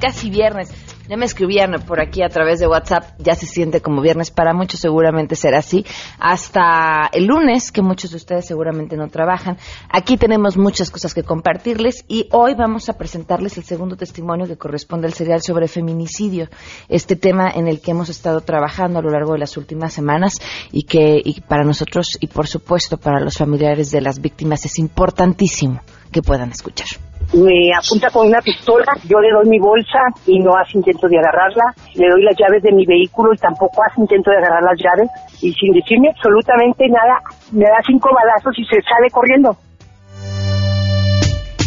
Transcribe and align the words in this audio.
Casi 0.00 0.30
viernes. 0.30 0.70
Ya 1.08 1.16
me 1.16 1.24
escribían 1.24 1.72
por 1.88 2.00
aquí 2.00 2.22
a 2.22 2.28
través 2.28 2.60
de 2.60 2.68
WhatsApp, 2.68 3.02
ya 3.18 3.34
se 3.34 3.44
siente 3.44 3.80
como 3.80 4.00
viernes, 4.00 4.30
para 4.30 4.54
muchos 4.54 4.78
seguramente 4.78 5.34
será 5.34 5.58
así, 5.58 5.84
hasta 6.20 7.08
el 7.12 7.26
lunes, 7.26 7.72
que 7.72 7.82
muchos 7.82 8.12
de 8.12 8.18
ustedes 8.18 8.46
seguramente 8.46 8.96
no 8.96 9.08
trabajan. 9.08 9.58
Aquí 9.88 10.16
tenemos 10.16 10.56
muchas 10.56 10.88
cosas 10.88 11.12
que 11.12 11.24
compartirles 11.24 12.04
y 12.06 12.28
hoy 12.30 12.54
vamos 12.54 12.88
a 12.88 12.92
presentarles 12.92 13.58
el 13.58 13.64
segundo 13.64 13.96
testimonio 13.96 14.46
que 14.46 14.56
corresponde 14.56 15.08
al 15.08 15.14
serial 15.14 15.42
sobre 15.42 15.66
feminicidio, 15.66 16.48
este 16.88 17.16
tema 17.16 17.50
en 17.50 17.66
el 17.66 17.80
que 17.80 17.90
hemos 17.90 18.08
estado 18.08 18.42
trabajando 18.42 19.00
a 19.00 19.02
lo 19.02 19.10
largo 19.10 19.32
de 19.32 19.40
las 19.40 19.56
últimas 19.56 19.92
semanas 19.92 20.34
y 20.70 20.84
que 20.84 21.20
y 21.24 21.40
para 21.40 21.64
nosotros 21.64 22.18
y 22.20 22.28
por 22.28 22.46
supuesto 22.46 22.98
para 22.98 23.18
los 23.18 23.36
familiares 23.36 23.90
de 23.90 24.00
las 24.00 24.20
víctimas 24.20 24.64
es 24.64 24.78
importantísimo 24.78 25.80
que 26.12 26.22
puedan 26.22 26.50
escuchar. 26.50 26.88
Me 27.32 27.70
apunta 27.72 28.10
con 28.10 28.26
una 28.26 28.40
pistola, 28.40 28.90
yo 29.04 29.20
le 29.20 29.30
doy 29.30 29.48
mi 29.48 29.60
bolsa 29.60 30.00
y 30.26 30.40
no 30.40 30.56
hace 30.56 30.78
intento 30.78 31.06
de 31.06 31.18
agarrarla, 31.18 31.62
le 31.94 32.08
doy 32.08 32.22
las 32.24 32.34
llaves 32.36 32.60
de 32.62 32.72
mi 32.72 32.84
vehículo 32.84 33.32
y 33.32 33.36
tampoco 33.38 33.84
hace 33.84 34.00
intento 34.00 34.32
de 34.32 34.38
agarrar 34.38 34.64
las 34.64 34.78
llaves. 34.78 35.08
Y 35.40 35.52
sin 35.52 35.72
decirme 35.72 36.10
absolutamente 36.10 36.88
nada, 36.88 37.22
me 37.52 37.64
da 37.64 37.78
cinco 37.86 38.10
balazos 38.12 38.58
y 38.58 38.64
se 38.64 38.82
sale 38.82 39.10
corriendo. 39.12 39.56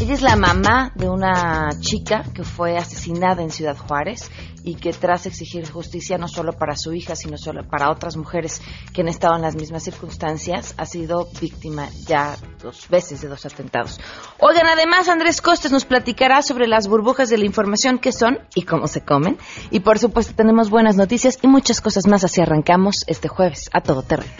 Ella 0.01 0.13
es 0.13 0.21
la 0.21 0.35
mamá 0.35 0.91
de 0.95 1.07
una 1.07 1.69
chica 1.79 2.25
que 2.33 2.43
fue 2.43 2.77
asesinada 2.77 3.41
en 3.41 3.51
Ciudad 3.51 3.77
Juárez 3.77 4.29
y 4.63 4.75
que 4.75 4.91
tras 4.91 5.25
exigir 5.25 5.69
justicia 5.69 6.17
no 6.17 6.27
solo 6.27 6.53
para 6.53 6.75
su 6.75 6.93
hija, 6.93 7.15
sino 7.15 7.37
solo 7.37 7.67
para 7.67 7.89
otras 7.89 8.17
mujeres 8.17 8.61
que 8.93 9.01
han 9.01 9.07
estado 9.07 9.35
en 9.35 9.41
las 9.41 9.55
mismas 9.55 9.83
circunstancias, 9.83 10.73
ha 10.77 10.85
sido 10.85 11.27
víctima 11.39 11.89
ya 12.05 12.35
dos 12.61 12.87
veces 12.89 13.21
de 13.21 13.27
dos 13.27 13.45
atentados. 13.45 13.99
Oigan, 14.39 14.67
además 14.67 15.09
Andrés 15.09 15.41
Costes 15.41 15.71
nos 15.71 15.85
platicará 15.85 16.41
sobre 16.41 16.67
las 16.67 16.87
burbujas 16.87 17.29
de 17.29 17.37
la 17.37 17.45
información 17.45 17.99
que 17.99 18.11
son 18.11 18.39
y 18.55 18.63
cómo 18.63 18.87
se 18.87 19.01
comen. 19.01 19.37
Y 19.69 19.81
por 19.81 19.99
supuesto 19.99 20.33
tenemos 20.35 20.69
buenas 20.69 20.95
noticias 20.95 21.39
y 21.41 21.47
muchas 21.47 21.81
cosas 21.81 22.07
más 22.07 22.23
así 22.23 22.41
arrancamos 22.41 23.03
este 23.07 23.27
jueves 23.27 23.69
a 23.73 23.81
todo 23.81 24.01
terreno. 24.01 24.31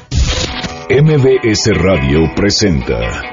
MBS 0.90 1.70
Radio 1.82 2.34
presenta 2.36 3.33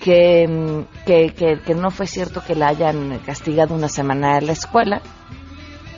que, 0.00 0.84
que, 1.06 1.60
que, 1.64 1.74
no 1.74 1.90
fue 1.90 2.06
cierto 2.06 2.42
que 2.42 2.54
la 2.54 2.68
hayan 2.68 3.18
castigado 3.18 3.74
una 3.74 3.88
semana 3.88 4.38
en 4.38 4.46
la 4.46 4.52
escuela. 4.52 5.02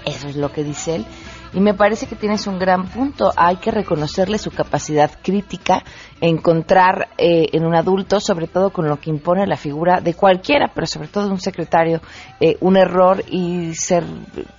Eso 0.05 0.29
es 0.29 0.37
lo 0.37 0.53
que 0.53 0.65
dice 0.65 0.97
él. 0.97 1.07
Y 1.55 1.61
me 1.61 1.75
parece 1.75 2.07
que 2.07 2.17
tienes 2.17 2.47
un 2.47 2.59
gran 2.59 2.89
punto. 2.89 3.31
Hay 3.37 3.57
que 3.57 3.71
reconocerle 3.71 4.39
su 4.39 4.51
capacidad 4.51 5.11
crítica, 5.23 5.85
encontrar 6.21 7.09
eh, 7.19 7.49
en 7.53 7.67
un 7.67 7.75
adulto, 7.75 8.21
sobre 8.21 8.47
todo 8.47 8.71
con 8.71 8.89
lo 8.89 8.99
que 8.99 9.11
impone 9.11 9.47
la 9.47 9.57
figura 9.57 10.01
de 10.01 10.15
cualquiera, 10.15 10.73
pero 10.75 10.87
sobre 10.87 11.09
todo 11.09 11.27
de 11.27 11.33
un 11.33 11.41
secretario, 11.41 12.01
eh, 12.41 12.57
un 12.61 12.77
error 12.77 13.23
y 13.29 13.75
ser, 13.75 14.05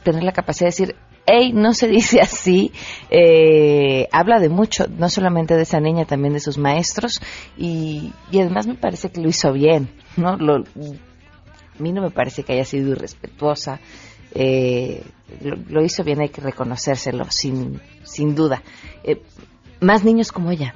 tener 0.03 0.23
la 0.23 0.33
capacidad 0.33 0.67
de 0.67 0.71
decir, 0.71 0.95
hey, 1.25 1.53
no 1.53 1.73
se 1.73 1.87
dice 1.87 2.21
así, 2.21 2.71
eh, 3.09 4.07
habla 4.11 4.39
de 4.39 4.49
mucho, 4.49 4.85
no 4.87 5.09
solamente 5.09 5.55
de 5.55 5.63
esa 5.63 5.79
niña, 5.79 6.05
también 6.05 6.33
de 6.33 6.39
sus 6.39 6.57
maestros, 6.57 7.21
y, 7.57 8.13
y 8.31 8.39
además 8.39 8.67
me 8.67 8.75
parece 8.75 9.11
que 9.11 9.21
lo 9.21 9.29
hizo 9.29 9.53
bien, 9.53 9.89
¿no? 10.17 10.37
Lo, 10.37 10.55
a 10.55 11.81
mí 11.81 11.91
no 11.91 12.01
me 12.01 12.11
parece 12.11 12.43
que 12.43 12.53
haya 12.53 12.65
sido 12.65 12.91
irrespetuosa, 12.91 13.79
eh, 14.35 15.03
lo, 15.41 15.83
hizo 15.83 16.03
bien, 16.03 16.21
hay 16.21 16.29
que 16.29 16.41
reconocérselo, 16.41 17.25
sin, 17.29 17.79
sin 18.03 18.35
duda. 18.35 18.61
Eh, 19.03 19.21
más 19.79 20.03
niños 20.03 20.31
como 20.31 20.51
ella, 20.51 20.75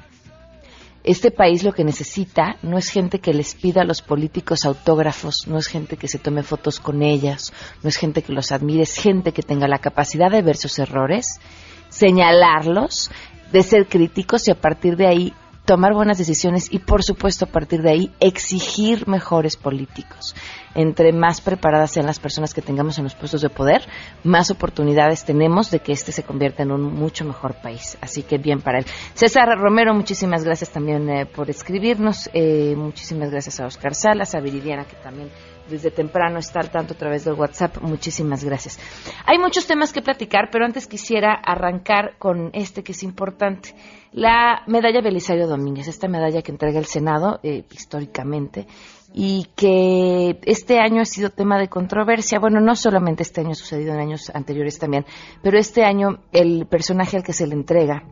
este 1.08 1.32
país 1.32 1.64
lo 1.64 1.72
que 1.72 1.86
necesita 1.86 2.58
no 2.62 2.78
es 2.78 2.90
gente 2.90 3.20
que 3.20 3.34
les 3.34 3.56
pida 3.56 3.84
a 3.84 3.86
los 3.86 4.02
políticos 4.02 4.66
autógrafos, 4.66 5.48
no 5.48 5.58
es 5.58 5.68
gente 5.68 5.96
que 5.96 6.10
se 6.10 6.20
tome 6.20 6.44
fotos 6.44 6.82
con 6.82 7.02
ellas, 7.02 7.54
no 7.82 7.88
es 7.88 7.96
gente 7.96 8.22
que 8.22 8.34
los 8.34 8.52
admire, 8.52 8.84
es 8.84 8.98
gente 8.98 9.32
que 9.32 9.42
tenga 9.42 9.70
la 9.70 9.80
capacidad 9.80 10.30
de 10.30 10.42
ver 10.42 10.58
sus 10.58 10.78
errores, 10.80 11.40
señalarlos, 11.88 13.10
de 13.54 13.64
ser 13.64 13.88
críticos 13.88 14.50
y 14.50 14.52
a 14.52 14.60
partir 14.60 14.98
de 14.98 15.08
ahí 15.08 15.34
tomar 15.68 15.94
buenas 15.94 16.18
decisiones 16.18 16.70
y 16.72 16.80
por 16.80 17.04
supuesto 17.04 17.44
a 17.44 17.50
partir 17.50 17.82
de 17.82 17.92
ahí 17.92 18.12
exigir 18.22 19.06
mejores 19.08 19.58
políticos 19.58 20.34
entre 20.78 21.12
más 21.12 21.42
preparadas 21.42 21.92
sean 21.92 22.06
las 22.06 22.20
personas 22.20 22.54
que 22.54 22.62
tengamos 22.62 23.00
en 23.00 23.04
los 23.04 23.16
puestos 23.16 23.42
de 23.42 23.50
poder, 23.50 23.82
más 24.24 24.52
oportunidades 24.52 25.26
tenemos 25.26 25.72
de 25.72 25.80
que 25.80 25.92
este 25.92 26.12
se 26.12 26.22
convierta 26.22 26.62
en 26.62 26.72
un 26.72 26.84
mucho 26.84 27.26
mejor 27.26 27.56
país. 27.56 27.98
Así 28.00 28.22
que 28.22 28.38
bien 28.38 28.62
para 28.62 28.80
él. 28.80 28.86
César 29.16 29.50
Romero, 29.58 29.96
muchísimas 29.96 30.44
gracias 30.44 30.70
también 30.70 31.10
eh, 31.10 31.26
por 31.26 31.50
escribirnos. 31.50 32.30
Eh, 32.32 32.76
muchísimas 32.78 33.32
gracias 33.32 33.60
a 33.60 33.66
Oscar 33.66 33.96
Salas, 33.96 34.36
a 34.36 34.40
Viridiana, 34.40 34.86
que 34.86 34.96
también 34.98 35.30
desde 35.70 35.92
temprano 35.92 36.40
está 36.40 36.60
al 36.60 36.70
tanto 36.70 36.94
a 36.94 36.98
través 36.98 37.26
del 37.26 37.34
WhatsApp. 37.36 37.78
Muchísimas 37.82 38.44
gracias. 38.44 38.80
Hay 39.26 39.38
muchos 39.38 39.68
temas 39.68 39.94
que 39.94 40.02
platicar, 40.02 40.50
pero 40.52 40.66
antes 40.66 40.88
quisiera 40.88 41.34
arrancar 41.34 42.18
con 42.18 42.50
este 42.54 42.84
que 42.84 42.94
es 42.94 43.04
importante. 43.04 43.76
La 44.12 44.64
medalla 44.68 45.02
Belisario 45.02 45.48
Domínguez, 45.48 45.88
esta 45.88 46.08
medalla 46.08 46.42
que 46.42 46.52
entrega 46.52 46.80
el 46.80 46.86
Senado 46.86 47.40
eh, 47.44 47.64
históricamente 47.72 48.66
y 49.14 49.48
que 49.56 50.40
este 50.44 50.80
año 50.80 51.02
ha 51.02 51.06
sido 51.06 51.30
tema 51.30 51.58
de 51.60 51.68
controversia. 51.68 52.40
Bueno, 52.40 52.60
no 52.60 52.76
solamente 52.76 53.24
este 53.24 53.42
año, 53.42 53.52
ha 53.52 53.56
sucedido 53.56 53.94
en 53.94 54.00
años 54.00 54.32
anteriores 54.34 54.80
también, 54.80 55.06
pero 55.42 55.58
este 55.58 55.84
año 55.84 56.20
el 56.32 56.66
personaje 56.68 57.18
al 57.18 57.24
que 57.24 57.34
se 57.34 57.48
le 57.48 57.54
entrega 57.54 58.04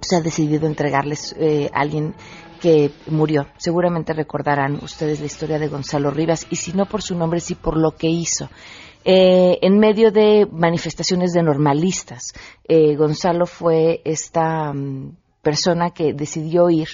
se 0.00 0.16
ha 0.16 0.20
decidido 0.20 0.66
entregarles 0.66 1.34
eh, 1.38 1.70
a 1.72 1.80
alguien 1.80 2.14
que 2.62 2.92
murió. 3.08 3.48
Seguramente 3.56 4.12
recordarán 4.12 4.78
ustedes 4.82 5.18
la 5.18 5.26
historia 5.26 5.58
de 5.58 5.66
Gonzalo 5.66 6.12
Rivas, 6.12 6.46
y 6.48 6.56
si 6.56 6.72
no 6.72 6.86
por 6.86 7.02
su 7.02 7.16
nombre, 7.16 7.40
sí 7.40 7.56
por 7.56 7.76
lo 7.76 7.96
que 7.96 8.06
hizo. 8.06 8.48
Eh, 9.04 9.58
en 9.62 9.80
medio 9.80 10.12
de 10.12 10.46
manifestaciones 10.48 11.32
de 11.32 11.42
normalistas, 11.42 12.32
eh, 12.68 12.94
Gonzalo 12.94 13.46
fue 13.46 14.00
esta 14.04 14.72
mm, 14.72 15.16
persona 15.42 15.90
que 15.90 16.14
decidió 16.14 16.70
ir 16.70 16.88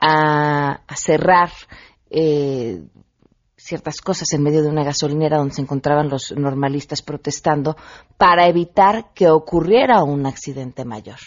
a 0.00 0.80
cerrar 0.96 1.50
eh, 2.10 2.82
ciertas 3.62 4.00
cosas 4.00 4.32
en 4.32 4.42
medio 4.42 4.62
de 4.62 4.68
una 4.68 4.84
gasolinera 4.84 5.38
donde 5.38 5.54
se 5.54 5.62
encontraban 5.62 6.08
los 6.08 6.32
normalistas 6.32 7.00
protestando 7.00 7.76
para 8.18 8.48
evitar 8.48 9.12
que 9.14 9.30
ocurriera 9.30 10.02
un 10.02 10.26
accidente 10.26 10.84
mayor. 10.84 11.18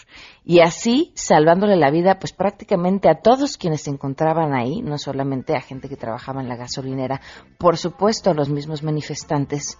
Y 0.44 0.60
así, 0.60 1.12
salvándole 1.14 1.76
la 1.76 1.90
vida, 1.90 2.18
pues 2.18 2.32
prácticamente 2.32 3.08
a 3.08 3.20
todos 3.20 3.56
quienes 3.56 3.82
se 3.82 3.90
encontraban 3.90 4.54
ahí, 4.54 4.82
no 4.82 4.98
solamente 4.98 5.56
a 5.56 5.60
gente 5.60 5.88
que 5.88 5.96
trabajaba 5.96 6.42
en 6.42 6.48
la 6.48 6.56
gasolinera, 6.56 7.20
por 7.58 7.78
supuesto 7.78 8.30
a 8.30 8.34
los 8.34 8.48
mismos 8.48 8.82
manifestantes, 8.82 9.78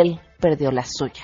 él 0.00 0.20
perdió 0.40 0.70
la 0.70 0.82
suya. 0.84 1.22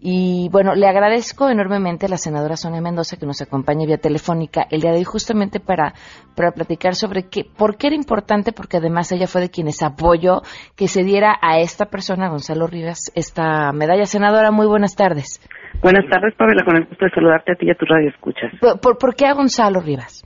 Y 0.00 0.48
bueno, 0.50 0.74
le 0.74 0.86
agradezco 0.86 1.48
enormemente 1.48 2.06
a 2.06 2.08
la 2.08 2.16
senadora 2.16 2.56
Sonia 2.56 2.80
Mendoza 2.80 3.16
que 3.16 3.26
nos 3.26 3.42
acompañe 3.42 3.86
vía 3.86 3.98
telefónica 3.98 4.66
el 4.70 4.80
día 4.80 4.92
de 4.92 4.98
hoy 4.98 5.04
justamente 5.04 5.60
para, 5.60 5.94
para 6.36 6.52
platicar 6.52 6.94
sobre 6.94 7.28
qué, 7.28 7.44
por 7.44 7.76
qué 7.76 7.88
era 7.88 7.96
importante, 7.96 8.52
porque 8.52 8.76
además 8.76 9.10
ella 9.12 9.26
fue 9.26 9.40
de 9.40 9.50
quienes 9.50 9.82
apoyó 9.82 10.42
que 10.76 10.88
se 10.88 11.02
diera 11.02 11.36
a 11.40 11.58
esta 11.58 11.86
persona, 11.86 12.28
Gonzalo 12.28 12.66
Rivas, 12.66 13.12
esta 13.14 13.72
medalla. 13.72 14.06
Senadora, 14.06 14.50
muy 14.50 14.66
buenas 14.66 14.94
tardes. 14.94 15.40
Buenas 15.82 16.08
tardes, 16.10 16.34
Pamela, 16.36 16.64
con 16.64 16.76
el 16.76 16.86
gusto 16.86 17.04
de 17.04 17.10
saludarte 17.10 17.52
a 17.52 17.54
ti 17.54 17.66
y 17.66 17.70
a 17.70 17.74
tu 17.74 17.84
radio 17.84 18.08
escuchas. 18.08 18.52
¿Por, 18.60 18.98
por, 18.98 19.14
qué 19.14 19.26
a 19.26 19.34
Gonzalo 19.34 19.80
Rivas? 19.80 20.24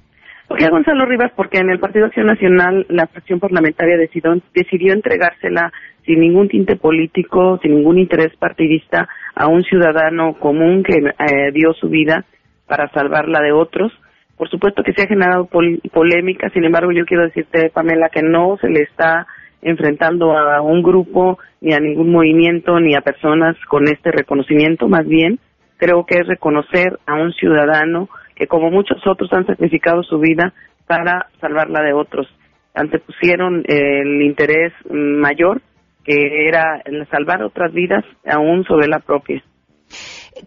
¿Por 0.52 0.58
qué 0.58 0.68
Gonzalo 0.68 1.06
Rivas? 1.06 1.32
Porque 1.34 1.60
en 1.60 1.70
el 1.70 1.78
Partido 1.78 2.04
Acción 2.04 2.26
Nacional 2.26 2.84
la 2.90 3.06
fracción 3.06 3.40
parlamentaria 3.40 3.96
decidió, 3.96 4.38
decidió 4.52 4.92
entregársela 4.92 5.72
sin 6.04 6.20
ningún 6.20 6.48
tinte 6.48 6.76
político, 6.76 7.58
sin 7.62 7.74
ningún 7.76 7.98
interés 7.98 8.36
partidista 8.36 9.08
a 9.34 9.46
un 9.46 9.62
ciudadano 9.62 10.34
común 10.34 10.82
que 10.82 10.92
eh, 10.92 11.52
dio 11.54 11.72
su 11.72 11.88
vida 11.88 12.26
para 12.66 12.90
salvar 12.90 13.28
la 13.28 13.40
de 13.40 13.52
otros. 13.52 13.98
Por 14.36 14.50
supuesto 14.50 14.82
que 14.82 14.92
se 14.92 15.04
ha 15.04 15.06
generado 15.06 15.48
polémica, 15.90 16.50
sin 16.50 16.64
embargo 16.64 16.92
yo 16.92 17.06
quiero 17.06 17.22
decirte, 17.22 17.70
Pamela, 17.70 18.10
que 18.10 18.20
no 18.20 18.58
se 18.60 18.68
le 18.68 18.80
está 18.80 19.26
enfrentando 19.62 20.36
a 20.36 20.60
un 20.60 20.82
grupo, 20.82 21.38
ni 21.62 21.72
a 21.72 21.80
ningún 21.80 22.12
movimiento, 22.12 22.78
ni 22.78 22.94
a 22.94 23.00
personas 23.00 23.56
con 23.70 23.88
este 23.88 24.12
reconocimiento, 24.12 24.86
más 24.86 25.06
bien 25.06 25.38
creo 25.78 26.04
que 26.04 26.18
es 26.18 26.26
reconocer 26.26 26.98
a 27.06 27.14
un 27.14 27.32
ciudadano 27.32 28.10
que 28.42 28.48
como 28.48 28.72
muchos 28.72 28.98
otros 29.06 29.32
han 29.32 29.46
sacrificado 29.46 30.02
su 30.02 30.18
vida 30.18 30.52
para 30.88 31.28
salvar 31.40 31.70
la 31.70 31.80
de 31.80 31.92
otros. 31.92 32.26
Antepusieron 32.74 33.62
el 33.68 34.20
interés 34.20 34.72
mayor 34.90 35.62
que 36.04 36.48
era 36.48 36.82
salvar 37.08 37.44
otras 37.44 37.72
vidas 37.72 38.04
aún 38.26 38.64
sobre 38.64 38.88
la 38.88 38.98
propia. 38.98 39.44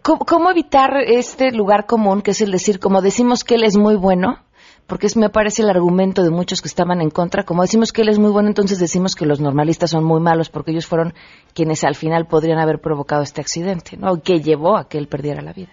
¿Cómo, 0.02 0.50
evitar 0.50 0.90
este 1.06 1.52
lugar 1.52 1.86
común, 1.86 2.20
que 2.20 2.32
es 2.32 2.42
el 2.42 2.50
decir, 2.50 2.80
como 2.80 3.00
decimos 3.00 3.44
que 3.44 3.54
él 3.54 3.64
es 3.64 3.78
muy 3.78 3.96
bueno, 3.96 4.40
porque 4.86 5.06
es, 5.06 5.16
me 5.16 5.30
parece 5.30 5.62
el 5.62 5.70
argumento 5.70 6.22
de 6.22 6.30
muchos 6.30 6.60
que 6.60 6.68
estaban 6.68 7.00
en 7.00 7.08
contra, 7.08 7.44
como 7.44 7.62
decimos 7.62 7.92
que 7.92 8.02
él 8.02 8.10
es 8.10 8.18
muy 8.18 8.30
bueno, 8.30 8.48
entonces 8.48 8.78
decimos 8.78 9.14
que 9.14 9.24
los 9.24 9.40
normalistas 9.40 9.92
son 9.92 10.04
muy 10.04 10.20
malos, 10.20 10.50
porque 10.50 10.72
ellos 10.72 10.86
fueron 10.86 11.14
quienes 11.54 11.82
al 11.82 11.94
final 11.94 12.26
podrían 12.26 12.58
haber 12.58 12.78
provocado 12.78 13.22
este 13.22 13.40
accidente, 13.40 13.96
¿no? 13.96 14.20
Que 14.20 14.40
llevó 14.40 14.76
a 14.76 14.86
que 14.86 14.98
él 14.98 15.06
perdiera 15.06 15.40
la 15.40 15.54
vida. 15.54 15.72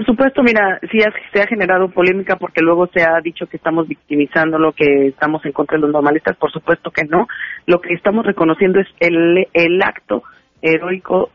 Por 0.00 0.06
supuesto, 0.06 0.42
mira, 0.42 0.80
sí 0.90 0.98
se 1.30 1.42
ha 1.42 1.46
generado 1.46 1.90
polémica 1.90 2.36
porque 2.36 2.62
luego 2.62 2.86
se 2.86 3.02
ha 3.02 3.20
dicho 3.20 3.46
que 3.46 3.58
estamos 3.58 3.86
victimizando 3.86 4.58
lo 4.58 4.72
que 4.72 5.08
estamos 5.08 5.44
en 5.44 5.52
contra 5.52 5.76
de 5.76 5.82
los 5.82 5.92
normalistas. 5.92 6.38
Por 6.38 6.50
supuesto 6.50 6.90
que 6.90 7.04
no. 7.04 7.28
Lo 7.66 7.82
que 7.82 7.92
estamos 7.92 8.24
reconociendo 8.24 8.80
es 8.80 8.86
el, 8.98 9.46
el 9.52 9.82
acto 9.82 10.22
heroico 10.62 11.28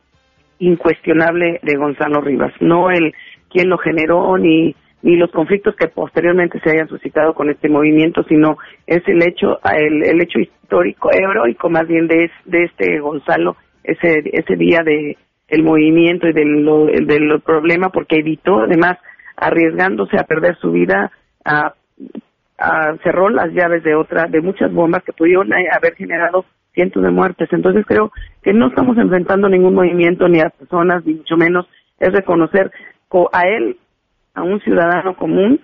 incuestionable 0.57 1.59
de 1.61 1.77
Gonzalo 1.77 2.21
Rivas, 2.21 2.53
no 2.59 2.89
el 2.89 3.13
quién 3.51 3.69
lo 3.69 3.77
generó 3.77 4.35
ni 4.35 4.75
ni 5.03 5.15
los 5.15 5.29
conflictos 5.29 5.75
que 5.75 5.87
posteriormente 5.87 6.59
se 6.61 6.71
hayan 6.71 6.87
suscitado 6.87 7.35
con 7.35 7.51
este 7.51 7.69
movimiento, 7.69 8.23
sino 8.23 8.57
es 8.87 9.07
el 9.07 9.21
hecho 9.21 9.59
el, 9.77 10.19
hecho 10.19 10.39
histórico 10.39 11.11
heroico 11.11 11.69
más 11.69 11.87
bien 11.87 12.07
de, 12.07 12.31
de 12.45 12.63
este 12.63 12.99
Gonzalo 12.99 13.57
ese 13.83 14.23
ese 14.33 14.55
día 14.55 14.81
de 14.83 15.15
el 15.47 15.63
movimiento 15.63 16.27
y 16.27 16.33
del, 16.33 16.65
del 17.07 17.41
problema 17.41 17.89
porque 17.89 18.17
evitó 18.17 18.61
además 18.61 18.97
arriesgándose 19.37 20.17
a 20.17 20.23
perder 20.23 20.57
su 20.57 20.71
vida 20.71 21.11
cerró 23.03 23.29
las 23.29 23.51
llaves 23.51 23.83
de 23.83 23.95
otra 23.95 24.25
de 24.27 24.41
muchas 24.41 24.71
bombas 24.71 25.03
que 25.03 25.13
pudieron 25.13 25.51
haber 25.53 25.95
generado 25.95 26.45
cientos 26.73 27.03
de 27.03 27.11
muertes. 27.11 27.49
Entonces 27.51 27.85
creo 27.85 28.11
que 28.43 28.53
no 28.53 28.67
estamos 28.67 28.97
enfrentando 28.97 29.49
ningún 29.49 29.75
movimiento 29.75 30.27
ni 30.27 30.39
a 30.39 30.49
personas 30.49 31.05
ni 31.05 31.15
mucho 31.15 31.37
menos. 31.37 31.67
Es 31.99 32.11
reconocer 32.11 32.71
a 33.31 33.47
él 33.47 33.77
a 34.33 34.43
un 34.43 34.59
ciudadano 34.61 35.15
común 35.15 35.61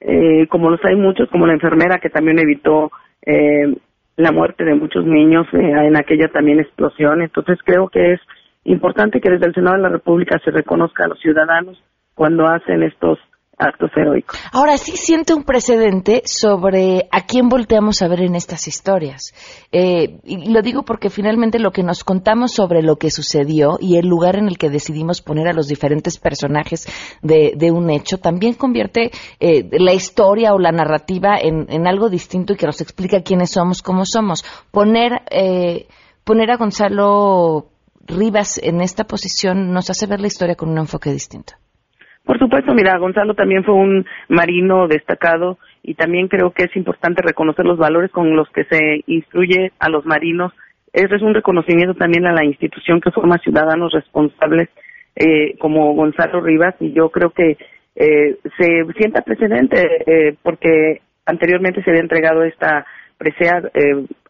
eh, 0.00 0.46
como 0.48 0.70
los 0.70 0.84
hay 0.84 0.96
muchos 0.96 1.28
como 1.30 1.46
la 1.46 1.52
enfermera 1.52 1.98
que 1.98 2.10
también 2.10 2.38
evitó 2.38 2.90
eh, 3.24 3.74
la 4.16 4.32
muerte 4.32 4.64
de 4.64 4.74
muchos 4.74 5.04
niños 5.04 5.46
eh, 5.52 5.58
en 5.58 5.96
aquella 5.96 6.28
también 6.28 6.60
explosión. 6.60 7.22
Entonces 7.22 7.58
creo 7.64 7.88
que 7.88 8.14
es 8.14 8.20
importante 8.64 9.20
que 9.20 9.30
desde 9.30 9.46
el 9.46 9.54
Senado 9.54 9.76
de 9.76 9.82
la 9.82 9.88
República 9.88 10.38
se 10.44 10.50
reconozca 10.50 11.04
a 11.04 11.08
los 11.08 11.20
ciudadanos 11.20 11.82
cuando 12.14 12.46
hacen 12.46 12.82
estos 12.82 13.18
actos 13.58 13.90
heroicos. 13.96 14.38
Ahora 14.52 14.76
sí 14.76 14.96
siente 14.96 15.34
un 15.34 15.44
precedente 15.44 16.22
sobre 16.24 17.08
a 17.10 17.26
quién 17.26 17.48
volteamos 17.48 18.02
a 18.02 18.08
ver 18.08 18.22
en 18.22 18.34
estas 18.34 18.66
historias. 18.66 19.34
Eh, 19.70 20.20
y 20.24 20.50
lo 20.50 20.62
digo 20.62 20.82
porque 20.82 21.10
finalmente 21.10 21.58
lo 21.58 21.70
que 21.70 21.82
nos 21.82 22.02
contamos 22.04 22.52
sobre 22.52 22.82
lo 22.82 22.96
que 22.96 23.10
sucedió 23.10 23.78
y 23.80 23.96
el 23.96 24.06
lugar 24.06 24.36
en 24.36 24.48
el 24.48 24.58
que 24.58 24.70
decidimos 24.70 25.22
poner 25.22 25.48
a 25.48 25.52
los 25.52 25.68
diferentes 25.68 26.18
personajes 26.18 26.86
de, 27.22 27.70
un 27.72 27.90
hecho 27.90 28.18
también 28.18 28.54
convierte 28.54 29.10
eh, 29.40 29.68
la 29.72 29.92
historia 29.92 30.52
o 30.52 30.58
la 30.58 30.72
narrativa 30.72 31.38
en, 31.40 31.86
algo 31.86 32.10
distinto 32.10 32.52
y 32.52 32.56
que 32.56 32.66
nos 32.66 32.80
explica 32.80 33.22
quiénes 33.22 33.50
somos, 33.52 33.82
cómo 33.82 34.02
somos. 34.04 34.44
Poner, 34.70 35.22
eh, 35.30 35.86
poner 36.24 36.50
a 36.50 36.56
Gonzalo 36.56 37.68
Rivas 38.06 38.60
en 38.62 38.80
esta 38.80 39.04
posición 39.04 39.72
nos 39.72 39.90
hace 39.90 40.06
ver 40.06 40.20
la 40.20 40.26
historia 40.26 40.56
con 40.56 40.70
un 40.70 40.78
enfoque 40.78 41.10
distinto. 41.10 41.54
Por 42.24 42.38
supuesto, 42.38 42.72
mira, 42.74 42.98
Gonzalo 42.98 43.34
también 43.34 43.64
fue 43.64 43.74
un 43.74 44.04
marino 44.28 44.86
destacado 44.86 45.58
y 45.82 45.94
también 45.94 46.28
creo 46.28 46.52
que 46.52 46.64
es 46.64 46.76
importante 46.76 47.22
reconocer 47.22 47.64
los 47.64 47.78
valores 47.78 48.10
con 48.12 48.36
los 48.36 48.48
que 48.50 48.64
se 48.64 49.02
instruye 49.06 49.72
a 49.80 49.88
los 49.88 50.06
marinos. 50.06 50.52
Ese 50.92 51.16
es 51.16 51.22
un 51.22 51.34
reconocimiento 51.34 51.94
también 51.94 52.26
a 52.26 52.32
la 52.32 52.44
institución 52.44 53.00
que 53.00 53.10
forma 53.10 53.38
ciudadanos 53.38 53.92
responsables 53.92 54.68
eh, 55.16 55.58
como 55.58 55.94
Gonzalo 55.94 56.40
Rivas 56.40 56.74
y 56.80 56.92
yo 56.92 57.10
creo 57.10 57.30
que 57.30 57.56
eh, 57.96 58.38
se 58.56 58.84
sienta 58.96 59.22
precedente 59.22 59.80
eh, 60.06 60.36
porque 60.42 61.02
anteriormente 61.26 61.82
se 61.82 61.90
había 61.90 62.02
entregado 62.02 62.44
esta 62.44 62.86
presea 63.18 63.62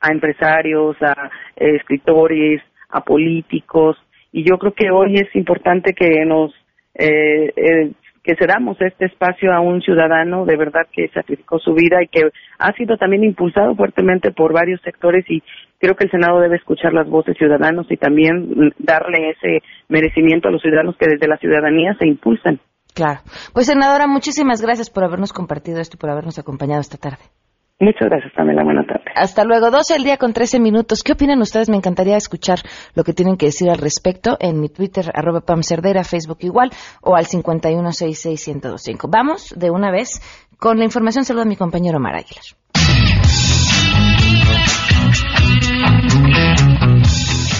a 0.00 0.12
empresarios, 0.12 0.96
a 1.00 1.30
escritores, 1.56 2.60
a 2.92 3.00
políticos 3.00 3.96
y 4.30 4.44
yo 4.48 4.58
creo 4.58 4.72
que 4.72 4.90
hoy 4.90 5.16
es 5.16 5.34
importante 5.34 5.92
que 5.94 6.24
nos 6.24 6.52
eh, 6.94 7.52
eh, 7.56 7.92
que 8.22 8.36
cedamos 8.36 8.80
este 8.80 9.06
espacio 9.06 9.52
a 9.52 9.60
un 9.60 9.82
ciudadano 9.82 10.44
de 10.44 10.56
verdad 10.56 10.86
que 10.92 11.08
sacrificó 11.08 11.58
su 11.58 11.74
vida 11.74 12.02
y 12.02 12.08
que 12.08 12.30
ha 12.58 12.72
sido 12.74 12.96
también 12.96 13.24
impulsado 13.24 13.74
fuertemente 13.74 14.30
por 14.30 14.52
varios 14.52 14.80
sectores 14.82 15.24
y 15.28 15.42
creo 15.78 15.96
que 15.96 16.04
el 16.04 16.10
Senado 16.10 16.38
debe 16.40 16.56
escuchar 16.56 16.92
las 16.92 17.08
voces 17.08 17.36
ciudadanos 17.36 17.86
y 17.90 17.96
también 17.96 18.72
darle 18.78 19.30
ese 19.30 19.62
merecimiento 19.88 20.48
a 20.48 20.52
los 20.52 20.62
ciudadanos 20.62 20.96
que 20.96 21.08
desde 21.08 21.26
la 21.26 21.38
ciudadanía 21.38 21.96
se 21.98 22.06
impulsan. 22.06 22.60
Claro. 22.94 23.20
Pues 23.52 23.66
senadora, 23.66 24.06
muchísimas 24.06 24.60
gracias 24.60 24.90
por 24.90 25.02
habernos 25.02 25.32
compartido 25.32 25.80
esto 25.80 25.96
y 25.96 26.00
por 26.00 26.10
habernos 26.10 26.38
acompañado 26.38 26.80
esta 26.80 26.98
tarde. 26.98 27.24
Muchas 27.82 28.08
gracias, 28.08 28.32
Pamela. 28.34 28.62
Buenas 28.62 28.86
tardes. 28.86 29.12
Hasta 29.16 29.42
luego. 29.42 29.72
12 29.72 29.96
el 29.96 30.04
día 30.04 30.16
con 30.16 30.32
13 30.32 30.60
minutos. 30.60 31.02
¿Qué 31.02 31.14
opinan 31.14 31.40
ustedes? 31.40 31.68
Me 31.68 31.76
encantaría 31.76 32.16
escuchar 32.16 32.60
lo 32.94 33.02
que 33.02 33.12
tienen 33.12 33.36
que 33.36 33.46
decir 33.46 33.68
al 33.70 33.78
respecto 33.78 34.36
en 34.38 34.60
mi 34.60 34.68
Twitter, 34.68 35.10
arroba 35.12 35.40
Pam 35.40 35.64
Cerdera, 35.64 36.04
Facebook 36.04 36.38
igual, 36.42 36.70
o 37.02 37.16
al 37.16 37.26
5166125. 37.26 39.08
Vamos 39.10 39.52
de 39.56 39.72
una 39.72 39.90
vez 39.90 40.20
con 40.60 40.78
la 40.78 40.84
información. 40.84 41.24
Saludo 41.24 41.42
a 41.42 41.46
mi 41.46 41.56
compañero 41.56 41.98
Mar 41.98 42.14
Aguilar. 42.14 42.44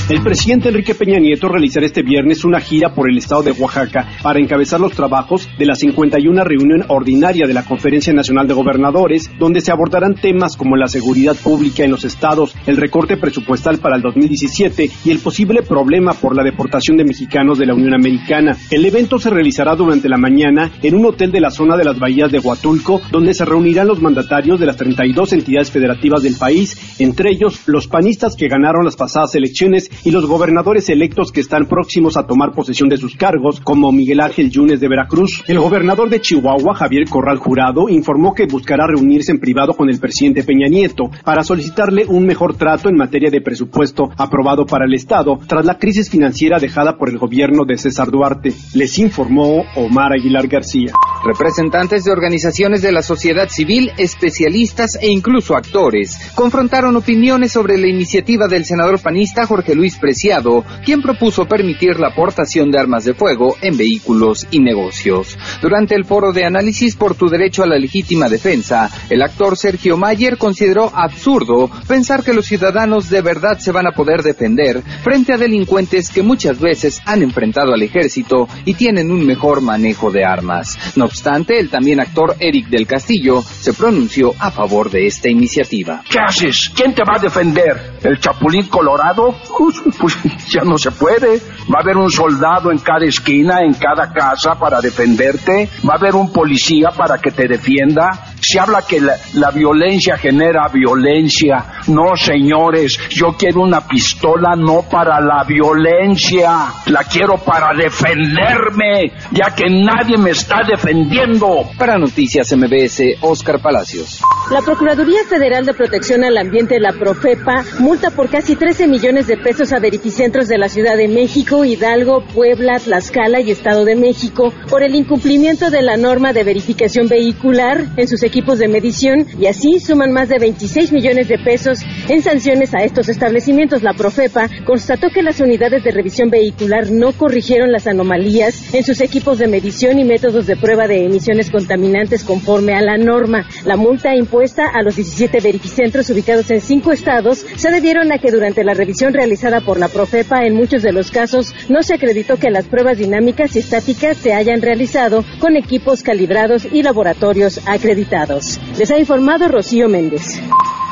El 0.08 0.20
presidente 0.20 0.68
Enrique 0.68 0.96
Peña 0.96 1.20
Nieto 1.20 1.48
realizará 1.48 1.86
este 1.86 2.02
viernes 2.02 2.44
una 2.44 2.60
gira 2.60 2.92
por 2.92 3.08
el 3.08 3.16
estado 3.16 3.44
de 3.44 3.52
Oaxaca 3.52 4.08
para 4.22 4.40
encabezar 4.40 4.80
los 4.80 4.92
trabajos 4.92 5.48
de 5.56 5.64
la 5.64 5.76
51 5.76 6.42
reunión 6.42 6.84
ordinaria 6.88 7.46
de 7.46 7.54
la 7.54 7.64
Conferencia 7.64 8.12
Nacional 8.12 8.48
de 8.48 8.54
Gobernadores, 8.54 9.30
donde 9.38 9.60
se 9.60 9.70
abordarán 9.70 10.16
temas 10.16 10.56
como 10.56 10.76
la 10.76 10.88
seguridad 10.88 11.36
pública 11.36 11.84
en 11.84 11.92
los 11.92 12.04
estados, 12.04 12.54
el 12.66 12.78
recorte 12.78 13.16
presupuestal 13.16 13.78
para 13.78 13.94
el 13.94 14.02
2017 14.02 14.90
y 15.04 15.10
el 15.10 15.20
posible 15.20 15.62
problema 15.62 16.14
por 16.14 16.36
la 16.36 16.42
deportación 16.42 16.96
de 16.96 17.04
mexicanos 17.04 17.58
de 17.58 17.66
la 17.66 17.74
Unión 17.74 17.94
Americana. 17.94 18.56
El 18.72 18.84
evento 18.84 19.20
se 19.20 19.30
realizará 19.30 19.76
durante 19.76 20.08
la 20.08 20.18
mañana 20.18 20.72
en 20.82 20.96
un 20.96 21.06
hotel 21.06 21.30
de 21.30 21.40
la 21.40 21.50
zona 21.50 21.76
de 21.76 21.84
las 21.84 21.98
bahías 21.98 22.30
de 22.32 22.40
Huatulco, 22.40 23.00
donde 23.12 23.34
se 23.34 23.44
reunirán 23.44 23.86
los 23.86 24.02
mandatarios 24.02 24.58
de 24.58 24.66
las 24.66 24.76
32 24.76 25.32
entidades 25.32 25.70
federativas 25.70 26.24
del 26.24 26.34
país, 26.34 26.96
entre 26.98 27.30
ellos 27.30 27.62
los 27.66 27.86
panistas 27.86 28.34
que 28.34 28.48
ganaron 28.48 28.84
las 28.84 28.96
pasadas 28.96 29.34
elecciones 29.36 29.91
y 30.04 30.10
los 30.10 30.26
gobernadores 30.26 30.88
electos 30.88 31.32
que 31.32 31.40
están 31.40 31.66
próximos 31.66 32.16
a 32.16 32.26
tomar 32.26 32.52
posesión 32.52 32.88
de 32.88 32.96
sus 32.96 33.16
cargos, 33.16 33.60
como 33.60 33.92
Miguel 33.92 34.20
Ángel 34.20 34.50
Yunes 34.50 34.80
de 34.80 34.88
Veracruz. 34.88 35.44
El 35.46 35.58
gobernador 35.58 36.08
de 36.08 36.20
Chihuahua, 36.20 36.74
Javier 36.74 37.08
Corral 37.08 37.38
Jurado, 37.38 37.88
informó 37.88 38.34
que 38.34 38.46
buscará 38.46 38.86
reunirse 38.86 39.32
en 39.32 39.40
privado 39.40 39.74
con 39.74 39.88
el 39.88 39.98
presidente 39.98 40.44
Peña 40.44 40.68
Nieto 40.68 41.10
para 41.24 41.44
solicitarle 41.44 42.06
un 42.06 42.26
mejor 42.26 42.56
trato 42.56 42.88
en 42.88 42.96
materia 42.96 43.30
de 43.30 43.40
presupuesto 43.40 44.10
aprobado 44.16 44.66
para 44.66 44.84
el 44.84 44.94
Estado 44.94 45.38
tras 45.46 45.64
la 45.64 45.78
crisis 45.78 46.10
financiera 46.10 46.58
dejada 46.58 46.96
por 46.96 47.08
el 47.08 47.18
gobierno 47.18 47.64
de 47.64 47.78
César 47.78 48.10
Duarte. 48.10 48.52
Les 48.74 48.98
informó 48.98 49.64
Omar 49.76 50.12
Aguilar 50.12 50.46
García. 50.46 50.92
Representantes 51.24 52.02
de 52.02 52.10
organizaciones 52.10 52.82
de 52.82 52.90
la 52.90 53.02
sociedad 53.02 53.48
civil, 53.48 53.92
especialistas 53.96 54.98
e 55.00 55.08
incluso 55.08 55.54
actores 55.54 56.18
confrontaron 56.34 56.96
opiniones 56.96 57.52
sobre 57.52 57.78
la 57.78 57.86
iniciativa 57.86 58.48
del 58.48 58.64
senador 58.64 59.00
panista 59.00 59.46
Jorge 59.46 59.76
Luis 59.76 59.98
Preciado, 59.98 60.64
quien 60.84 61.00
propuso 61.00 61.46
permitir 61.46 62.00
la 62.00 62.08
aportación 62.08 62.72
de 62.72 62.80
armas 62.80 63.04
de 63.04 63.14
fuego 63.14 63.54
en 63.62 63.76
vehículos 63.76 64.48
y 64.50 64.58
negocios. 64.58 65.38
Durante 65.60 65.94
el 65.94 66.04
foro 66.04 66.32
de 66.32 66.44
análisis 66.44 66.96
por 66.96 67.14
tu 67.14 67.28
derecho 67.28 67.62
a 67.62 67.66
la 67.68 67.78
legítima 67.78 68.28
defensa, 68.28 68.90
el 69.08 69.22
actor 69.22 69.56
Sergio 69.56 69.96
Mayer 69.96 70.38
consideró 70.38 70.90
absurdo 70.92 71.70
pensar 71.86 72.24
que 72.24 72.34
los 72.34 72.46
ciudadanos 72.46 73.10
de 73.10 73.22
verdad 73.22 73.58
se 73.58 73.70
van 73.70 73.86
a 73.86 73.92
poder 73.92 74.22
defender 74.22 74.82
frente 75.04 75.32
a 75.32 75.38
delincuentes 75.38 76.10
que 76.10 76.22
muchas 76.22 76.58
veces 76.58 77.00
han 77.06 77.22
enfrentado 77.22 77.72
al 77.72 77.82
ejército 77.82 78.48
y 78.64 78.74
tienen 78.74 79.12
un 79.12 79.24
mejor 79.24 79.60
manejo 79.60 80.10
de 80.10 80.24
armas. 80.24 80.76
Obstante, 81.12 81.58
el 81.58 81.68
también 81.68 82.00
actor 82.00 82.36
Eric 82.40 82.68
del 82.68 82.86
Castillo 82.86 83.42
se 83.42 83.74
pronunció 83.74 84.32
a 84.38 84.50
favor 84.50 84.90
de 84.90 85.06
esta 85.06 85.28
iniciativa. 85.28 86.02
¿Qué 86.08 86.18
haces? 86.18 86.72
¿Quién 86.74 86.94
te 86.94 87.02
va 87.04 87.16
a 87.16 87.18
defender? 87.18 87.98
¿El 88.02 88.18
Chapulín 88.18 88.66
Colorado? 88.68 89.36
Pues, 89.58 89.76
pues, 90.00 90.16
ya 90.48 90.62
no 90.62 90.78
se 90.78 90.90
puede. 90.90 91.38
Va 91.70 91.80
a 91.80 91.82
haber 91.82 91.98
un 91.98 92.10
soldado 92.10 92.72
en 92.72 92.78
cada 92.78 93.04
esquina, 93.04 93.60
en 93.60 93.74
cada 93.74 94.10
casa 94.10 94.54
para 94.58 94.80
defenderte. 94.80 95.68
Va 95.86 95.94
a 95.94 95.98
haber 95.98 96.14
un 96.14 96.32
policía 96.32 96.88
para 96.96 97.18
que 97.18 97.30
te 97.30 97.46
defienda. 97.46 98.31
Se 98.52 98.60
habla 98.60 98.82
que 98.86 99.00
la, 99.00 99.14
la 99.32 99.50
violencia 99.50 100.18
genera 100.18 100.68
violencia. 100.68 101.64
No, 101.86 102.14
señores, 102.14 102.98
yo 103.08 103.28
quiero 103.28 103.62
una 103.62 103.80
pistola 103.80 104.54
no 104.54 104.82
para 104.82 105.22
la 105.22 105.42
violencia. 105.44 106.66
La 106.88 107.02
quiero 107.04 107.38
para 107.38 107.74
defenderme, 107.74 109.10
ya 109.30 109.54
que 109.54 109.70
nadie 109.70 110.18
me 110.18 110.32
está 110.32 110.60
defendiendo. 110.68 111.62
Para 111.78 111.96
Noticias 111.96 112.54
MBS, 112.54 113.16
Oscar 113.22 113.58
Palacios. 113.58 114.20
La 114.50 114.60
Procuraduría 114.60 115.24
Federal 115.26 115.64
de 115.64 115.72
Protección 115.72 116.22
al 116.22 116.36
Ambiente, 116.36 116.78
la 116.78 116.92
Profepa, 116.92 117.64
multa 117.78 118.10
por 118.10 118.28
casi 118.28 118.54
13 118.54 118.86
millones 118.86 119.28
de 119.28 119.38
pesos 119.38 119.72
a 119.72 119.78
verificentros 119.78 120.46
de 120.48 120.58
la 120.58 120.68
Ciudad 120.68 120.98
de 120.98 121.08
México, 121.08 121.64
Hidalgo, 121.64 122.22
Puebla, 122.34 122.78
Tlaxcala 122.78 123.40
y 123.40 123.50
Estado 123.50 123.86
de 123.86 123.96
México 123.96 124.52
por 124.68 124.82
el 124.82 124.94
incumplimiento 124.94 125.70
de 125.70 125.80
la 125.80 125.96
norma 125.96 126.34
de 126.34 126.44
verificación 126.44 127.08
vehicular 127.08 127.86
en 127.96 128.08
sus 128.08 128.22
equipos 128.22 128.41
de 128.42 128.66
medición 128.66 129.24
y 129.38 129.46
así 129.46 129.78
suman 129.78 130.10
más 130.10 130.28
de 130.28 130.38
26 130.38 130.90
millones 130.90 131.28
de 131.28 131.38
pesos 131.38 131.78
en 132.08 132.22
sanciones 132.22 132.74
a 132.74 132.78
estos 132.78 133.08
establecimientos. 133.08 133.84
La 133.84 133.94
Profepa 133.94 134.48
constató 134.66 135.10
que 135.10 135.22
las 135.22 135.40
unidades 135.40 135.84
de 135.84 135.92
revisión 135.92 136.28
vehicular 136.28 136.90
no 136.90 137.12
corrigieron 137.12 137.70
las 137.70 137.86
anomalías 137.86 138.74
en 138.74 138.82
sus 138.82 139.00
equipos 139.00 139.38
de 139.38 139.46
medición 139.46 140.00
y 140.00 140.04
métodos 140.04 140.46
de 140.46 140.56
prueba 140.56 140.88
de 140.88 141.04
emisiones 141.04 141.50
contaminantes 141.50 142.24
conforme 142.24 142.74
a 142.74 142.82
la 142.82 142.98
norma. 142.98 143.46
La 143.64 143.76
multa 143.76 144.14
impuesta 144.16 144.66
a 144.66 144.82
los 144.82 144.96
17 144.96 145.38
verificentros 145.40 146.10
ubicados 146.10 146.50
en 146.50 146.60
cinco 146.60 146.90
estados 146.90 147.46
se 147.56 147.70
debieron 147.70 148.10
a 148.10 148.18
que 148.18 148.32
durante 148.32 148.64
la 148.64 148.74
revisión 148.74 149.14
realizada 149.14 149.60
por 149.60 149.78
la 149.78 149.88
Profepa 149.88 150.44
en 150.44 150.54
muchos 150.54 150.82
de 150.82 150.92
los 150.92 151.12
casos 151.12 151.54
no 151.68 151.84
se 151.84 151.94
acreditó 151.94 152.38
que 152.38 152.50
las 152.50 152.66
pruebas 152.66 152.98
dinámicas 152.98 153.54
y 153.54 153.60
estáticas 153.60 154.16
se 154.16 154.34
hayan 154.34 154.60
realizado 154.60 155.24
con 155.38 155.56
equipos 155.56 156.02
calibrados 156.02 156.66
y 156.70 156.82
laboratorios 156.82 157.60
acreditados. 157.66 158.31
Les 158.78 158.90
ha 158.90 158.98
informado 158.98 159.48
Rocío 159.48 159.88
Méndez. 159.88 160.40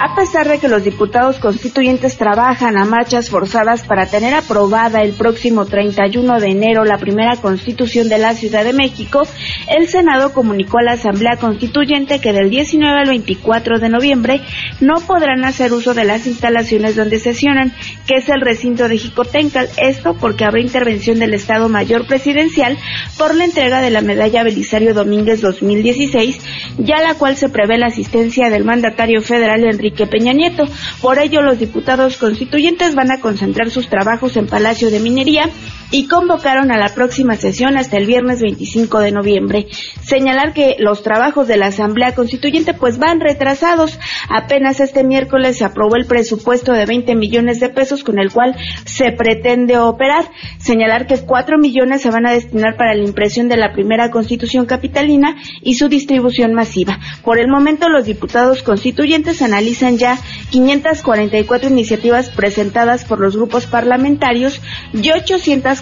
A 0.02 0.14
pesar 0.14 0.48
de 0.48 0.58
que 0.58 0.68
los 0.68 0.82
diputados 0.82 1.38
constituyentes 1.38 2.16
trabajan 2.16 2.78
a 2.78 2.86
marchas 2.86 3.28
forzadas 3.28 3.82
para 3.82 4.06
tener 4.06 4.32
aprobada 4.32 5.02
el 5.02 5.12
próximo 5.12 5.66
31 5.66 6.40
de 6.40 6.48
enero 6.48 6.86
la 6.86 6.96
primera 6.96 7.36
constitución 7.36 8.08
de 8.08 8.16
la 8.16 8.32
Ciudad 8.32 8.64
de 8.64 8.72
México, 8.72 9.24
el 9.68 9.88
Senado 9.88 10.32
comunicó 10.32 10.78
a 10.78 10.84
la 10.84 10.92
Asamblea 10.92 11.36
Constituyente 11.36 12.18
que 12.18 12.32
del 12.32 12.48
19 12.48 12.98
al 12.98 13.08
24 13.10 13.78
de 13.78 13.90
noviembre 13.90 14.40
no 14.80 15.00
podrán 15.00 15.44
hacer 15.44 15.70
uso 15.74 15.92
de 15.92 16.04
las 16.04 16.26
instalaciones 16.26 16.96
donde 16.96 17.18
sesionan, 17.18 17.74
que 18.06 18.14
es 18.16 18.28
el 18.30 18.40
recinto 18.40 18.88
de 18.88 18.96
Jicotencal. 18.96 19.68
Esto 19.76 20.16
porque 20.18 20.46
habrá 20.46 20.62
intervención 20.62 21.18
del 21.18 21.34
Estado 21.34 21.68
Mayor 21.68 22.06
Presidencial 22.06 22.78
por 23.18 23.34
la 23.34 23.44
entrega 23.44 23.82
de 23.82 23.90
la 23.90 24.00
medalla 24.00 24.44
Belisario 24.44 24.94
Domínguez 24.94 25.42
2016, 25.42 26.40
ya 26.78 27.02
la 27.02 27.16
cual 27.20 27.36
se 27.36 27.50
prevé 27.50 27.76
la 27.76 27.88
asistencia 27.88 28.48
del 28.48 28.64
mandatario 28.64 29.20
federal 29.20 29.62
Enrique 29.64 29.90
que 30.00 30.06
Peña 30.06 30.32
Nieto. 30.32 30.64
Por 31.02 31.18
ello, 31.18 31.42
los 31.42 31.58
diputados 31.58 32.16
constituyentes 32.16 32.94
van 32.94 33.12
a 33.12 33.20
concentrar 33.20 33.70
sus 33.70 33.88
trabajos 33.88 34.38
en 34.38 34.46
Palacio 34.46 34.90
de 34.90 35.00
Minería 35.00 35.50
y 35.90 36.06
convocaron 36.06 36.70
a 36.70 36.78
la 36.78 36.94
próxima 36.94 37.36
sesión 37.36 37.76
hasta 37.76 37.96
el 37.96 38.06
viernes 38.06 38.40
25 38.40 39.00
de 39.00 39.12
noviembre. 39.12 39.66
Señalar 40.02 40.52
que 40.52 40.76
los 40.78 41.02
trabajos 41.02 41.48
de 41.48 41.56
la 41.56 41.66
Asamblea 41.66 42.14
Constituyente 42.14 42.74
pues 42.74 42.98
van 42.98 43.20
retrasados. 43.20 43.98
Apenas 44.28 44.80
este 44.80 45.04
miércoles 45.04 45.58
se 45.58 45.64
aprobó 45.64 45.96
el 45.96 46.06
presupuesto 46.06 46.72
de 46.72 46.86
20 46.86 47.14
millones 47.14 47.60
de 47.60 47.68
pesos 47.68 48.04
con 48.04 48.18
el 48.18 48.30
cual 48.30 48.56
se 48.84 49.12
pretende 49.12 49.78
operar. 49.78 50.24
Señalar 50.58 51.06
que 51.06 51.18
4 51.18 51.58
millones 51.58 52.02
se 52.02 52.10
van 52.10 52.26
a 52.26 52.32
destinar 52.32 52.76
para 52.76 52.94
la 52.94 53.04
impresión 53.04 53.48
de 53.48 53.56
la 53.56 53.72
primera 53.72 54.10
Constitución 54.10 54.66
capitalina 54.66 55.36
y 55.62 55.74
su 55.74 55.88
distribución 55.88 56.54
masiva. 56.54 56.98
Por 57.24 57.38
el 57.38 57.48
momento 57.48 57.88
los 57.88 58.04
diputados 58.04 58.62
constituyentes 58.62 59.42
analizan 59.42 59.98
ya 59.98 60.18
544 60.50 61.68
iniciativas 61.68 62.30
presentadas 62.30 63.04
por 63.04 63.20
los 63.20 63.36
grupos 63.36 63.66
parlamentarios 63.66 64.60
y 64.92 65.10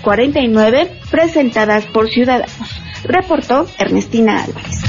849 0.02 1.00
presentadas 1.10 1.84
por 1.86 2.08
ciudadanos. 2.08 2.52
Reportó 3.04 3.66
Ernestina 3.78 4.44
Álvarez. 4.44 4.82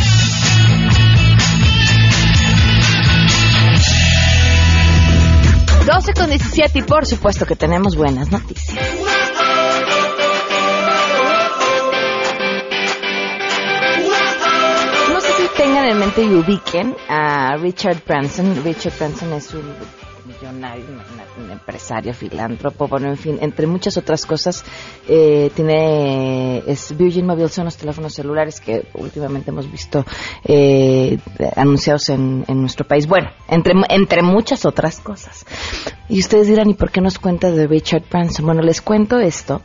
Doce 5.86 6.14
con 6.14 6.30
17 6.30 6.80
y 6.80 6.82
por 6.84 7.06
supuesto 7.06 7.46
que 7.46 7.56
tenemos 7.56 7.96
buenas 7.96 8.32
noticias. 8.32 8.78
No 15.12 15.20
sé 15.20 15.32
si 15.34 15.48
tengan 15.58 15.86
en 15.86 15.98
mente 15.98 16.22
y 16.24 16.34
ubiquen 16.34 16.96
a 17.08 17.58
Richard 17.58 18.04
Branson. 18.06 18.64
Richard 18.64 18.94
Branson 19.00 19.34
es 19.34 19.54
un 19.54 19.74
millonario, 20.40 20.86
un 21.38 21.52
empresario, 21.52 22.14
filántropo, 22.14 22.88
bueno, 22.88 23.08
en 23.08 23.18
fin, 23.18 23.38
entre 23.42 23.68
muchas 23.68 23.98
otras 23.98 24.26
cosas, 24.26 24.64
eh, 25.08 25.52
tiene, 25.56 26.64
es 26.66 26.96
Virgin 26.98 27.26
Mobile, 27.26 27.50
son 27.50 27.66
los 27.66 27.78
teléfonos 27.78 28.14
celulares 28.14 28.60
que 28.60 28.86
últimamente 28.94 29.52
hemos 29.52 29.72
visto 29.72 30.06
eh, 30.44 31.18
anunciados 31.56 32.10
en, 32.10 32.46
en, 32.48 32.62
nuestro 32.62 32.88
país. 32.88 33.08
Bueno, 33.08 33.30
entre, 33.48 33.74
entre 33.90 34.22
muchas 34.22 34.66
otras 34.66 35.00
cosas. 35.00 35.46
Y 36.08 36.20
ustedes 36.20 36.48
dirán, 36.48 36.70
¿y 36.70 36.74
por 36.74 36.92
qué 36.92 37.02
nos 37.02 37.20
cuenta 37.20 37.52
de 37.52 37.68
Richard 37.68 38.04
Branson? 38.10 38.46
Bueno, 38.46 38.62
les 38.62 38.82
cuento 38.82 39.20
esto 39.20 39.62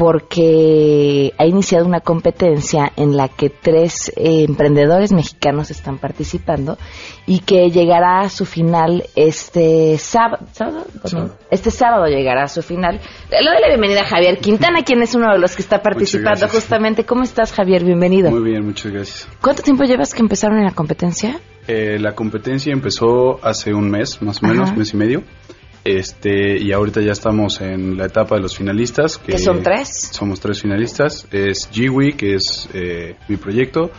porque 0.00 1.34
ha 1.36 1.44
iniciado 1.44 1.84
una 1.84 2.00
competencia 2.00 2.90
en 2.96 3.18
la 3.18 3.28
que 3.28 3.50
tres 3.50 4.10
eh, 4.16 4.46
emprendedores 4.48 5.12
mexicanos 5.12 5.70
están 5.70 5.98
participando 5.98 6.78
y 7.26 7.40
que 7.40 7.70
llegará 7.70 8.20
a 8.20 8.30
su 8.30 8.46
final 8.46 9.04
este 9.14 9.98
sábado. 9.98 10.46
¿sábado? 10.52 10.86
Este 11.50 11.70
sábado 11.70 12.06
llegará 12.06 12.44
a 12.44 12.48
su 12.48 12.62
final. 12.62 12.98
Le 13.30 13.36
doy 13.36 13.60
la 13.60 13.68
bienvenida 13.68 14.00
a 14.00 14.04
Javier 14.06 14.38
Quintana, 14.38 14.84
quien 14.84 15.02
es 15.02 15.14
uno 15.14 15.34
de 15.34 15.38
los 15.38 15.54
que 15.54 15.60
está 15.60 15.82
participando 15.82 16.48
justamente. 16.48 17.04
¿Cómo 17.04 17.22
estás, 17.22 17.52
Javier? 17.52 17.84
Bienvenido. 17.84 18.30
Muy 18.30 18.52
bien, 18.52 18.64
muchas 18.64 18.90
gracias. 18.90 19.28
¿Cuánto 19.42 19.62
tiempo 19.62 19.84
llevas 19.84 20.14
que 20.14 20.22
empezaron 20.22 20.56
en 20.56 20.64
la 20.64 20.72
competencia? 20.72 21.38
Eh, 21.68 21.98
la 22.00 22.14
competencia 22.14 22.72
empezó 22.72 23.38
hace 23.44 23.74
un 23.74 23.90
mes, 23.90 24.22
más 24.22 24.42
o 24.42 24.46
menos, 24.46 24.70
Ajá. 24.70 24.78
mes 24.78 24.94
y 24.94 24.96
medio. 24.96 25.24
Este, 25.84 26.58
y 26.58 26.72
ahorita 26.72 27.00
ya 27.00 27.12
estamos 27.12 27.60
en 27.60 27.96
la 27.96 28.06
etapa 28.06 28.36
de 28.36 28.42
los 28.42 28.56
finalistas. 28.56 29.18
Que 29.18 29.32
¿Que 29.32 29.38
son 29.38 29.62
tres? 29.62 30.10
Somos 30.12 30.40
tres 30.40 30.60
finalistas. 30.60 31.26
Es 31.30 31.68
Jiwi, 31.70 32.12
que 32.14 32.34
es 32.34 32.68
eh, 32.74 33.16
mi 33.28 33.36
proyecto, 33.36 33.90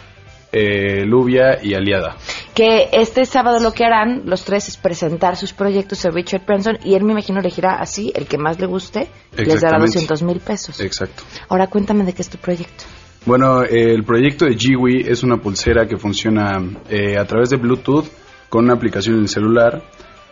eh, 0.51 1.05
Lubia 1.05 1.59
y 1.63 1.73
Aliada. 1.73 2.17
Que 2.53 2.89
este 2.91 3.25
sábado 3.25 3.59
lo 3.59 3.71
que 3.73 3.85
harán 3.85 4.23
los 4.25 4.43
tres 4.43 4.67
es 4.67 4.77
presentar 4.77 5.37
sus 5.37 5.53
proyectos 5.53 6.05
a 6.05 6.11
Richard 6.11 6.45
Branson 6.45 6.77
y 6.83 6.95
él 6.95 7.03
me 7.03 7.13
imagino 7.13 7.39
elegirá 7.39 7.75
así, 7.75 8.11
el 8.13 8.27
que 8.27 8.37
más 8.37 8.59
le 8.59 8.67
guste, 8.67 9.07
les 9.35 9.47
dará 9.61 9.77
Exactamente. 9.77 9.93
200 9.93 10.23
mil 10.23 10.39
pesos. 10.39 10.79
Exacto. 10.81 11.23
Ahora 11.49 11.67
cuéntame 11.67 12.03
de 12.03 12.13
qué 12.13 12.21
es 12.21 12.29
tu 12.29 12.37
proyecto. 12.37 12.83
Bueno, 13.25 13.63
eh, 13.63 13.93
el 13.93 14.03
proyecto 14.03 14.45
de 14.45 14.55
Jiwi 14.55 15.05
es 15.07 15.23
una 15.23 15.37
pulsera 15.37 15.87
que 15.87 15.97
funciona 15.97 16.59
eh, 16.89 17.17
a 17.17 17.25
través 17.25 17.49
de 17.51 17.57
Bluetooth 17.57 18.05
con 18.49 18.65
una 18.65 18.73
aplicación 18.73 19.15
en 19.15 19.21
el 19.21 19.29
celular 19.29 19.83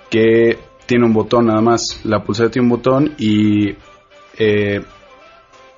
que 0.10 0.58
tiene 0.90 1.06
un 1.06 1.14
botón 1.14 1.46
nada 1.46 1.62
más. 1.62 2.02
La 2.04 2.24
pulsera 2.24 2.50
tiene 2.50 2.66
un 2.66 2.72
botón 2.72 3.14
y 3.20 3.70
eh, 4.40 4.82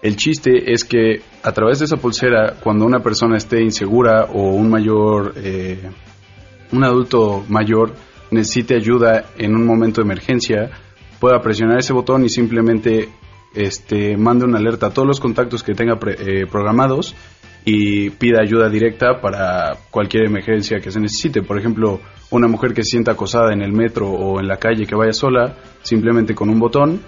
el 0.02 0.16
chiste 0.16 0.72
es 0.72 0.86
que 0.86 1.22
a 1.44 1.52
través 1.52 1.80
de 1.80 1.86
esa 1.86 1.98
pulsera, 1.98 2.56
cuando 2.64 2.86
una 2.86 3.02
persona 3.02 3.36
esté 3.36 3.62
insegura 3.62 4.24
o 4.34 4.52
un 4.52 4.70
mayor, 4.70 5.34
eh, 5.36 5.92
un 6.72 6.84
adulto 6.86 7.44
mayor 7.50 7.94
necesite 8.32 8.76
ayuda 8.76 9.26
en 9.38 9.54
un 9.54 9.66
momento 9.66 10.00
de 10.00 10.06
emergencia, 10.06 10.72
pueda 11.20 11.42
presionar 11.42 11.80
ese 11.80 11.92
botón 11.92 12.24
y 12.24 12.30
simplemente 12.30 13.10
este, 13.54 14.16
mande 14.16 14.46
una 14.46 14.60
alerta 14.60 14.88
a 14.88 14.92
todos 14.92 15.08
los 15.08 15.20
contactos 15.20 15.62
que 15.62 15.74
tenga 15.74 15.98
pre- 16.00 16.16
eh, 16.20 16.48
programados 16.48 17.14
y 17.66 18.10
pida 18.12 18.42
ayuda 18.42 18.70
directa 18.70 19.22
para 19.22 19.78
cualquier 19.90 20.26
emergencia 20.26 20.80
que 20.80 20.92
se 20.92 21.00
necesite. 21.00 21.42
Por 21.42 21.60
ejemplo, 21.60 22.00
una 22.32 22.48
mujer 22.48 22.74
que 22.74 22.84
se 22.84 22.92
sienta 22.92 23.12
acosada 23.12 23.54
en 23.54 23.62
el 23.62 23.72
metro 23.72 24.10
o 24.10 24.40
en 24.40 24.48
la 24.48 24.58
calle 24.58 24.86
que 24.86 24.96
vaya 24.96 25.14
sola, 25.14 25.56
simplemente 25.84 26.34
con 26.34 26.50
un 26.50 26.60
botón 26.60 27.02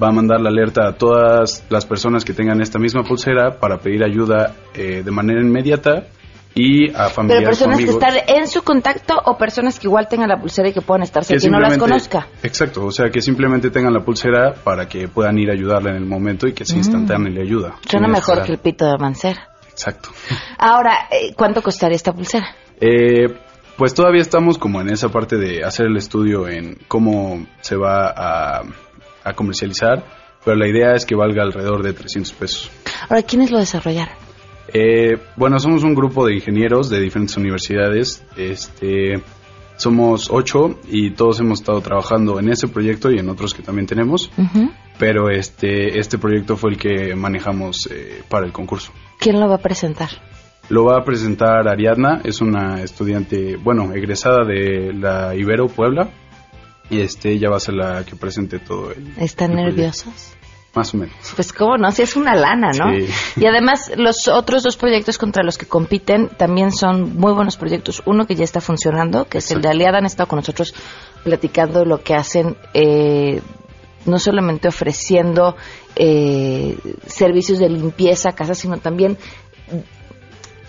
va 0.00 0.08
a 0.08 0.12
mandar 0.12 0.40
la 0.40 0.50
alerta 0.50 0.86
a 0.86 0.92
todas 0.92 1.64
las 1.68 1.84
personas 1.84 2.24
que 2.24 2.32
tengan 2.32 2.60
esta 2.60 2.78
misma 2.78 3.02
pulsera 3.02 3.58
para 3.58 3.78
pedir 3.78 4.04
ayuda 4.04 4.54
eh, 4.74 5.02
de 5.04 5.10
manera 5.10 5.40
inmediata 5.40 6.06
y 6.54 6.90
a 6.90 6.92
Pero 6.92 7.10
familiares 7.10 7.46
o 7.46 7.50
personas 7.50 7.78
que 7.78 7.90
están 7.90 8.14
en 8.26 8.48
su 8.48 8.62
contacto 8.62 9.14
o 9.24 9.36
personas 9.36 9.78
que 9.78 9.86
igual 9.86 10.08
tengan 10.08 10.28
la 10.28 10.40
pulsera 10.40 10.68
y 10.68 10.72
que 10.72 10.80
puedan 10.80 11.02
estar 11.02 11.22
Que 11.22 11.38
cerca 11.38 11.46
y 11.46 11.50
no 11.50 11.60
las 11.60 11.78
conozca. 11.78 12.26
Exacto, 12.42 12.84
o 12.84 12.90
sea, 12.90 13.10
que 13.10 13.20
simplemente 13.20 13.70
tengan 13.70 13.92
la 13.92 14.00
pulsera 14.00 14.54
para 14.64 14.88
que 14.88 15.08
puedan 15.08 15.38
ir 15.38 15.50
a 15.50 15.52
ayudarla 15.52 15.90
en 15.90 15.96
el 15.96 16.06
momento 16.06 16.48
y 16.48 16.52
que 16.52 16.64
sea 16.64 16.76
Mm. 16.76 16.80
instantánea 16.80 17.32
la 17.32 17.42
ayuda. 17.42 17.74
Suena 17.88 18.08
mejor 18.08 18.42
que 18.42 18.52
el 18.52 18.58
pito 18.58 18.86
de 18.86 18.98
Mancera. 18.98 19.49
Exacto. 19.80 20.10
Ahora, 20.58 21.08
eh, 21.10 21.32
¿cuánto 21.34 21.62
costaría 21.62 21.96
esta 21.96 22.12
pulsera? 22.12 22.54
Eh, 22.78 23.28
pues 23.78 23.94
todavía 23.94 24.20
estamos 24.20 24.58
como 24.58 24.82
en 24.82 24.90
esa 24.90 25.08
parte 25.08 25.36
de 25.36 25.64
hacer 25.64 25.86
el 25.86 25.96
estudio 25.96 26.46
en 26.48 26.76
cómo 26.86 27.46
se 27.62 27.76
va 27.76 28.12
a, 28.14 28.62
a 29.24 29.32
comercializar, 29.32 30.04
pero 30.44 30.58
la 30.58 30.68
idea 30.68 30.94
es 30.94 31.06
que 31.06 31.14
valga 31.14 31.42
alrededor 31.42 31.82
de 31.82 31.94
300 31.94 32.32
pesos. 32.34 32.70
Ahora, 33.08 33.22
¿quiénes 33.22 33.50
lo 33.50 33.58
desarrollaron? 33.58 34.14
Eh, 34.72 35.16
bueno, 35.36 35.58
somos 35.58 35.82
un 35.82 35.94
grupo 35.94 36.26
de 36.26 36.34
ingenieros 36.34 36.90
de 36.90 37.00
diferentes 37.00 37.38
universidades. 37.38 38.22
Este, 38.36 39.22
somos 39.76 40.28
ocho 40.30 40.78
y 40.88 41.12
todos 41.12 41.40
hemos 41.40 41.60
estado 41.60 41.80
trabajando 41.80 42.38
en 42.38 42.50
ese 42.50 42.68
proyecto 42.68 43.10
y 43.10 43.18
en 43.18 43.30
otros 43.30 43.54
que 43.54 43.62
también 43.62 43.86
tenemos. 43.86 44.30
Pero 44.98 45.30
este, 45.30 45.98
este 45.98 46.18
proyecto 46.18 46.58
fue 46.58 46.72
el 46.72 46.76
que 46.76 47.14
manejamos 47.14 47.88
eh, 47.90 48.22
para 48.28 48.44
el 48.44 48.52
concurso. 48.52 48.92
¿Quién 49.20 49.38
lo 49.38 49.48
va 49.48 49.56
a 49.56 49.58
presentar? 49.58 50.08
Lo 50.70 50.84
va 50.84 50.98
a 50.98 51.04
presentar 51.04 51.68
Ariadna, 51.68 52.22
es 52.24 52.40
una 52.40 52.82
estudiante, 52.82 53.56
bueno, 53.56 53.92
egresada 53.92 54.44
de 54.44 54.92
la 54.94 55.34
Ibero 55.34 55.68
Puebla. 55.68 56.08
Y 56.88 57.00
este, 57.00 57.30
ella 57.30 57.50
va 57.50 57.56
a 57.56 57.60
ser 57.60 57.74
la 57.74 58.04
que 58.04 58.16
presente 58.16 58.58
todo 58.58 58.90
el, 58.92 59.12
¿Están 59.18 59.58
el 59.58 59.66
nerviosos? 59.66 60.32
Más 60.74 60.94
o 60.94 60.98
menos. 60.98 61.14
Pues 61.34 61.52
cómo 61.52 61.76
no, 61.76 61.90
si 61.90 62.02
es 62.02 62.16
una 62.16 62.34
lana, 62.34 62.70
¿no? 62.72 62.92
Sí. 62.92 63.08
Y 63.36 63.46
además 63.46 63.92
los 63.96 64.28
otros 64.28 64.62
dos 64.62 64.76
proyectos 64.76 65.18
contra 65.18 65.42
los 65.42 65.58
que 65.58 65.66
compiten 65.66 66.28
también 66.28 66.70
son 66.70 67.16
muy 67.16 67.32
buenos 67.32 67.56
proyectos. 67.56 68.02
Uno 68.06 68.26
que 68.26 68.36
ya 68.36 68.44
está 68.44 68.60
funcionando, 68.60 69.26
que 69.26 69.38
es 69.38 69.50
el 69.50 69.60
de 69.60 69.68
Aliada, 69.68 69.98
han 69.98 70.06
estado 70.06 70.28
con 70.28 70.38
nosotros 70.38 70.74
platicando 71.24 71.84
lo 71.84 72.02
que 72.02 72.14
hacen, 72.14 72.56
eh, 72.72 73.42
no 74.06 74.18
solamente 74.20 74.68
ofreciendo 74.68 75.56
eh, 75.96 76.76
servicios 77.06 77.58
de 77.58 77.68
limpieza 77.68 78.30
a 78.30 78.34
casa, 78.34 78.54
sino 78.54 78.78
también, 78.78 79.18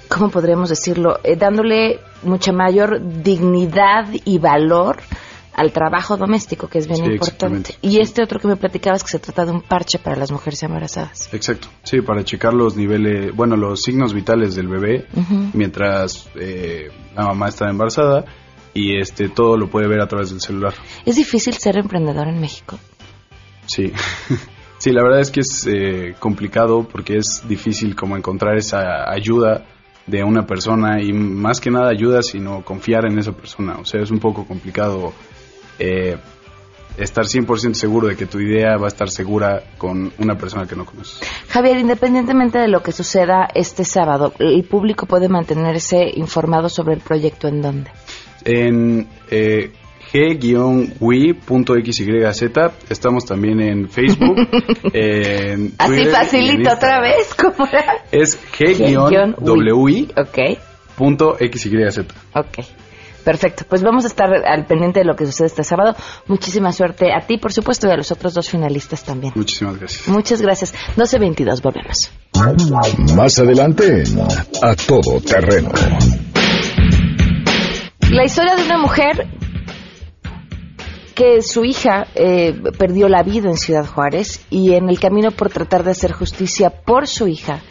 ¿cómo 0.07 0.29
podríamos 0.29 0.69
decirlo? 0.69 1.19
Eh, 1.23 1.35
dándole 1.35 1.99
mucha 2.23 2.51
mayor 2.51 3.01
dignidad 3.23 4.07
y 4.25 4.37
valor 4.37 4.97
al 5.53 5.73
trabajo 5.73 6.17
doméstico, 6.17 6.67
que 6.67 6.79
es 6.79 6.87
bien 6.87 7.05
Sí, 7.05 7.11
importante. 7.11 7.75
Y 7.81 7.99
este 7.99 8.23
otro 8.23 8.39
que 8.39 8.47
me 8.47 8.55
platicabas 8.55 9.03
que 9.03 9.09
se 9.09 9.19
trata 9.19 9.45
de 9.45 9.51
un 9.51 9.61
parche 9.61 9.99
para 9.99 10.15
las 10.15 10.31
mujeres 10.31 10.63
embarazadas. 10.63 11.29
Exacto, 11.33 11.67
sí, 11.83 12.01
para 12.01 12.23
checar 12.23 12.53
los 12.53 12.75
niveles, 12.75 13.35
bueno, 13.35 13.57
los 13.57 13.81
signos 13.81 14.13
vitales 14.13 14.55
del 14.55 14.67
bebé 14.67 15.07
mientras 15.53 16.29
eh, 16.35 16.89
la 17.15 17.25
mamá 17.27 17.49
está 17.49 17.69
embarazada 17.69 18.25
y 18.73 18.97
este 18.97 19.27
todo 19.27 19.57
lo 19.57 19.69
puede 19.69 19.87
ver 19.87 19.99
a 19.99 20.07
través 20.07 20.29
del 20.29 20.39
celular. 20.39 20.73
¿Es 21.05 21.17
difícil 21.17 21.53
ser 21.55 21.77
emprendedor 21.77 22.27
en 22.27 22.39
México? 22.39 22.79
Sí, 23.65 23.91
sí, 24.81 24.91
la 24.91 25.03
verdad 25.03 25.19
es 25.19 25.29
que 25.29 25.41
es 25.41 25.67
eh, 25.67 26.15
complicado 26.17 26.87
porque 26.91 27.17
es 27.17 27.43
difícil 27.47 27.95
como 27.95 28.17
encontrar 28.17 28.57
esa 28.57 29.09
ayuda 29.11 29.63
de 30.07 30.23
una 30.23 30.47
persona 30.47 30.99
y 31.01 31.13
más 31.13 31.59
que 31.59 31.69
nada 31.69 31.89
ayuda, 31.89 32.23
sino 32.23 32.65
confiar 32.65 33.05
en 33.05 33.19
esa 33.19 33.31
persona. 33.31 33.77
O 33.79 33.85
sea, 33.85 34.01
es 34.01 34.09
un 34.09 34.19
poco 34.19 34.45
complicado 34.47 35.13
eh, 35.77 36.17
estar 36.97 37.25
100% 37.25 37.75
seguro 37.75 38.07
de 38.07 38.15
que 38.15 38.25
tu 38.25 38.39
idea 38.39 38.75
va 38.77 38.85
a 38.85 38.87
estar 38.87 39.09
segura 39.09 39.63
con 39.77 40.11
una 40.17 40.35
persona 40.35 40.65
que 40.65 40.75
no 40.75 40.85
conoces. 40.85 41.21
Javier, 41.47 41.77
independientemente 41.77 42.57
de 42.57 42.67
lo 42.67 42.81
que 42.81 42.91
suceda 42.91 43.47
este 43.53 43.85
sábado, 43.85 44.33
¿el 44.39 44.63
público 44.63 45.05
puede 45.05 45.29
mantenerse 45.29 46.11
informado 46.15 46.69
sobre 46.69 46.95
el 46.95 47.01
proyecto 47.01 47.47
en 47.47 47.61
dónde? 47.61 47.91
En 48.43 49.07
eh, 49.29 49.71
g-wi.xyz 50.11 52.01
estamos 52.89 53.25
también 53.25 53.61
en 53.61 53.89
Facebook. 53.89 54.37
en 54.93 55.73
Así 55.77 55.87
Twitter 55.87 56.05
y 56.05 56.07
en 56.07 56.11
facilito 56.11 56.73
otra 56.73 56.99
vez, 56.99 57.33
¿cómo 57.35 57.67
era? 57.67 58.03
Es 58.11 58.37
G-wi. 58.51 60.07
g-wi.xyz. 60.97 61.99
Ok. 62.33 62.59
Perfecto, 63.23 63.65
pues 63.69 63.83
vamos 63.83 64.03
a 64.03 64.07
estar 64.07 64.33
al 64.33 64.65
pendiente 64.65 65.01
de 65.01 65.05
lo 65.05 65.15
que 65.15 65.27
sucede 65.27 65.47
este 65.47 65.63
sábado. 65.63 65.95
Muchísima 66.27 66.71
suerte 66.71 67.13
a 67.13 67.25
ti, 67.25 67.37
por 67.37 67.53
supuesto, 67.53 67.87
y 67.87 67.91
a 67.91 67.95
los 67.95 68.11
otros 68.11 68.33
dos 68.33 68.49
finalistas 68.49 69.03
también. 69.03 69.33
Muchísimas 69.35 69.77
gracias. 69.77 70.07
Muchas 70.07 70.41
gracias. 70.41 70.73
12.22, 70.97 71.61
volvemos. 71.61 72.11
Más 73.15 73.37
adelante 73.37 74.03
A 74.63 74.75
Todo 74.75 75.21
Terreno. 75.21 75.69
La 78.09 78.25
historia 78.25 78.55
de 78.55 78.63
una 78.63 78.77
mujer 78.79 79.27
que 81.13 81.41
su 81.41 81.63
hija 81.63 82.07
eh, 82.15 82.53
perdió 82.77 83.09
la 83.09 83.23
vida 83.23 83.49
en 83.49 83.57
Ciudad 83.57 83.85
Juárez 83.85 84.45
y 84.49 84.73
en 84.73 84.89
el 84.89 84.99
camino 84.99 85.31
por 85.31 85.49
tratar 85.49 85.83
de 85.83 85.91
hacer 85.91 86.11
justicia 86.11 86.69
por 86.69 87.07
su 87.07 87.27
hija 87.27 87.61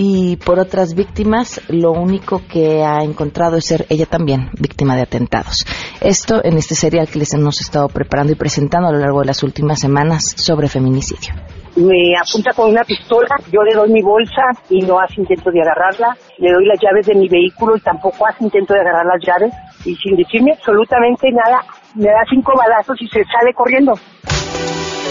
y 0.00 0.36
por 0.36 0.60
otras 0.60 0.94
víctimas, 0.94 1.60
lo 1.68 1.90
único 1.90 2.42
que 2.48 2.84
ha 2.84 3.02
encontrado 3.02 3.56
es 3.56 3.66
ser 3.66 3.84
ella 3.88 4.06
también 4.06 4.50
víctima 4.60 4.94
de 4.94 5.02
atentados. 5.02 5.66
Esto 6.00 6.40
en 6.44 6.56
este 6.56 6.76
serial 6.76 7.08
que 7.08 7.18
les 7.18 7.34
hemos 7.34 7.60
estado 7.60 7.88
preparando 7.88 8.32
y 8.32 8.36
presentando 8.36 8.88
a 8.88 8.92
lo 8.92 8.98
largo 8.98 9.20
de 9.20 9.26
las 9.26 9.42
últimas 9.42 9.80
semanas 9.80 10.34
sobre 10.36 10.68
feminicidio. 10.68 11.34
me 11.76 12.14
apunta 12.16 12.52
con 12.54 12.70
una 12.70 12.84
pistola, 12.84 13.34
yo 13.52 13.62
le 13.62 13.74
doy 13.74 13.90
mi 13.90 14.02
bolsa 14.02 14.42
y 14.70 14.82
no 14.82 15.00
hace 15.00 15.20
intento 15.20 15.50
de 15.50 15.62
agarrarla, 15.62 16.16
le 16.38 16.52
doy 16.52 16.66
las 16.66 16.78
llaves 16.80 17.06
de 17.06 17.16
mi 17.16 17.28
vehículo 17.28 17.76
y 17.76 17.80
tampoco 17.80 18.24
hace 18.24 18.44
intento 18.44 18.74
de 18.74 18.80
agarrar 18.80 19.06
las 19.06 19.26
llaves 19.26 19.52
y 19.84 19.96
sin 19.96 20.16
decirme 20.16 20.52
absolutamente 20.52 21.28
nada, 21.32 21.64
me 21.94 22.08
da 22.08 22.24
cinco 22.28 22.52
balazos 22.56 23.00
y 23.00 23.06
se 23.08 23.24
sale 23.24 23.54
corriendo. 23.54 23.98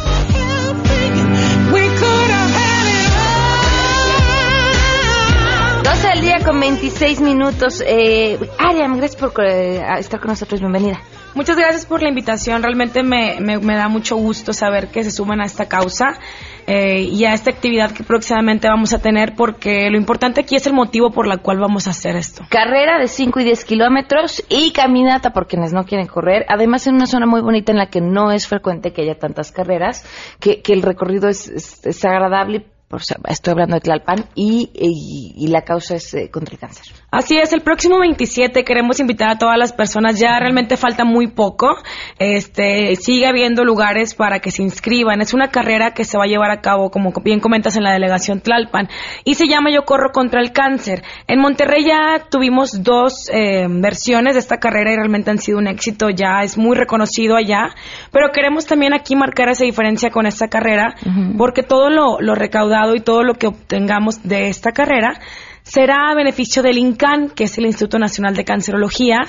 12 6.02 6.08
del 6.10 6.22
día 6.22 6.40
con 6.46 6.60
26 6.60 7.22
minutos. 7.22 7.84
Eh, 7.86 8.38
Ariam, 8.60 8.98
gracias 8.98 9.20
por 9.20 9.32
eh, 9.44 9.82
estar 9.98 10.20
con 10.20 10.30
nosotros. 10.30 10.60
Bienvenida. 10.60 11.00
Muchas 11.34 11.58
gracias 11.58 11.86
por 11.88 12.04
la 12.04 12.10
invitación. 12.10 12.62
Realmente 12.62 13.02
me, 13.02 13.38
me- 13.40 13.58
me 13.58 13.76
da 13.76 13.88
mucho 13.88 14.16
gusto 14.16 14.54
saber 14.54 14.90
que 14.90 15.04
se 15.04 15.10
suman 15.12 15.42
a 15.42 15.46
esta 15.46 15.68
causa 15.68 16.20
eh, 16.68 17.02
y 17.02 17.26
a 17.26 17.34
esta 17.34 17.50
actividad 17.50 17.92
que 17.92 18.04
próximamente 18.04 18.68
vamos 18.68 18.94
a 18.94 19.00
tener 19.00 19.34
porque 19.36 19.90
lo 19.90 19.98
importante 19.98 20.42
aquí 20.42 20.56
es 20.56 20.68
el 20.68 20.74
motivo 20.74 21.10
por 21.12 21.26
la 21.26 21.38
cual 21.38 21.60
vamos 21.60 21.88
a 21.88 21.92
hacer 21.92 22.16
esto. 22.16 22.44
Carrera 22.50 23.00
de 23.00 23.08
5 23.08 23.40
y 23.40 23.44
10 23.46 23.66
kilómetros 23.66 24.44
y 24.50 24.72
caminata 24.74 25.32
por 25.32 25.48
quienes 25.48 25.74
no 25.74 25.86
quieren 25.86 26.06
correr. 26.08 26.46
Además, 26.48 26.86
en 26.86 26.96
una 26.96 27.08
zona 27.08 27.26
muy 27.26 27.42
bonita 27.42 27.72
en 27.72 27.78
la 27.80 27.90
que 27.90 28.02
no 28.02 28.32
es 28.32 28.48
frecuente 28.48 28.94
que 28.94 29.02
haya 29.02 29.18
tantas 29.18 29.52
carreras, 29.52 30.06
que, 30.40 30.62
que 30.62 30.74
el 30.74 30.84
recorrido 30.84 31.28
es, 31.28 31.48
es- 31.48 31.86
es 31.86 32.06
agradable. 32.06 32.68
Por, 32.88 33.02
estoy 33.02 33.52
hablando 33.52 33.76
de 33.76 33.82
Tlalpan 33.82 34.26
y, 34.34 34.70
y- 34.74 35.34
y 35.36 35.48
la 35.48 35.64
causa 35.64 35.96
es 35.96 36.14
eh, 36.14 36.30
contra 36.32 36.54
el 36.54 36.60
cáncer. 36.60 36.86
Así 37.12 37.38
es, 37.38 37.52
el 37.52 37.60
próximo 37.62 38.00
27 38.00 38.64
queremos 38.64 39.02
invitar 39.02 39.30
a 39.30 39.38
todas 39.38 39.58
las 39.58 39.74
personas, 39.74 40.18
ya 40.20 40.40
realmente 40.40 40.78
falta 40.78 41.04
muy 41.04 41.28
poco, 41.28 41.76
este, 42.18 42.96
sigue 42.96 43.28
habiendo 43.28 43.66
lugares 43.66 44.16
para 44.16 44.40
que 44.40 44.52
se 44.52 44.64
inscriban, 44.64 45.22
es 45.22 45.34
una 45.34 45.50
carrera 45.50 45.92
que 45.94 46.06
se 46.06 46.18
va 46.18 46.24
a 46.24 46.28
llevar 46.28 46.50
a 46.52 46.62
cabo, 46.62 46.90
como 46.90 47.12
bien 47.24 47.40
comentas, 47.42 47.76
en 47.76 47.84
la 47.84 47.92
delegación 47.92 48.40
Tlalpan, 48.42 48.88
y 49.26 49.34
se 49.36 49.48
llama 49.48 49.70
Yo 49.70 49.84
Corro 49.84 50.12
contra 50.14 50.40
el 50.42 50.52
Cáncer. 50.54 51.04
En 51.28 51.40
Monterrey 51.42 51.84
ya 51.86 52.26
tuvimos 52.30 52.84
dos 52.84 53.30
eh, 53.34 53.68
versiones 53.70 54.36
de 54.36 54.40
esta 54.40 54.58
carrera 54.58 54.94
y 54.94 54.96
realmente 54.96 55.30
han 55.32 55.40
sido 55.40 55.58
un 55.58 55.68
éxito, 55.68 56.10
ya 56.10 56.42
es 56.44 56.58
muy 56.58 56.76
reconocido 56.78 57.36
allá, 57.36 57.70
pero 58.12 58.32
queremos 58.32 58.66
también 58.66 58.94
aquí 58.94 59.16
marcar 59.16 59.50
esa 59.50 59.66
diferencia 59.66 60.10
con 60.10 60.26
esta 60.26 60.48
carrera, 60.48 60.96
porque 61.38 61.64
todo 61.64 61.90
lo, 61.90 62.20
lo 62.22 62.34
recaudado 62.36 62.77
y 62.96 63.02
todo 63.02 63.24
lo 63.24 63.36
que 63.36 63.48
obtengamos 63.48 64.24
de 64.24 64.50
esta 64.50 64.72
carrera 64.72 65.20
será 65.64 66.10
a 66.10 66.16
beneficio 66.16 66.64
del 66.64 66.78
INCAN, 66.78 67.30
que 67.30 67.46
es 67.46 67.58
el 67.58 67.66
Instituto 67.66 68.00
Nacional 68.00 68.36
de 68.36 68.46
Cancerología, 68.46 69.20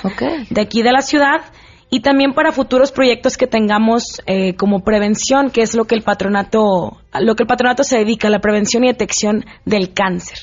de 0.49 0.61
aquí 0.61 0.81
de 0.81 0.91
la 0.91 1.01
ciudad, 1.01 1.41
y 1.89 2.01
también 2.01 2.33
para 2.33 2.51
futuros 2.51 2.91
proyectos 2.91 3.35
que 3.35 3.47
tengamos 3.47 4.21
eh, 4.25 4.55
como 4.55 4.83
prevención, 4.83 5.49
que 5.49 5.61
es 5.61 5.75
lo 5.75 5.85
que 5.85 5.95
el 5.95 6.03
patronato, 6.03 7.01
a 7.11 7.19
lo 7.19 7.35
que 7.35 7.43
el 7.43 7.47
patronato 7.47 7.83
se 7.83 7.97
dedica, 7.97 8.29
la 8.29 8.39
prevención 8.39 8.83
y 8.83 8.87
detección 8.87 9.45
del 9.65 9.93
cáncer. 9.93 10.37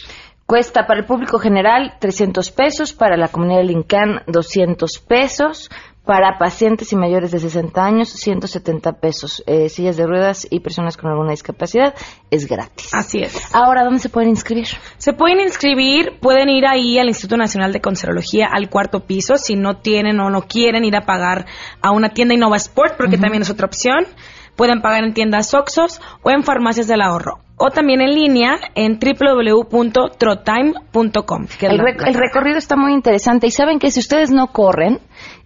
Cuesta 0.45 0.87
para 0.87 1.01
el 1.01 1.07
público 1.07 1.39
general 1.39 1.95
300 1.99 2.51
pesos, 2.51 2.93
para 2.93 3.17
la 3.17 3.29
comunidad 3.29 3.59
del 3.59 3.71
INCAN 3.71 4.23
200 4.27 4.99
pesos, 5.01 5.71
para 6.07 6.39
pacientes 6.39 6.93
y 6.93 6.97
mayores 6.97 7.33
de 7.33 7.41
60 7.41 7.85
años 7.85 8.09
170 8.09 8.93
pesos. 9.01 9.43
Eh, 9.47 9.69
sillas 9.69 9.97
de 9.97 10.07
ruedas 10.07 10.47
y 10.49 10.61
personas 10.61 10.97
con 10.97 11.11
alguna 11.11 11.33
discapacidad 11.33 11.95
es 12.31 12.47
gratis. 12.47 12.95
Así 12.95 13.19
es. 13.19 13.53
Ahora, 13.53 13.83
¿dónde 13.83 13.99
se 13.99 14.09
pueden 14.09 14.31
inscribir? 14.31 14.69
Se 14.99 15.13
pueden 15.13 15.41
inscribir, 15.41 16.21
pueden 16.21 16.49
ir 16.49 16.65
ahí 16.65 16.99
al 16.99 17.09
Instituto 17.09 17.37
Nacional 17.37 17.73
de 17.73 17.81
Conserología 17.81 18.49
al 18.51 18.71
cuarto 18.71 19.01
piso 19.01 19.37
si 19.37 19.57
no 19.57 19.79
tienen 19.79 20.21
o 20.21 20.31
no 20.31 20.43
quieren 20.43 20.85
ir 20.85 20.95
a 20.95 21.05
pagar 21.05 21.47
a 21.83 21.91
una 21.91 22.11
tienda 22.11 22.35
Innova 22.35 22.57
Sport, 22.57 22.97
porque 22.97 23.19
también 23.19 23.43
es 23.43 23.51
otra 23.51 23.67
opción. 23.67 24.07
Pueden 24.55 24.81
pagar 24.81 25.03
en 25.03 25.13
tiendas 25.13 25.53
Oxos 25.55 26.01
o 26.23 26.31
en 26.31 26.45
farmacias 26.45 26.87
del 26.87 27.03
ahorro 27.03 27.41
o 27.59 27.71
también 27.71 28.03
en 28.03 28.15
línea 28.15 28.59
en 28.75 28.99
www.trotime.com. 28.99 31.47
El, 31.61 31.81
el, 31.81 32.15
recorrido 32.15 32.59
está 32.59 32.77
muy 32.77 32.93
interesante 32.93 33.47
y 33.47 33.51
saben 33.51 33.79
que 33.79 33.91
si 33.91 34.01
ustedes 34.01 34.31
no 34.31 34.49
corren, 34.49 35.01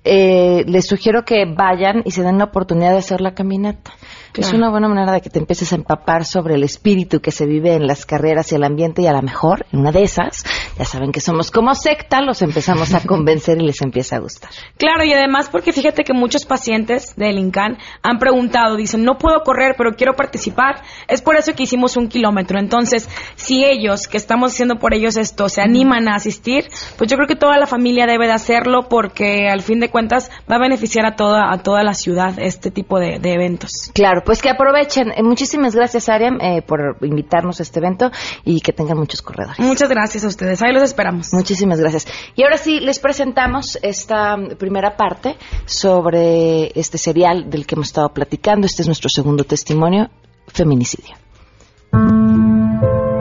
eh, 0.04 0.64
les 0.66 0.86
sugiero 0.86 1.24
que 1.24 1.44
vayan 1.44 2.02
y 2.04 2.12
se 2.12 2.22
den 2.22 2.38
la 2.38 2.44
oportunidad 2.44 2.92
de 2.92 2.98
hacer 2.98 3.20
la 3.20 3.34
caminata. 3.34 3.92
Es 4.34 4.52
una 4.52 4.70
buena 4.70 4.88
manera 4.88 5.12
de 5.12 5.20
que 5.20 5.28
te 5.28 5.40
empieces 5.40 5.72
a 5.72 5.76
empapar 5.76 6.24
sobre 6.24 6.54
el 6.54 6.62
espíritu 6.62 7.20
que 7.20 7.32
se 7.32 7.46
vive 7.46 7.74
en 7.74 7.86
las 7.86 8.06
carreras 8.06 8.52
y 8.52 8.54
el 8.54 8.62
ambiente 8.62 9.02
y 9.02 9.06
a 9.06 9.12
lo 9.12 9.20
mejor, 9.22 9.66
en 9.72 9.80
una 9.80 9.90
de 9.90 10.04
esas, 10.04 10.44
ya 10.78 10.84
saben 10.84 11.10
que 11.10 11.20
somos 11.20 11.50
como 11.50 11.74
secta, 11.74 12.22
los 12.22 12.40
empezamos 12.40 12.94
a 12.94 13.00
convencer 13.00 13.60
y 13.60 13.66
les 13.66 13.82
empieza 13.82 14.16
a 14.16 14.20
gustar. 14.20 14.50
Claro, 14.76 15.04
y 15.04 15.12
además 15.12 15.48
porque 15.50 15.72
fíjate 15.72 16.04
que 16.04 16.12
muchos 16.12 16.46
pacientes 16.46 17.16
del 17.16 17.38
INCAN 17.38 17.78
han 18.02 18.18
preguntado, 18.18 18.76
dicen, 18.76 19.04
no 19.04 19.18
puedo 19.18 19.40
correr, 19.40 19.74
pero 19.76 19.96
quiero 19.96 20.14
participar. 20.14 20.82
Es 21.08 21.22
por 21.22 21.36
eso 21.36 21.52
que 21.54 21.64
hicimos 21.64 21.96
un 21.96 22.08
kilómetro. 22.08 22.58
Entonces, 22.58 23.08
si 23.34 23.64
ellos, 23.64 24.06
que 24.06 24.16
estamos 24.16 24.52
haciendo 24.52 24.78
por 24.78 24.94
ellos 24.94 25.16
esto, 25.16 25.48
se 25.48 25.60
animan 25.60 26.08
a 26.08 26.14
asistir, 26.14 26.68
pues 26.96 27.10
yo 27.10 27.16
creo 27.16 27.26
que 27.26 27.36
toda 27.36 27.58
la 27.58 27.66
familia 27.66 28.06
debe 28.06 28.26
de 28.26 28.32
hacerlo 28.32 28.88
porque 28.88 29.48
al 29.48 29.59
fin 29.62 29.80
de 29.80 29.90
cuentas 29.90 30.30
va 30.50 30.56
a 30.56 30.58
beneficiar 30.58 31.06
a 31.06 31.16
toda, 31.16 31.52
a 31.52 31.58
toda 31.58 31.82
la 31.82 31.94
ciudad 31.94 32.34
este 32.38 32.70
tipo 32.70 32.98
de, 32.98 33.18
de 33.18 33.34
eventos. 33.34 33.90
Claro, 33.94 34.22
pues 34.24 34.42
que 34.42 34.50
aprovechen. 34.50 35.12
Eh, 35.12 35.22
muchísimas 35.22 35.74
gracias, 35.74 36.08
Ariam, 36.08 36.40
eh, 36.40 36.62
por 36.62 36.96
invitarnos 37.02 37.60
a 37.60 37.62
este 37.62 37.80
evento 37.80 38.10
y 38.44 38.60
que 38.60 38.72
tengan 38.72 38.98
muchos 38.98 39.22
corredores. 39.22 39.58
Muchas 39.58 39.88
gracias 39.88 40.24
a 40.24 40.28
ustedes. 40.28 40.62
Ahí 40.62 40.72
los 40.72 40.82
esperamos. 40.82 41.32
Muchísimas 41.32 41.80
gracias. 41.80 42.06
Y 42.34 42.42
ahora 42.42 42.56
sí, 42.56 42.80
les 42.80 42.98
presentamos 42.98 43.78
esta 43.82 44.36
primera 44.58 44.96
parte 44.96 45.36
sobre 45.64 46.78
este 46.78 46.98
serial 46.98 47.50
del 47.50 47.66
que 47.66 47.74
hemos 47.74 47.88
estado 47.88 48.08
platicando. 48.10 48.66
Este 48.66 48.82
es 48.82 48.88
nuestro 48.88 49.08
segundo 49.08 49.44
testimonio, 49.44 50.08
feminicidio. 50.48 51.16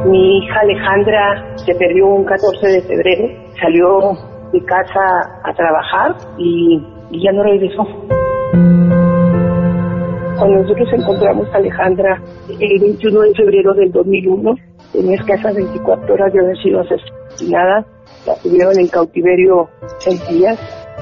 Mi 0.06 0.38
hija 0.38 0.60
Alejandra 0.62 1.56
se 1.58 1.76
perdió 1.76 2.08
un 2.08 2.26
14 2.26 2.68
de 2.68 2.82
febrero, 2.82 3.28
salió 3.62 4.39
de 4.52 4.64
casa 4.66 5.42
a 5.44 5.54
trabajar 5.54 6.16
y, 6.38 6.82
ya 7.12 7.32
no 7.32 7.44
regresó. 7.44 7.84
Cuando 10.38 10.62
nosotros 10.62 10.88
encontramos 10.94 11.48
a 11.54 11.58
Alejandra 11.58 12.22
el 12.60 12.80
21 12.80 13.22
de 13.22 13.34
febrero 13.34 13.74
del 13.74 13.92
2001, 13.92 14.56
tenía 14.94 15.16
escasas 15.16 15.56
24 15.56 16.14
horas 16.14 16.34
de 16.34 16.40
haber 16.40 16.58
sido 16.62 16.82
asesinada, 16.82 17.86
la 18.26 18.36
tuvieron 18.36 18.78
en 18.80 18.88
cautiverio 18.88 19.70
seis 19.98 20.28
días 20.30 20.58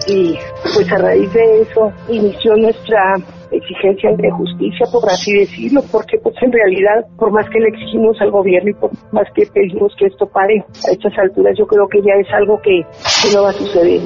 y 0.07 0.37
pues 0.73 0.91
a 0.91 0.97
raíz 0.97 1.31
de 1.33 1.61
eso 1.61 1.91
inició 2.09 2.55
nuestra 2.55 3.15
exigencia 3.51 4.11
de 4.15 4.31
justicia, 4.31 4.85
por 4.91 5.09
así 5.09 5.33
decirlo, 5.33 5.81
porque 5.91 6.17
pues 6.17 6.35
en 6.41 6.51
realidad, 6.51 7.05
por 7.17 7.31
más 7.31 7.49
que 7.49 7.59
le 7.59 7.69
exigimos 7.69 8.19
al 8.21 8.31
gobierno 8.31 8.69
y 8.69 8.73
por 8.73 8.91
más 9.11 9.27
que 9.33 9.45
pedimos 9.45 9.93
que 9.97 10.05
esto 10.05 10.27
pare, 10.27 10.63
a 10.87 10.91
estas 10.91 11.17
alturas 11.17 11.55
yo 11.57 11.65
creo 11.67 11.87
que 11.87 12.01
ya 12.01 12.13
es 12.19 12.27
algo 12.33 12.61
que, 12.61 12.85
no 13.33 13.43
va 13.43 13.49
a 13.49 13.53
suceder. 13.53 14.01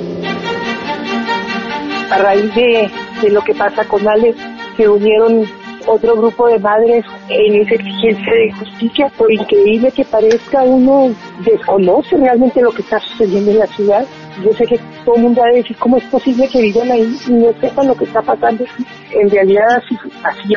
A 2.12 2.18
raíz 2.18 2.54
de, 2.56 2.90
de 3.22 3.30
lo 3.30 3.42
que 3.42 3.54
pasa 3.54 3.88
con 3.88 4.08
Alex, 4.08 4.38
se 4.76 4.90
unieron 4.90 5.46
otro 5.88 6.16
grupo 6.16 6.48
de 6.48 6.60
madres 6.60 7.06
en 7.30 7.56
esa 7.56 7.76
exigencia 7.76 8.34
de 8.34 8.52
justicia. 8.54 9.12
Por 9.18 9.32
increíble 9.32 9.92
que 9.92 10.06
parezca, 10.06 10.64
uno 10.64 11.14
desconoce 11.44 12.18
realmente 12.18 12.62
lo 12.62 12.72
que 12.72 12.82
está 12.82 13.00
sucediendo 13.00 13.52
en 13.52 13.60
la 13.60 13.68
ciudad. 13.68 14.06
Yo 14.44 14.54
sé 14.54 14.66
que 14.66 14.80
todo 15.06 15.16
el 15.16 15.24
mundo 15.24 15.42
va 15.42 15.48
a 15.48 15.54
decir 15.54 15.76
cómo 15.78 15.98
es 15.98 16.04
posible 16.06 16.48
que 16.48 16.62
vivan 16.62 16.92
ahí 16.92 17.16
y 17.28 17.32
no 17.32 17.54
sepan 17.60 17.88
lo 17.88 17.96
que 17.96 18.06
está 18.06 18.22
pasando. 18.22 18.66
En 19.12 19.30
realidad 19.30 19.66
así, 19.78 19.98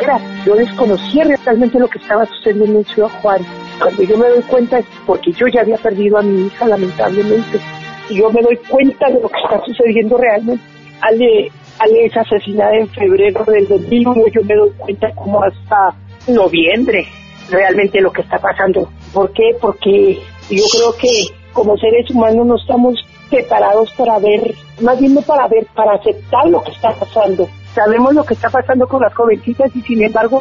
era. 0.00 0.18
Yo 0.44 0.54
desconocía 0.54 1.24
realmente 1.24 1.78
lo 1.78 1.88
que 1.88 1.98
estaba 1.98 2.24
sucediendo 2.26 2.78
en 2.78 2.84
Ciudad 2.84 3.10
Juárez. 3.20 3.46
Cuando 3.80 4.02
yo 4.02 4.16
me 4.16 4.28
doy 4.28 4.42
cuenta 4.42 4.78
es 4.78 4.86
porque 5.06 5.32
yo 5.32 5.46
ya 5.48 5.62
había 5.62 5.76
perdido 5.76 6.18
a 6.18 6.22
mi 6.22 6.46
hija 6.46 6.66
lamentablemente. 6.66 7.60
Y 8.08 8.16
yo 8.16 8.30
me 8.30 8.42
doy 8.42 8.56
cuenta 8.68 9.08
de 9.08 9.20
lo 9.20 9.28
que 9.28 9.40
está 9.42 9.64
sucediendo 9.64 10.16
realmente. 10.16 10.62
Ale 11.00 11.50
Ale 11.78 12.06
es 12.06 12.16
asesinada 12.16 12.76
en 12.76 12.88
febrero 12.88 13.44
del 13.44 13.66
2001, 13.66 14.28
yo 14.28 14.42
me 14.44 14.54
doy 14.54 14.70
cuenta 14.78 15.10
como 15.14 15.42
hasta 15.42 15.94
noviembre 16.28 17.06
realmente 17.50 18.00
lo 18.00 18.12
que 18.12 18.22
está 18.22 18.38
pasando. 18.38 18.88
¿Por 19.12 19.32
qué? 19.32 19.50
Porque 19.60 20.18
yo 20.50 20.64
creo 20.72 20.94
que 21.00 21.34
como 21.52 21.76
seres 21.76 22.08
humanos 22.10 22.46
no 22.46 22.56
estamos 22.56 22.94
preparados 23.34 23.92
para 23.96 24.18
ver, 24.18 24.54
más 24.80 24.98
bien 25.00 25.14
no 25.14 25.22
para 25.22 25.48
ver, 25.48 25.66
para 25.74 25.94
aceptar 25.94 26.46
lo 26.48 26.62
que 26.62 26.70
está 26.70 26.92
pasando. 26.92 27.48
Sabemos 27.74 28.14
lo 28.14 28.24
que 28.24 28.34
está 28.34 28.48
pasando 28.48 28.86
con 28.86 29.02
las 29.02 29.12
jovencitas 29.14 29.74
y 29.74 29.80
sin 29.82 30.04
embargo 30.04 30.40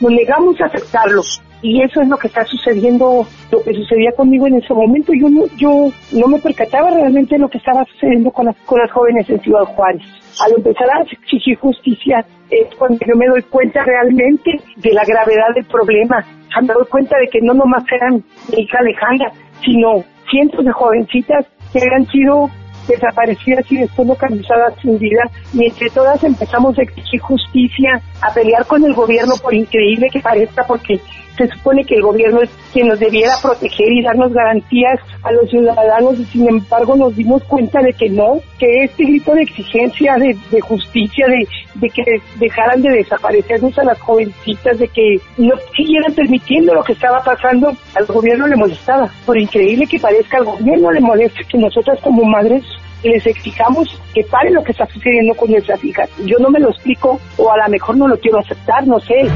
nos 0.00 0.12
negamos 0.12 0.60
a 0.60 0.66
aceptarlo. 0.66 1.22
Y 1.62 1.82
eso 1.82 2.02
es 2.02 2.08
lo 2.08 2.18
que 2.18 2.26
está 2.26 2.44
sucediendo, 2.44 3.26
lo 3.50 3.62
que 3.62 3.72
sucedía 3.72 4.12
conmigo 4.14 4.46
en 4.46 4.56
ese 4.56 4.74
momento. 4.74 5.12
Yo 5.18 5.30
no, 5.30 5.46
yo 5.56 5.90
no 6.12 6.26
me 6.26 6.38
percataba 6.38 6.90
realmente 6.90 7.36
de 7.36 7.40
lo 7.40 7.48
que 7.48 7.56
estaba 7.56 7.84
sucediendo 7.86 8.30
con 8.30 8.44
las, 8.46 8.56
con 8.66 8.78
las 8.78 8.90
jóvenes 8.90 9.28
en 9.30 9.40
Ciudad 9.40 9.64
Juárez 9.64 10.02
al 10.40 10.52
empezar 10.52 10.88
a 10.90 11.02
exigir 11.02 11.56
justicia 11.58 12.24
es 12.50 12.74
cuando 12.76 12.98
yo 13.06 13.16
me 13.16 13.26
doy 13.26 13.42
cuenta 13.42 13.84
realmente 13.84 14.50
de 14.76 14.92
la 14.92 15.04
gravedad 15.04 15.54
del 15.54 15.64
problema. 15.64 16.24
me 16.60 16.74
doy 16.74 16.86
cuenta 16.90 17.16
de 17.18 17.28
que 17.28 17.40
no 17.40 17.54
nomás 17.54 17.84
eran 17.90 18.22
mi 18.50 18.62
hija 18.62 18.78
Alejandra, 18.78 19.32
sino 19.64 20.04
cientos 20.30 20.64
de 20.64 20.72
jovencitas 20.72 21.46
que 21.74 21.80
habían 21.80 22.06
sido 22.06 22.48
desaparecidas 22.86 23.64
y 23.70 23.78
después 23.78 24.06
localizadas 24.06 24.74
sin 24.80 24.98
vida. 24.98 25.22
Y 25.52 25.66
entre 25.66 25.90
todas 25.90 26.22
empezamos 26.22 26.78
a 26.78 26.82
exigir 26.82 27.20
justicia, 27.20 28.00
a 28.22 28.32
pelear 28.32 28.64
con 28.66 28.84
el 28.84 28.94
gobierno 28.94 29.34
por 29.42 29.54
increíble 29.54 30.08
que 30.12 30.20
parezca, 30.20 30.64
porque 30.66 31.00
se 31.36 31.48
supone 31.48 31.84
que 31.84 31.96
el 31.96 32.02
gobierno 32.02 32.42
es 32.42 32.50
quien 32.72 32.88
nos 32.88 32.98
debiera 32.98 33.34
proteger 33.42 33.92
y 33.92 34.02
darnos 34.02 34.32
garantías 34.32 35.00
a 35.22 35.32
los 35.32 35.50
ciudadanos 35.50 36.18
y 36.18 36.24
sin 36.26 36.48
embargo 36.48 36.96
nos 36.96 37.16
dimos 37.16 37.42
cuenta 37.44 37.80
de 37.82 37.92
que 37.92 38.08
no, 38.08 38.40
que 38.58 38.84
este 38.84 39.04
grito 39.04 39.34
de 39.34 39.42
exigencia, 39.42 40.14
de, 40.16 40.60
justicia, 40.60 41.26
de, 41.26 41.88
que 41.88 42.02
dejaran 42.36 42.82
de 42.82 42.90
desaparecernos 42.90 43.76
a 43.78 43.84
las 43.84 44.00
jovencitas, 44.00 44.78
de 44.78 44.88
que 44.88 45.16
no 45.38 45.54
siguieran 45.76 46.14
permitiendo 46.14 46.74
lo 46.74 46.84
que 46.84 46.92
estaba 46.92 47.22
pasando, 47.22 47.72
al 47.94 48.06
gobierno 48.06 48.46
le 48.46 48.56
molestaba. 48.56 49.10
Por 49.26 49.38
increíble 49.38 49.86
que 49.86 49.98
parezca, 49.98 50.38
al 50.38 50.44
gobierno 50.44 50.92
le 50.92 51.00
molesta 51.00 51.40
que 51.48 51.58
nosotras 51.58 51.98
como 52.00 52.24
madres 52.24 52.62
les 53.02 53.26
exijamos 53.26 54.00
que 54.14 54.24
pare 54.24 54.50
lo 54.50 54.62
que 54.64 54.72
está 54.72 54.86
sucediendo 54.86 55.34
con 55.34 55.50
nuestras 55.50 55.82
hijas. 55.84 56.08
Yo 56.24 56.38
no 56.38 56.48
me 56.48 56.60
lo 56.60 56.70
explico 56.70 57.20
o 57.36 57.50
a 57.50 57.58
lo 57.58 57.68
mejor 57.68 57.96
no 57.96 58.08
lo 58.08 58.18
quiero 58.18 58.38
aceptar, 58.38 58.86
no 58.86 58.98
sé 59.00 59.28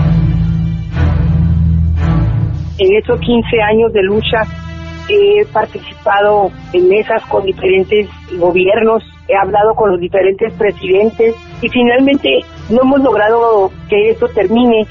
en 2.78 2.96
esos 2.96 3.20
15 3.20 3.60
años 3.62 3.92
de 3.92 4.02
lucha 4.02 4.42
he 5.08 5.44
participado 5.46 6.50
en 6.72 6.88
mesas 6.88 7.22
con 7.28 7.44
diferentes 7.44 8.08
gobiernos, 8.36 9.02
he 9.26 9.36
hablado 9.36 9.74
con 9.74 9.90
los 9.92 10.00
diferentes 10.00 10.52
presidentes 10.54 11.34
y 11.62 11.68
finalmente 11.68 12.40
no 12.70 12.82
hemos 12.82 13.00
logrado 13.00 13.70
que 13.88 14.10
esto 14.10 14.28
termine. 14.28 14.86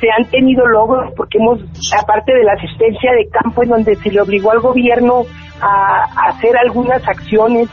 Se 0.00 0.10
han 0.10 0.24
tenido 0.30 0.66
logros 0.66 1.12
porque 1.16 1.38
hemos, 1.38 1.60
aparte 1.96 2.32
de 2.32 2.42
la 2.42 2.54
asistencia 2.54 3.12
de 3.12 3.28
campo 3.28 3.62
en 3.62 3.68
donde 3.68 3.96
se 3.96 4.10
le 4.10 4.20
obligó 4.20 4.50
al 4.50 4.60
gobierno 4.60 5.24
a 5.60 6.04
hacer 6.28 6.56
algunas 6.56 7.06
acciones 7.06 7.68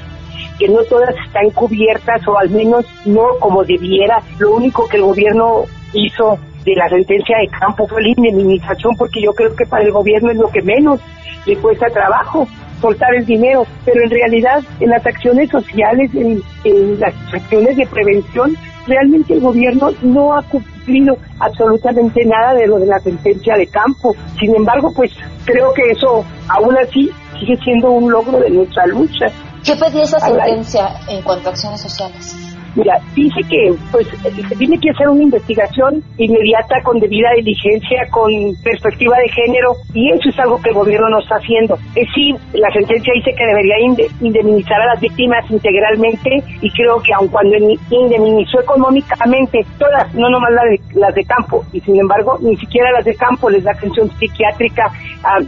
que 0.59 0.67
no 0.67 0.83
todas 0.83 1.15
están 1.25 1.49
cubiertas 1.51 2.27
o 2.27 2.37
al 2.37 2.49
menos 2.49 2.85
no 3.05 3.39
como 3.39 3.63
debiera. 3.63 4.21
Lo 4.39 4.55
único 4.55 4.87
que 4.87 4.97
el 4.97 5.03
gobierno 5.03 5.63
hizo 5.93 6.37
de 6.67 6.75
la 6.75 6.89
sentencia 6.89 7.37
de 7.37 7.47
campo 7.47 7.87
fue 7.87 8.03
la 8.03 8.09
indemnización, 8.09 8.95
porque 8.97 9.21
yo 9.21 9.33
creo 9.33 9.55
que 9.55 9.65
para 9.65 9.83
el 9.83 9.91
gobierno 9.91 10.31
es 10.31 10.37
lo 10.37 10.49
que 10.49 10.61
menos 10.61 10.99
le 11.45 11.55
cuesta 11.57 11.87
trabajo 11.87 12.45
soltar 12.81 13.15
el 13.15 13.25
dinero, 13.25 13.65
pero 13.85 14.03
en 14.03 14.09
realidad 14.09 14.61
en 14.81 14.89
las 14.89 15.05
acciones 15.05 15.49
sociales, 15.49 16.11
en, 16.13 16.99
las 16.99 17.13
acciones 17.33 17.77
de 17.77 17.87
prevención, 17.87 18.55
realmente 18.85 19.33
el 19.33 19.39
gobierno 19.39 19.91
no 20.01 20.37
ha 20.37 20.43
cumplido 20.43 21.17
absolutamente 21.39 22.25
nada 22.25 22.53
de 22.53 22.67
lo 22.67 22.77
de 22.79 22.87
la 22.87 22.99
sentencia 22.99 23.55
de 23.55 23.67
campo. 23.67 24.13
Sin 24.37 24.53
embargo, 24.53 24.91
pues 24.93 25.11
creo 25.45 25.73
que 25.73 25.89
eso 25.89 26.25
aún 26.49 26.77
así 26.77 27.09
sigue 27.39 27.55
siendo 27.63 27.91
un 27.91 28.11
logro 28.11 28.39
de 28.39 28.49
nuestra 28.49 28.85
lucha. 28.87 29.27
¿Qué 29.63 29.73
pedía 29.75 30.03
esa 30.03 30.19
sentencia 30.19 30.89
en 31.09 31.21
cuanto 31.23 31.49
a 31.49 31.51
acciones 31.53 31.81
sociales? 31.81 32.46
Mira, 32.77 32.99
dice 33.15 33.41
que 33.49 33.73
pues 33.91 34.07
se 34.07 34.55
tiene 34.55 34.77
que 34.77 34.91
hacer 34.91 35.09
una 35.09 35.23
investigación 35.23 36.03
inmediata 36.19 36.79
con 36.83 36.99
debida 36.99 37.31
diligencia, 37.35 38.05
con 38.11 38.31
perspectiva 38.63 39.17
de 39.17 39.29
género, 39.29 39.73
y 39.95 40.11
eso 40.11 40.29
es 40.29 40.39
algo 40.39 40.61
que 40.61 40.69
el 40.69 40.75
gobierno 40.75 41.09
no 41.09 41.17
está 41.17 41.37
haciendo. 41.37 41.73
Es 41.95 42.07
sí, 42.13 42.35
la 42.53 42.69
sentencia 42.71 43.11
dice 43.15 43.33
que 43.35 43.47
debería 43.47 43.79
indemnizar 44.21 44.79
a 44.79 44.93
las 44.93 45.01
víctimas 45.01 45.43
integralmente, 45.49 46.43
y 46.61 46.69
creo 46.69 47.01
que 47.01 47.13
aun 47.15 47.27
cuando 47.29 47.57
indemnizó 47.57 48.61
económicamente 48.61 49.65
todas, 49.79 50.13
no 50.13 50.29
nomás 50.29 50.51
las 50.51 50.65
de, 50.65 50.99
las 50.99 51.15
de 51.15 51.23
campo, 51.23 51.65
y 51.73 51.79
sin 51.81 51.99
embargo 51.99 52.37
ni 52.41 52.55
siquiera 52.57 52.91
las 52.91 53.05
de 53.05 53.15
campo 53.15 53.49
les 53.49 53.63
da 53.63 53.71
atención 53.71 54.07
psiquiátrica, 54.19 54.91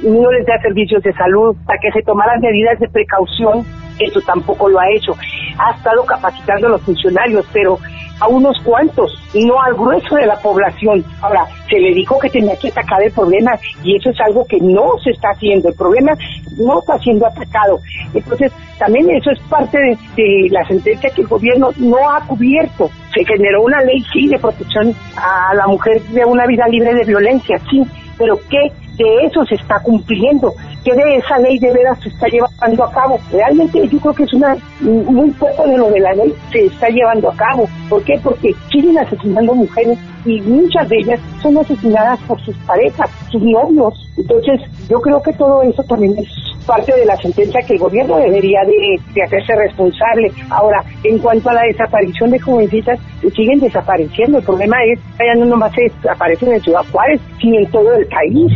no 0.02 0.32
les 0.32 0.48
da 0.48 0.60
servicios 0.64 1.04
de 1.04 1.14
salud, 1.14 1.56
para 1.68 1.80
que 1.80 1.92
se 1.92 2.02
tomaran 2.02 2.42
medidas 2.42 2.80
de 2.80 2.90
precaución, 2.90 3.64
eso 4.00 4.22
tampoco 4.22 4.70
lo 4.70 4.80
ha 4.80 4.90
hecho. 4.96 5.14
Ha 5.58 5.76
estado 5.76 6.04
capacitando 6.06 6.68
a 6.68 6.72
los 6.72 6.82
funcionarios, 6.82 7.46
pero 7.52 7.78
a 8.20 8.28
unos 8.28 8.58
cuantos, 8.64 9.12
no 9.34 9.62
al 9.62 9.74
grueso 9.74 10.16
de 10.16 10.26
la 10.26 10.36
población. 10.38 11.04
Ahora, 11.22 11.46
se 11.70 11.80
le 11.80 11.94
dijo 11.94 12.20
que 12.20 12.30
tenía 12.30 12.56
que 12.58 12.70
atacar 12.70 13.02
el 13.02 13.12
problema 13.12 13.52
y 13.84 13.96
eso 13.96 14.10
es 14.10 14.20
algo 14.20 14.46
que 14.46 14.58
no 14.62 14.98
se 15.04 15.12
está 15.12 15.30
haciendo. 15.30 15.70
El 15.70 15.76
problema 15.76 16.12
no 16.58 16.80
está 16.80 16.98
siendo 17.00 17.26
atacado. 17.26 17.80
Entonces, 18.14 18.52
también 18.78 19.10
eso 19.12 19.32
es 19.32 19.40
parte 19.50 19.78
de 20.16 20.48
la 20.52 20.66
sentencia 20.68 21.10
que 21.12 21.22
el 21.22 21.28
gobierno 21.28 21.70
no 21.78 22.10
ha 22.10 22.20
cubierto. 22.22 22.90
Se 23.14 23.24
generó 23.26 23.64
una 23.64 23.82
ley, 23.84 24.04
sí, 24.12 24.28
de 24.28 24.38
protección 24.38 24.94
a 25.16 25.54
la 25.56 25.68
mujer 25.68 26.02
de 26.02 26.26
una 26.26 26.46
vida 26.46 26.68
libre 26.68 26.94
de 26.94 27.06
violencia, 27.06 27.58
sí, 27.70 27.84
pero 28.18 28.38
¿qué 28.50 28.72
de 29.00 29.26
eso 29.26 29.46
se 29.46 29.56
está 29.56 29.80
cumpliendo, 29.82 30.54
que 30.84 30.94
de 30.94 31.18
esa 31.18 31.38
ley 31.40 31.60
de 31.60 31.72
veras 31.72 32.00
se 32.02 32.10
está 32.10 32.28
llevando 32.28 32.84
a 32.84 32.92
cabo. 32.92 33.20
Realmente 33.32 33.88
yo 33.88 34.00
creo 34.00 34.14
que 34.14 34.24
es 34.24 34.34
una 34.34 34.56
muy 34.82 35.30
poco 35.32 35.68
de 35.68 35.78
lo 35.78 35.90
de 35.90 36.00
la 36.00 36.14
ley 36.14 36.34
se 36.52 36.66
está 36.66 36.90
llevando 36.90 37.30
a 37.30 37.36
cabo. 37.36 37.68
¿Por 37.90 38.04
qué? 38.04 38.20
Porque 38.24 38.54
siguen 38.72 38.98
asesinando 38.98 39.54
mujeres 39.54 39.98
y 40.26 40.42
muchas 40.42 40.88
de 40.90 40.98
ellas 40.98 41.20
son 41.42 41.58
asesinadas 41.58 42.20
por 42.22 42.40
sus 42.42 42.56
parejas, 42.60 43.10
sus 43.32 43.42
novios. 43.42 43.94
Entonces 44.18 44.62
yo 44.90 45.00
creo 45.02 45.22
que 45.22 45.34
todo 45.34 45.62
eso 45.64 45.84
también 45.84 46.18
es 46.18 46.28
parte 46.66 46.96
de 46.96 47.06
la 47.06 47.18
sentencia 47.18 47.62
que 47.62 47.74
el 47.74 47.80
gobierno 47.80 48.18
debería 48.18 48.60
de, 48.64 49.24
hacerse 49.24 49.56
responsable. 49.56 50.32
Ahora, 50.52 50.84
en 51.04 51.18
cuanto 51.18 51.50
a 51.50 51.54
la 51.54 51.64
desaparición 51.64 52.30
de 52.30 52.40
jovencitas, 52.40 53.00
siguen 53.36 53.60
desapareciendo. 53.60 54.38
El 54.38 54.44
problema 54.44 54.78
es 54.86 55.00
ya 55.18 55.36
no 55.36 55.46
nomás 55.46 55.74
se 55.74 55.84
desaparecen 55.84 56.54
en 56.54 56.62
Ciudad 56.62 56.86
Juárez, 56.92 57.20
sino 57.42 57.58
en 57.58 57.66
todo 57.72 57.94
el 57.96 58.06
país. 58.08 58.52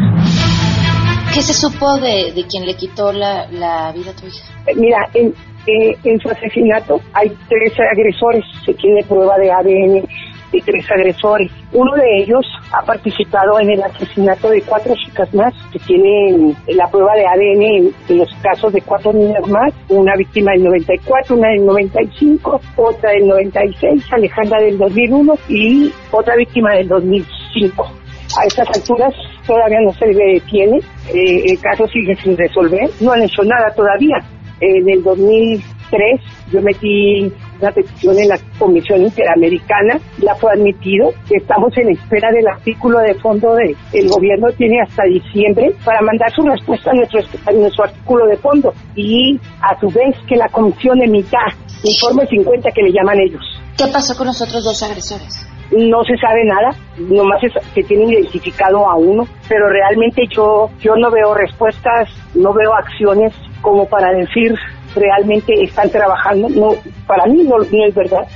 ¿Qué 1.34 1.42
se 1.42 1.54
supo 1.54 1.98
de, 1.98 2.32
de 2.32 2.46
quien 2.46 2.64
le 2.64 2.76
quitó 2.76 3.12
la, 3.12 3.48
la 3.50 3.92
vida 3.92 4.12
a 4.12 4.16
tu 4.16 4.28
hija? 4.28 4.46
Eh, 4.68 4.76
mira, 4.76 5.10
en, 5.16 5.34
eh, 5.66 5.98
en 6.04 6.20
su 6.20 6.30
asesinato 6.30 7.02
hay 7.12 7.36
tres 7.50 7.74
agresores, 7.92 8.46
se 8.64 8.74
tiene 8.76 9.04
prueba 9.04 9.36
de 9.40 9.52
ADN 9.52 10.08
de 10.52 10.62
tres 10.64 10.86
agresores. 10.92 11.52
Uno 11.72 11.96
de 11.96 12.22
ellos 12.22 12.46
ha 12.72 12.86
participado 12.86 13.60
en 13.60 13.72
el 13.72 13.82
asesinato 13.82 14.52
de 14.52 14.62
cuatro 14.62 14.94
chicas 14.94 15.34
más 15.34 15.52
que 15.72 15.80
tienen 15.80 16.56
la 16.68 16.88
prueba 16.92 17.16
de 17.16 17.26
ADN 17.26 17.94
en, 18.10 18.18
los 18.20 18.30
casos 18.44 18.72
de 18.72 18.82
cuatro 18.82 19.12
niñas 19.12 19.48
más, 19.48 19.74
una 19.90 20.16
víctima 20.16 20.52
del 20.52 20.66
94, 20.66 21.36
una 21.36 21.50
del 21.50 21.66
95, 21.66 22.62
otra 22.76 23.10
del 23.10 23.28
96, 23.28 24.04
Alejandra 24.12 24.62
del 24.62 24.78
2001 24.78 25.34
y 25.50 25.92
otra 26.12 26.36
víctima 26.36 26.76
del 26.76 26.90
2005. 26.90 28.03
A 28.40 28.46
estas 28.46 28.68
alturas 28.76 29.14
todavía 29.46 29.80
no 29.82 29.94
se 29.94 30.08
detiene, 30.08 30.78
eh, 31.14 31.44
el 31.46 31.60
caso 31.60 31.86
sigue 31.88 32.16
sin 32.16 32.38
resolver, 32.38 32.90
no 33.00 33.12
han 33.12 33.22
hecho 33.22 33.44
nada 33.44 33.70
todavía. 33.76 34.18
En 34.60 34.90
el 34.90 35.04
2003 35.04 36.22
yo 36.52 36.62
metí 36.62 37.32
una 37.60 37.72
petición 37.72 38.18
en 38.18 38.30
la 38.30 38.40
Comisión 38.58 39.04
Interamericana, 39.04 40.00
ya 40.18 40.36
fue 40.36 40.52
admitido, 40.54 41.12
estamos 41.30 41.78
en 41.78 41.90
espera 41.90 42.32
del 42.32 42.48
artículo 42.48 43.00
de 43.00 43.14
fondo 43.16 43.56
de 43.56 43.76
el 43.94 44.10
gobierno 44.10 44.48
tiene 44.58 44.82
hasta 44.82 45.04
diciembre 45.04 45.74
para 45.86 46.02
mandar 46.02 46.32
su 46.32 46.42
respuesta 46.44 46.92
a 46.92 46.94
nuestro, 46.94 47.20
a 47.46 47.52
nuestro 47.52 47.84
artículo 47.84 48.26
de 48.28 48.38
fondo 48.38 48.74
y 48.96 49.40
a 49.62 49.80
su 49.80 49.88
vez 49.88 50.16
que 50.28 50.36
la 50.36 50.48
comisión 50.50 51.02
emita 51.02 51.40
informe 51.84 52.26
50 52.28 52.72
que 52.72 52.82
le 52.82 52.92
llaman 52.92 53.20
ellos. 53.20 53.44
¿Qué 53.78 53.86
pasó 53.92 54.16
con 54.16 54.28
los 54.28 54.42
otros 54.42 54.64
dos 54.64 54.84
agresores? 54.84 55.53
No 55.76 56.04
se 56.04 56.16
sabe 56.18 56.46
nada, 56.46 56.76
nomás 56.98 57.42
se 57.42 57.84
tienen 57.84 58.12
identificado 58.12 58.90
a 58.90 58.96
uno, 58.96 59.28
pero 59.50 59.70
realmente 59.70 60.24
yo, 60.30 60.70
yo 60.80 60.96
no 60.96 61.10
veo 61.10 61.34
respuestas, 61.34 62.10
no 62.36 62.54
veo 62.54 62.74
acciones 62.74 63.34
como 63.62 63.88
para 63.88 64.12
decir 64.14 64.54
realmente 64.96 65.64
están 65.64 65.90
trabajando. 65.90 66.50
No, 66.50 66.70
para 67.08 67.26
mí 67.26 67.44
no, 67.44 67.62
es 67.62 67.96
verdad. 67.96 68.28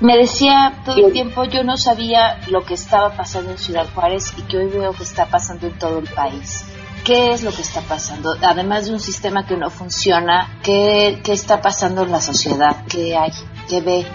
Me 0.00 0.16
decía 0.16 0.72
todo 0.84 1.06
el 1.06 1.12
tiempo, 1.12 1.44
yo 1.44 1.62
no 1.62 1.76
sabía 1.76 2.38
lo 2.48 2.62
que 2.62 2.74
estaba 2.74 3.10
pasando 3.10 3.50
en 3.50 3.58
Ciudad 3.58 3.86
Juárez 3.94 4.32
y 4.38 4.42
que 4.42 4.56
hoy 4.56 4.68
veo 4.68 4.92
que 4.92 5.02
está 5.02 5.26
pasando 5.26 5.66
en 5.66 5.78
todo 5.78 5.98
el 5.98 6.08
país. 6.08 6.64
¿Qué 7.04 7.32
es 7.32 7.42
lo 7.42 7.50
que 7.50 7.62
está 7.62 7.80
pasando? 7.82 8.34
Además 8.42 8.86
de 8.86 8.94
un 8.94 9.00
sistema 9.00 9.46
que 9.46 9.56
no 9.56 9.70
funciona, 9.70 10.48
¿qué, 10.62 11.18
qué 11.22 11.32
está 11.32 11.60
pasando 11.60 12.02
en 12.02 12.12
la 12.12 12.20
sociedad? 12.20 12.76
¿Qué 12.88 13.14
hay? 13.16 13.30
¿Qué 13.68 13.80
ve? 13.80 14.06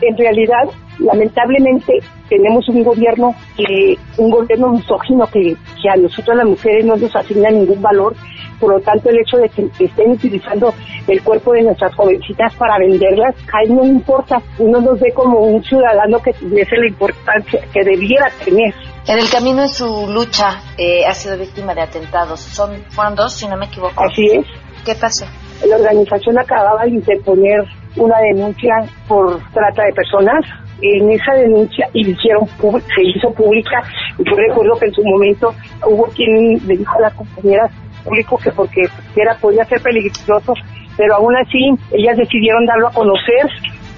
En 0.00 0.16
realidad, 0.16 0.64
lamentablemente 0.98 1.98
tenemos 2.28 2.68
un 2.68 2.82
gobierno 2.84 3.34
que 3.56 3.96
un 4.18 4.30
gobierno 4.30 4.72
misógino 4.72 5.26
que, 5.26 5.56
que 5.80 5.90
a 5.90 5.96
nosotros 5.96 6.36
las 6.36 6.46
mujeres 6.46 6.84
no 6.84 6.96
nos 6.96 7.14
asigna 7.14 7.50
ningún 7.50 7.80
valor. 7.80 8.14
Por 8.60 8.72
lo 8.74 8.80
tanto 8.80 9.08
el 9.08 9.18
hecho 9.20 9.36
de 9.36 9.48
que 9.48 9.84
estén 9.84 10.10
utilizando 10.10 10.74
el 11.06 11.22
cuerpo 11.22 11.52
de 11.52 11.62
nuestras 11.62 11.94
jovencitas 11.94 12.52
para 12.56 12.76
venderlas 12.78 13.34
a 13.52 13.62
él 13.62 13.74
no 13.74 13.84
importa. 13.84 14.42
Uno 14.58 14.80
nos 14.80 14.98
ve 14.98 15.12
como 15.12 15.38
un 15.38 15.62
ciudadano 15.62 16.18
que 16.18 16.32
tuviese 16.32 16.76
la 16.76 16.88
importancia 16.88 17.60
que 17.72 17.84
debiera 17.84 18.30
tener. 18.44 18.74
En 19.06 19.18
el 19.18 19.30
camino 19.30 19.62
de 19.62 19.68
su 19.68 20.08
lucha 20.08 20.60
eh, 20.76 21.06
ha 21.06 21.14
sido 21.14 21.38
víctima 21.38 21.72
de 21.72 21.82
atentados. 21.82 22.40
Son 22.40 22.70
fueron 22.88 23.14
dos 23.14 23.32
si 23.32 23.46
no 23.46 23.56
me 23.56 23.66
equivoco. 23.66 24.02
Así 24.02 24.26
es. 24.26 24.44
Qué 24.84 24.94
pasó 24.96 25.24
la 25.66 25.76
organización 25.76 26.38
acababa 26.38 26.84
de 26.84 26.90
interponer 26.90 27.64
una 27.96 28.18
denuncia 28.20 28.74
por 29.08 29.40
trata 29.52 29.82
de 29.82 29.92
personas 29.92 30.44
en 30.80 31.10
esa 31.10 31.34
denuncia 31.34 31.88
hicieron 31.92 32.46
se 32.94 33.02
hizo 33.02 33.32
pública. 33.32 33.82
Yo 34.18 34.34
recuerdo 34.34 34.78
que 34.78 34.86
en 34.86 34.94
su 34.94 35.04
momento 35.04 35.54
hubo 35.86 36.04
quien 36.14 36.54
le 36.66 36.76
dijo 36.76 36.96
a 36.98 37.02
las 37.02 37.14
compañeras 37.14 37.70
público 38.04 38.38
que 38.38 38.52
porque 38.52 38.82
era 39.16 39.34
podía 39.36 39.64
ser 39.64 39.80
peligroso, 39.82 40.54
pero 40.96 41.16
aún 41.16 41.36
así 41.36 41.70
ellas 41.92 42.16
decidieron 42.16 42.64
darlo 42.66 42.88
a 42.88 42.92
conocer. 42.92 43.48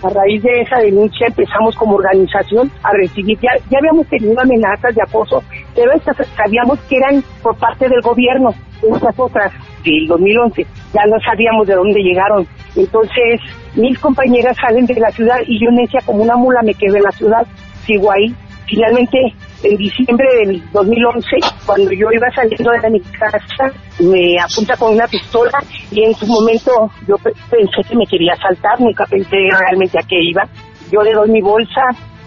A 0.02 0.08
raíz 0.08 0.42
de 0.42 0.62
esa 0.62 0.78
denuncia 0.78 1.26
empezamos 1.26 1.76
como 1.76 1.96
organización 1.96 2.70
a 2.82 2.90
recibir, 2.92 3.38
ya, 3.38 3.50
ya 3.68 3.78
habíamos 3.78 4.06
tenido 4.06 4.40
amenazas 4.40 4.94
de 4.94 5.02
acoso, 5.02 5.42
pero 5.74 5.92
estas 5.92 6.16
sabíamos 6.28 6.78
que 6.88 6.96
eran 6.96 7.22
por 7.42 7.54
parte 7.58 7.86
del 7.86 8.00
gobierno, 8.00 8.54
estas 8.82 9.18
otras 9.18 9.52
del 9.84 10.06
2011, 10.06 10.66
ya 10.94 11.02
no 11.04 11.20
sabíamos 11.20 11.66
de 11.66 11.74
dónde 11.74 12.00
llegaron. 12.00 12.46
Entonces, 12.76 13.40
mis 13.74 13.98
compañeras 13.98 14.56
salen 14.60 14.86
de 14.86 14.94
la 14.94 15.10
ciudad 15.10 15.36
y 15.46 15.62
yo 15.62 15.70
necia 15.70 16.00
como 16.04 16.22
una 16.22 16.36
mula 16.36 16.60
me 16.62 16.74
quedé 16.74 16.98
en 16.98 17.04
la 17.04 17.12
ciudad, 17.12 17.46
sigo 17.86 18.10
ahí. 18.12 18.34
Finalmente, 18.66 19.18
en 19.64 19.76
diciembre 19.76 20.26
del 20.38 20.62
2011, 20.72 21.26
cuando 21.66 21.90
yo 21.90 22.06
iba 22.12 22.30
saliendo 22.30 22.70
de 22.70 22.90
mi 22.90 23.00
casa, 23.00 23.72
me 23.98 24.38
apunta 24.38 24.76
con 24.76 24.94
una 24.94 25.08
pistola 25.08 25.58
y 25.90 26.04
en 26.04 26.14
su 26.14 26.26
momento 26.26 26.70
yo 27.08 27.16
pensé 27.16 27.82
que 27.88 27.96
me 27.96 28.06
quería 28.06 28.36
saltar, 28.36 28.80
nunca 28.80 29.04
pensé 29.06 29.36
realmente 29.58 29.98
a 29.98 30.06
qué 30.06 30.16
iba. 30.22 30.44
Yo 30.92 31.02
le 31.02 31.12
doy 31.12 31.30
mi 31.30 31.40
bolsa 31.40 31.82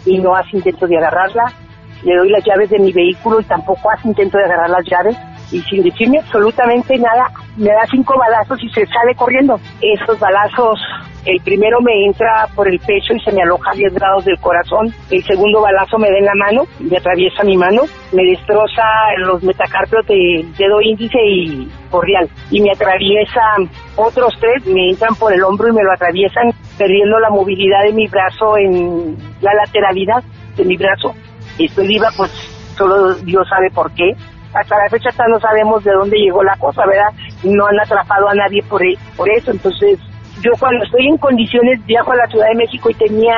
y 0.05 0.17
no 0.19 0.35
hace 0.35 0.57
intento 0.57 0.85
de 0.85 0.97
agarrarla, 0.97 1.45
le 2.03 2.17
doy 2.17 2.29
las 2.29 2.43
llaves 2.43 2.69
de 2.69 2.79
mi 2.79 2.91
vehículo 2.91 3.39
y 3.39 3.45
tampoco 3.45 3.89
hace 3.89 4.09
intento 4.09 4.37
de 4.37 4.43
agarrar 4.43 4.69
las 4.69 4.85
llaves 4.85 5.15
y 5.53 5.61
sin 5.61 5.83
decirme 5.83 6.19
absolutamente 6.19 6.97
nada, 6.97 7.29
me 7.57 7.69
da 7.69 7.85
cinco 7.89 8.15
balazos 8.17 8.61
y 8.63 8.69
se 8.69 8.85
sale 8.87 9.13
corriendo. 9.15 9.59
Esos 9.81 10.19
balazos, 10.19 10.79
el 11.25 11.39
primero 11.41 11.79
me 11.79 12.05
entra 12.05 12.47
por 12.55 12.67
el 12.67 12.79
pecho 12.79 13.13
y 13.13 13.19
se 13.19 13.31
me 13.31 13.43
aloja 13.43 13.69
a 13.71 13.75
10 13.75 13.93
grados 13.93 14.25
del 14.25 14.39
corazón. 14.39 14.91
El 15.11 15.23
segundo 15.23 15.61
balazo 15.61 15.99
me 15.99 16.09
da 16.09 16.17
en 16.17 16.25
la 16.25 16.35
mano, 16.35 16.63
me 16.79 16.97
atraviesa 16.97 17.43
mi 17.43 17.55
mano, 17.55 17.83
me 18.11 18.23
destroza 18.23 18.83
los 19.17 19.43
metacarpios 19.43 20.05
del 20.07 20.55
dedo 20.55 20.81
índice 20.81 21.19
y 21.23 21.69
cordial. 21.91 22.27
Y 22.49 22.59
me 22.61 22.71
atraviesa 22.71 23.41
otros 23.95 24.33
tres, 24.39 24.65
me 24.65 24.89
entran 24.89 25.13
por 25.15 25.31
el 25.31 25.43
hombro 25.43 25.69
y 25.69 25.73
me 25.73 25.83
lo 25.83 25.93
atraviesan, 25.93 26.51
perdiendo 26.79 27.19
la 27.19 27.29
movilidad 27.29 27.83
de 27.83 27.93
mi 27.93 28.07
brazo 28.07 28.57
en 28.57 29.15
la 29.41 29.53
lateralidad 29.53 30.23
de 30.57 30.65
mi 30.65 30.77
brazo. 30.77 31.13
Estoy 31.59 31.87
viva, 31.87 32.09
pues 32.17 32.31
solo 32.75 33.13
Dios 33.13 33.47
sabe 33.47 33.69
por 33.69 33.93
qué 33.93 34.15
hasta 34.53 34.77
la 34.77 34.89
fecha 34.89 35.09
hasta 35.09 35.27
no 35.27 35.39
sabemos 35.39 35.83
de 35.83 35.91
dónde 35.91 36.17
llegó 36.17 36.43
la 36.43 36.55
cosa, 36.57 36.85
¿verdad? 36.85 37.09
No 37.43 37.65
han 37.65 37.79
atrapado 37.79 38.29
a 38.29 38.35
nadie 38.35 38.61
por, 38.63 38.83
e, 38.83 38.97
por 39.15 39.29
eso, 39.29 39.51
entonces 39.51 39.99
yo 40.41 40.51
cuando 40.59 40.83
estoy 40.83 41.07
en 41.07 41.17
condiciones 41.17 41.85
viajo 41.85 42.11
a 42.11 42.15
la 42.15 42.27
Ciudad 42.27 42.47
de 42.49 42.55
México 42.55 42.89
y 42.89 42.93
tenía 42.95 43.35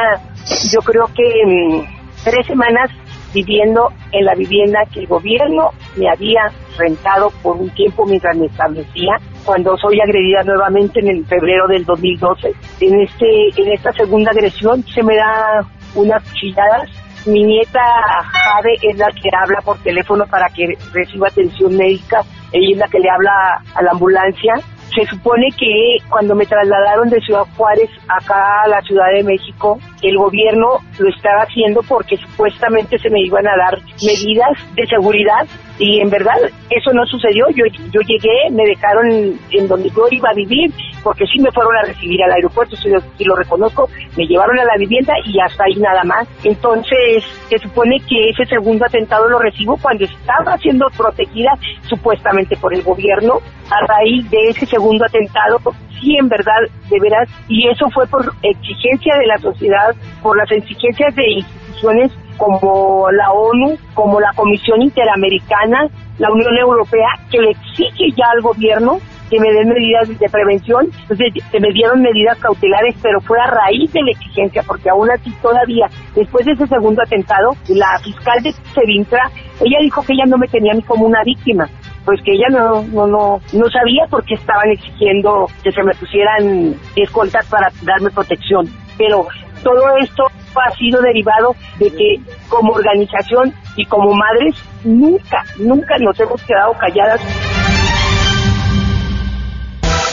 yo 0.72 0.80
creo 0.82 1.06
que 1.16 1.24
mm, 1.46 2.24
tres 2.24 2.46
semanas 2.48 2.90
viviendo 3.34 3.90
en 4.12 4.26
la 4.26 4.34
vivienda 4.34 4.80
que 4.94 5.02
el 5.02 5.08
gobierno 5.08 5.72
me 5.98 6.10
había 6.10 6.50
rentado 6.78 7.30
por 7.44 7.58
un 7.58 7.70
tiempo 7.72 8.06
mientras 8.06 8.36
me 8.38 8.46
establecía 8.46 9.18
cuando 9.44 9.78
soy 9.78 10.00
agredida 10.00 10.42
nuevamente 10.44 11.02
en 11.02 11.10
el 11.10 11.26
febrero 11.26 11.68
del 11.68 11.86
2012. 11.86 12.54
En 12.80 13.02
este 13.02 13.62
en 13.62 13.72
esta 13.74 13.92
segunda 13.92 14.32
agresión 14.32 14.84
se 14.84 15.04
me 15.04 15.16
da 15.18 15.62
unas 15.96 16.24
cuchilladas. 16.24 16.90
Mi 17.26 17.44
nieta 17.44 17.82
Jade 18.22 18.76
es 18.82 18.98
la 18.98 19.08
que 19.08 19.30
habla 19.36 19.60
por 19.62 19.78
teléfono 19.80 20.26
para 20.28 20.48
que 20.50 20.78
reciba 20.94 21.28
atención 21.28 21.76
médica. 21.76 22.22
Ella 22.52 22.74
es 22.74 22.78
la 22.78 22.88
que 22.88 23.00
le 23.00 23.10
habla 23.10 23.62
a 23.74 23.82
la 23.82 23.92
ambulancia 23.92 24.54
se 24.96 25.06
supone 25.08 25.50
que 25.58 25.98
cuando 26.10 26.36
me 26.36 26.46
trasladaron 26.46 27.10
de 27.10 27.20
Ciudad 27.20 27.44
Juárez 27.58 27.90
acá 28.08 28.64
a 28.64 28.68
la 28.68 28.82
Ciudad 28.82 29.12
de 29.14 29.24
México, 29.24 29.78
el 30.02 30.18
gobierno 30.18 30.80
lo 30.98 31.10
estaba 31.10 31.44
haciendo 31.44 31.82
porque 31.84 32.16
supuestamente 32.18 32.98
se 33.00 33.10
me 33.10 33.22
iban 33.22 33.46
a 33.48 33.58
dar 33.58 33.80
medidas 34.02 34.52
de 34.76 34.88
seguridad 34.88 35.46
y 35.78 36.00
en 36.00 36.10
verdad 36.10 36.38
eso 36.70 36.94
no 36.94 37.06
sucedió. 37.06 37.46
Yo, 37.50 37.66
yo 37.92 38.00
llegué, 38.02 38.50
me 38.52 38.64
dejaron 38.64 39.38
en 39.52 39.68
donde 39.68 39.90
yo 39.90 40.08
iba 40.12 40.30
a 40.30 40.34
vivir, 40.34 40.72
porque 41.04 41.26
sí 41.26 41.40
me 41.42 41.52
fueron 41.52 41.76
a 41.78 41.84
recibir 41.88 42.24
al 42.24 42.32
aeropuerto, 42.32 42.76
si 42.78 42.90
si 43.18 43.24
lo 43.26 43.36
reconozco, 43.36 43.90
me 44.16 44.26
llevaron 44.26 44.58
a 44.60 44.64
la 44.64 44.78
vivienda 44.78 45.14
y 45.26 45.40
hasta 45.40 45.66
ahí 45.66 45.76
nada 45.76 46.04
más. 46.04 46.28
Entonces, 46.44 47.24
se 47.50 47.58
supone 47.60 47.98
que 48.08 48.30
ese 48.30 48.46
segundo 48.46 48.86
atentado 48.86 49.28
lo 49.28 49.40
recibo 49.40 49.78
cuando 49.82 50.06
estaba 50.06 50.58
siendo 50.60 50.88
protegida 50.96 51.52
supuestamente 51.90 52.56
por 52.56 52.74
el 52.74 52.82
gobierno 52.82 53.40
a 53.70 53.86
raíz 53.88 54.30
de 54.30 54.50
ese 54.50 54.66
segundo 54.66 55.06
atentado 55.06 55.60
sí 56.00 56.18
en 56.18 56.28
verdad 56.28 56.62
de 56.90 57.00
veras 57.00 57.30
y 57.48 57.68
eso 57.68 57.90
fue 57.94 58.06
por 58.08 58.34
exigencia 58.44 59.16
de 59.18 59.28
la 59.28 59.38
sociedad 59.38 59.96
por 60.22 60.38
las 60.38 60.52
exigencias 60.52 61.16
de 61.16 61.30
instituciones 61.32 62.12
como 62.38 63.10
la 63.12 63.32
ONU, 63.32 63.78
como 63.94 64.20
la 64.20 64.32
Comisión 64.36 64.82
Interamericana, 64.82 65.88
la 66.18 66.32
Unión 66.32 66.58
Europea, 66.58 67.08
que 67.32 67.40
le 67.40 67.52
exige 67.52 68.12
ya 68.16 68.26
al 68.34 68.42
gobierno 68.42 69.00
que 69.30 69.40
me 69.40 69.52
den 69.52 69.70
medidas 69.70 70.08
de 70.08 70.30
prevención. 70.30 70.88
Entonces, 71.02 71.34
se 71.52 71.60
me 71.60 71.72
dieron 71.72 72.02
medidas 72.02 72.38
cautelares, 72.40 72.96
pero 73.02 73.20
fue 73.22 73.40
a 73.40 73.48
raíz 73.48 73.92
de 73.92 74.04
la 74.04 74.12
exigencia, 74.12 74.64
porque 74.68 74.90
aún 74.90 75.10
así 75.12 75.32
todavía, 75.42 75.88
después 76.16 76.46
de 76.46 76.54
ese 76.54 76.68
segundo 76.68 77.02
atentado, 77.02 77.52
la 77.70 77.98
fiscal 78.04 78.44
de 78.44 78.52
Sevintra, 78.74 79.30
ella 79.62 79.78
dijo 79.82 80.04
que 80.04 80.14
ella 80.14 80.26
no 80.28 80.38
me 80.38 80.48
tenía 80.48 80.74
ni 80.74 80.84
como 80.84 81.06
una 81.06 81.24
víctima, 81.24 81.68
pues 82.06 82.22
que 82.24 82.34
ella 82.34 82.48
no, 82.52 82.84
no, 82.84 83.08
no, 83.08 83.42
no 83.54 83.70
sabía 83.70 84.06
por 84.10 84.24
qué 84.24 84.36
estaban 84.36 84.70
exigiendo 84.70 85.48
que 85.64 85.72
se 85.72 85.84
me 85.84 85.94
pusieran 85.96 86.76
escoltas 86.96 87.46
para 87.48 87.72
darme 87.82 88.12
protección. 88.12 88.70
Pero 88.98 89.28
todo 89.64 89.98
esto 90.00 90.24
ha 90.56 90.76
sido 90.76 91.02
derivado 91.02 91.56
de 91.80 91.90
que 91.90 92.16
como 92.48 92.74
organización 92.74 93.54
y 93.76 93.86
como 93.86 94.14
madres 94.14 94.56
nunca, 94.84 95.44
nunca 95.58 95.98
nos 96.00 96.18
hemos 96.20 96.42
quedado 96.44 96.74
calladas. 96.74 97.22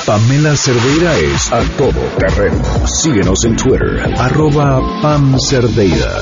Pamela 0.07 0.57
Cerdeira 0.57 1.17
es 1.17 1.53
a 1.53 1.61
todo 1.79 2.01
terreno. 2.19 2.61
Síguenos 2.87 3.45
en 3.45 3.55
Twitter, 3.55 4.01
arroba 4.19 4.81
Pam 5.01 5.39
Cerdeira. 5.39 6.19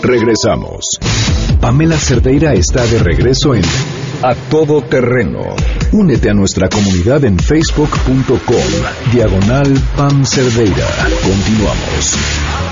Regresamos. 0.00 0.84
Pamela 1.60 1.96
Cerdeira 1.96 2.52
está 2.54 2.86
de 2.86 3.00
regreso 3.00 3.54
en 3.54 3.62
A 4.22 4.34
Todo 4.50 4.82
Terreno. 4.82 5.54
Únete 5.92 6.30
a 6.30 6.34
nuestra 6.34 6.68
comunidad 6.68 7.24
en 7.24 7.38
facebook.com, 7.38 8.38
diagonal 9.12 9.72
Pam 9.96 10.24
Cerdeira. 10.24 10.86
Continuamos. 11.22 12.16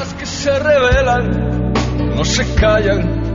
Las 0.01 0.15
que 0.15 0.27
se 0.27 0.59
rebelan, 0.59 1.73
no 2.17 2.25
se 2.25 2.45
callan. 2.55 3.35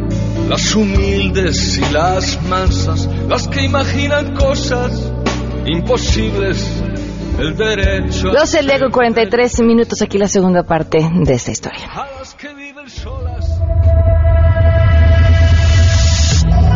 Las 0.50 0.74
humildes 0.76 1.78
y 1.78 1.94
las 1.94 2.42
mansas, 2.44 3.08
las 3.28 3.48
que 3.48 3.64
imaginan 3.66 4.34
cosas 4.34 5.12
imposibles. 5.68 6.66
El 7.38 7.56
derecho. 7.56 8.32
12 8.32 8.64
Lego 8.64 8.88
y 8.88 8.92
43 8.92 9.62
minutos 9.62 10.02
aquí 10.02 10.18
la 10.18 10.28
segunda 10.28 10.64
parte 10.64 10.98
de 11.14 11.34
esta 11.34 11.52
historia. 11.52 11.88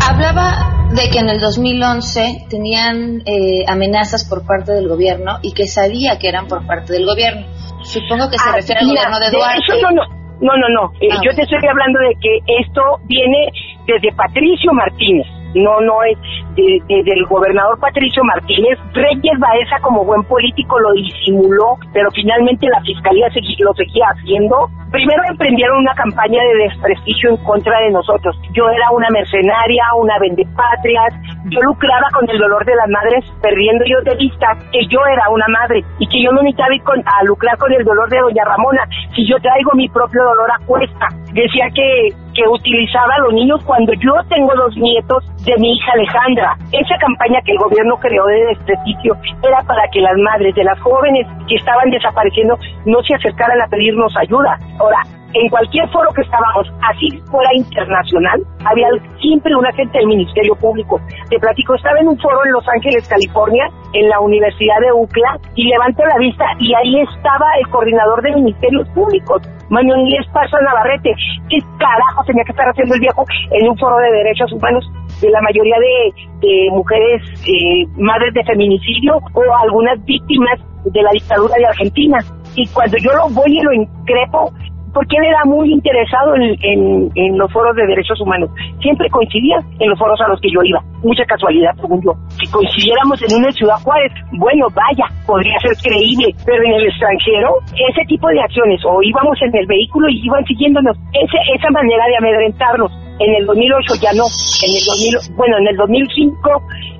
Hablaba 0.08 0.83
de 0.95 1.10
que 1.12 1.19
en 1.19 1.29
el 1.29 1.39
2011 1.39 2.45
tenían 2.49 3.21
eh, 3.25 3.63
amenazas 3.67 4.27
por 4.29 4.45
parte 4.45 4.71
del 4.73 4.88
gobierno 4.88 5.39
y 5.41 5.53
que 5.53 5.67
sabía 5.67 6.17
que 6.19 6.27
eran 6.29 6.47
por 6.47 6.65
parte 6.67 6.93
del 6.93 7.06
gobierno. 7.06 7.45
Supongo 7.84 8.29
que 8.29 8.38
se 8.38 8.49
Ah, 8.49 8.53
refiere 8.56 8.82
al 8.82 8.88
gobierno 8.88 9.19
de 9.19 9.25
de 9.25 9.32
Duarte. 9.38 9.60
eso 9.67 9.77
no, 9.82 9.91
no, 9.91 10.03
no, 10.41 10.53
no, 10.58 10.67
no. 10.69 10.93
Eh, 11.01 11.10
Ah, 11.12 11.19
yo 11.25 11.34
te 11.36 11.41
estoy 11.43 11.60
hablando 11.67 11.99
de 11.99 12.13
que 12.21 12.38
esto 12.62 12.82
viene 13.06 13.49
desde 13.88 14.15
Patricio 14.15 14.71
Martínez. 14.73 15.27
No, 15.56 15.80
no 15.82 16.04
es 16.04 16.18
de- 16.56 16.80
de- 16.88 17.04
del 17.04 17.26
gobernador 17.26 17.80
Patricio 17.80 18.24
Martínez. 18.24 18.78
Reyes 18.94 19.39
Baeza, 19.39 19.78
como 19.82 20.04
buen 20.06 20.24
político, 20.24 20.80
lo 20.80 20.92
disimuló, 20.94 21.78
pero 21.94 22.10
finalmente 22.12 22.68
la 22.68 22.82
fiscalía 22.82 23.28
lo 23.60 23.74
seguía 23.74 24.06
haciendo. 24.13 24.68
Primero 24.92 25.22
emprendieron 25.30 25.80
una 25.80 25.94
campaña 25.96 26.42
de 26.44 26.63
desprestigio 26.70 27.30
en 27.32 27.38
contra 27.38 27.80
de 27.82 27.92
nosotros. 27.92 28.36
Yo 28.54 28.70
era 28.70 28.92
una 28.92 29.08
mercenaria, 29.10 29.84
una 30.00 30.18
vendepatrias. 30.20 31.13
Yo 31.50 31.60
lucraba 31.62 32.08
con 32.13 32.30
el 32.30 32.38
dolor 32.38 32.63
de 32.66 32.76
las 32.76 32.89
madres, 32.89 33.26
perdiendo 33.42 33.84
yo 33.86 34.00
de 34.04 34.16
vista 34.18 34.48
que 34.72 34.86
yo 34.88 35.00
era 35.12 35.30
una 35.30 35.48
madre 35.48 35.84
y 36.00 36.08
que 36.08 36.22
yo 36.24 36.32
no 36.32 36.42
necesitaba 36.44 36.76
ir 36.76 36.82
a 37.06 37.24
lucrar 37.26 37.58
con 37.58 37.72
el 37.74 37.84
dolor 37.84 38.10
de 38.10 38.20
doña 38.20 38.44
Ramona 38.46 38.84
si 39.16 39.28
yo 39.28 39.38
traigo 39.42 39.72
mi 39.74 39.89
propio 39.89 40.24
dolor 40.24 40.50
a 40.52 40.66
cuesta. 40.66 41.08
Decía 41.34 41.68
que, 41.74 42.10
que 42.34 42.48
utilizaba 42.50 43.13
a 43.15 43.22
los 43.24 43.34
niños 43.34 43.63
cuando 43.65 43.93
yo 43.93 44.13
tengo 44.30 44.54
los 44.56 44.76
nietos 44.78 45.24
de 45.46 45.58
mi 45.58 45.74
hija 45.76 45.91
Alejandra. 45.93 46.58
Esa 46.72 46.98
campaña 46.98 47.41
que 47.46 47.52
el 47.52 47.58
gobierno 47.58 47.98
creó 47.98 48.26
de 48.26 48.46
desprestigio 48.46 49.15
era 49.43 49.62
para 49.63 49.88
que 49.91 50.02
las 50.02 50.17
madres 50.17 50.56
de 50.56 50.63
las 50.63 50.80
jóvenes 50.82 51.28
que 51.48 51.56
estaban 51.56 51.89
desapareciendo 51.89 52.58
no 52.86 53.02
se 53.04 53.15
acercaran 53.15 53.62
a 53.62 53.67
pedirnos 53.67 54.13
ayuda. 54.17 54.58
Ahora, 54.80 55.04
en 55.34 55.50
cualquier 55.50 55.89
foro 55.89 56.10
que 56.13 56.22
estábamos, 56.22 56.67
así 56.89 57.10
fuera 57.32 57.50
internacional, 57.56 58.41
había 58.65 58.88
siempre 59.19 59.56
un 59.56 59.65
agente 59.65 59.98
del 59.98 60.08
Ministerio 60.08 60.56
Público. 60.56 61.00
Te 61.30 61.39
platico, 61.39 61.76
estaba 61.76 62.00
en 62.00 62.08
un 62.08 62.19
foro 62.19 62.46
en 62.46 62.52
Los 62.52 62.67
Ángeles, 62.67 63.08
California, 63.08 63.65
en 63.93 64.10
la 64.10 64.19
Universidad 64.19 64.80
de 64.82 64.93
UCLA, 64.93 65.39
y 65.56 65.65
levanto 65.65 66.04
la 66.06 66.17
vista 66.19 66.46
y 66.60 66.74
ahí 66.74 67.02
estaba 67.02 67.46
el 67.60 67.67
coordinador 67.69 68.22
de 68.22 68.36
Ministerios 68.36 68.88
Públicos, 68.89 69.41
Manuel 69.69 70.02
Inglés 70.02 70.28
Parza 70.34 70.58
Navarrete. 70.62 71.13
¿Qué 71.50 71.58
carajo 71.80 72.24
tenía 72.26 72.43
que 72.43 72.52
estar 72.52 72.67
haciendo 72.69 72.96
el 72.96 73.02
viejo 73.02 73.26
en 73.52 73.69
un 73.69 73.78
foro 73.78 73.98
de 73.98 74.12
derechos 74.12 74.52
humanos 74.52 74.86
de 75.22 75.30
la 75.30 75.41
mayoría 75.41 75.76
de, 75.80 76.48
de 76.48 76.69
mujeres 76.72 77.22
eh, 77.48 77.86
madres 77.98 78.34
de 78.34 78.43
feminicidio 78.43 79.17
o 79.34 79.41
algunas 79.63 80.04
víctimas 80.06 80.60
de 80.86 81.02
la 81.02 81.12
dictadura 81.12 81.56
de 81.58 81.65
Argentina? 81.65 82.19
Y 82.56 82.67
cuando 82.67 82.98
yo 82.98 83.12
lo 83.13 83.30
voy 83.30 83.58
y 83.58 83.62
lo 83.62 83.74
increpo, 83.74 84.54
porque 84.93 85.17
él 85.17 85.25
era 85.25 85.43
muy 85.45 85.73
interesado 85.73 86.36
en, 86.36 87.10
en, 87.15 87.38
los 87.38 87.51
foros 87.51 87.75
de 87.75 87.86
derechos 87.88 88.19
humanos. 88.21 88.49
Siempre 88.82 89.10
coincidía 89.10 89.58
en 89.79 89.89
los 89.89 89.97
foros 89.97 90.19
a 90.21 90.27
los 90.29 90.39
que 90.39 90.51
yo 90.51 90.62
iba. 90.63 90.79
Mucha 91.01 91.25
casualidad, 91.25 91.73
según 91.82 92.01
yo. 92.03 92.13
Si 92.29 92.45
coincidiéramos 92.51 93.21
en 93.23 93.41
una 93.41 93.51
Ciudad 93.51 93.75
Juárez, 93.84 94.12
bueno, 94.38 94.67
vaya, 94.69 95.10
podría 95.25 95.58
ser 95.60 95.73
creíble, 95.82 96.29
pero 96.45 96.63
en 96.63 96.73
el 96.73 96.86
extranjero, 96.88 97.58
ese 97.73 98.06
tipo 98.08 98.27
de 98.29 98.39
acciones, 98.39 98.79
o 98.86 99.01
íbamos 99.01 99.38
en 99.41 99.56
el 99.56 99.65
vehículo 99.65 100.08
y 100.10 100.25
iban 100.25 100.45
siguiéndonos, 100.45 100.97
esa 101.13 101.69
manera 101.71 102.06
de 102.08 102.17
amedrentarnos. 102.17 102.91
En 103.19 103.36
el 103.36 103.45
2008 103.45 103.93
ya 104.01 104.12
no, 104.13 104.25
en 104.25 104.71
el 104.73 104.84
2000, 104.84 105.38
bueno, 105.38 105.58
en 105.58 105.67
el 105.67 105.77
2005 105.77 106.34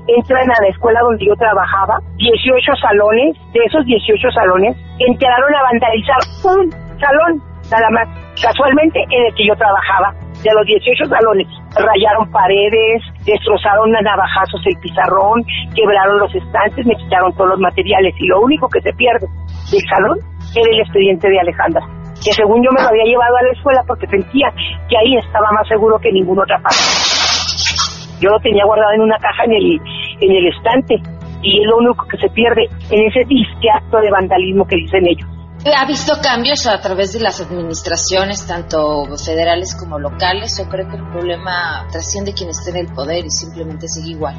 entran 0.08 0.49
a 0.51 0.62
la 0.62 0.69
escuela 0.69 0.99
donde 1.01 1.25
yo 1.25 1.36
trabajaba, 1.36 1.99
18 2.17 2.75
salones, 2.82 3.38
de 3.53 3.60
esos 3.65 3.86
18 3.86 4.32
salones, 4.32 4.77
entraron 4.99 5.56
a 5.56 5.63
vandalizar 5.63 6.21
un 6.43 6.71
salón, 6.99 7.53
nada 7.71 7.89
más, 7.91 8.08
casualmente 8.41 8.99
en 9.10 9.26
el 9.26 9.36
que 9.36 9.47
yo 9.47 9.56
trabajaba. 9.56 10.13
De 10.43 10.52
los 10.52 10.65
18 10.67 11.06
salones, 11.08 11.47
rayaron 11.71 12.30
paredes, 12.30 12.99
destrozaron 13.23 13.95
a 13.95 14.02
navajazos 14.02 14.60
el 14.65 14.76
pizarrón, 14.82 15.39
quebraron 15.73 16.19
los 16.19 16.36
estantes, 16.36 16.86
me 16.86 16.95
quitaron 16.95 17.32
todos 17.34 17.52
los 17.52 17.60
materiales 17.60 18.13
y 18.19 18.28
lo 18.28 18.41
único 18.41 18.67
que 18.67 18.82
se 18.82 18.91
pierde 18.91 19.26
del 19.71 19.82
salón 19.88 20.19
era 20.54 20.69
el 20.69 20.82
expediente 20.82 21.30
de 21.30 21.39
Alejandra, 21.39 21.82
que 22.19 22.34
según 22.34 22.62
yo 22.62 22.71
me 22.76 22.82
lo 22.84 22.89
había 22.89 23.06
llevado 23.06 23.38
a 23.38 23.43
la 23.43 23.52
escuela 23.56 23.82
porque 23.88 24.08
sentía 24.08 24.52
que 24.89 24.97
ahí 24.97 25.15
estaba 25.15 25.47
más 25.54 25.67
seguro 25.67 25.97
que 25.99 26.10
en 26.10 26.15
ninguna 26.15 26.43
otra 26.43 26.60
parte. 26.60 26.84
Yo 28.19 28.30
lo 28.30 28.39
tenía 28.39 28.65
guardado 28.65 28.91
en 28.93 29.02
una 29.02 29.17
caja 29.19 29.45
en 29.45 29.54
el, 29.54 29.80
en 30.19 30.32
el 30.32 30.47
estante 30.47 30.95
y 31.41 31.62
es 31.62 31.67
lo 31.67 31.78
único 31.78 32.06
que 32.08 32.17
se 32.17 32.30
pierde 32.30 32.67
en 32.91 33.08
ese 33.08 33.23
disque 33.28 33.69
acto 33.73 33.99
de 33.99 34.12
vandalismo 34.12 34.65
que 34.67 34.76
dicen 34.76 35.08
ellos. 35.08 35.28
¿Ha 35.63 35.86
visto 35.88 36.19
cambios 36.21 36.67
a 36.67 36.82
través 36.82 37.13
de 37.13 37.21
las 37.23 37.39
administraciones, 37.39 38.45
tanto 38.45 39.08
federales 39.15 39.73
como 39.80 39.97
locales, 39.97 40.60
o 40.60 40.67
cree 40.67 40.86
que 40.89 40.97
el 40.97 41.08
problema 41.08 41.88
trasciende 41.89 42.34
quien 42.34 42.49
esté 42.49 42.71
en 42.71 42.84
el 42.84 42.93
poder 42.93 43.23
y 43.23 43.30
simplemente 43.32 43.88
sigue 43.88 44.12
igual? 44.12 44.36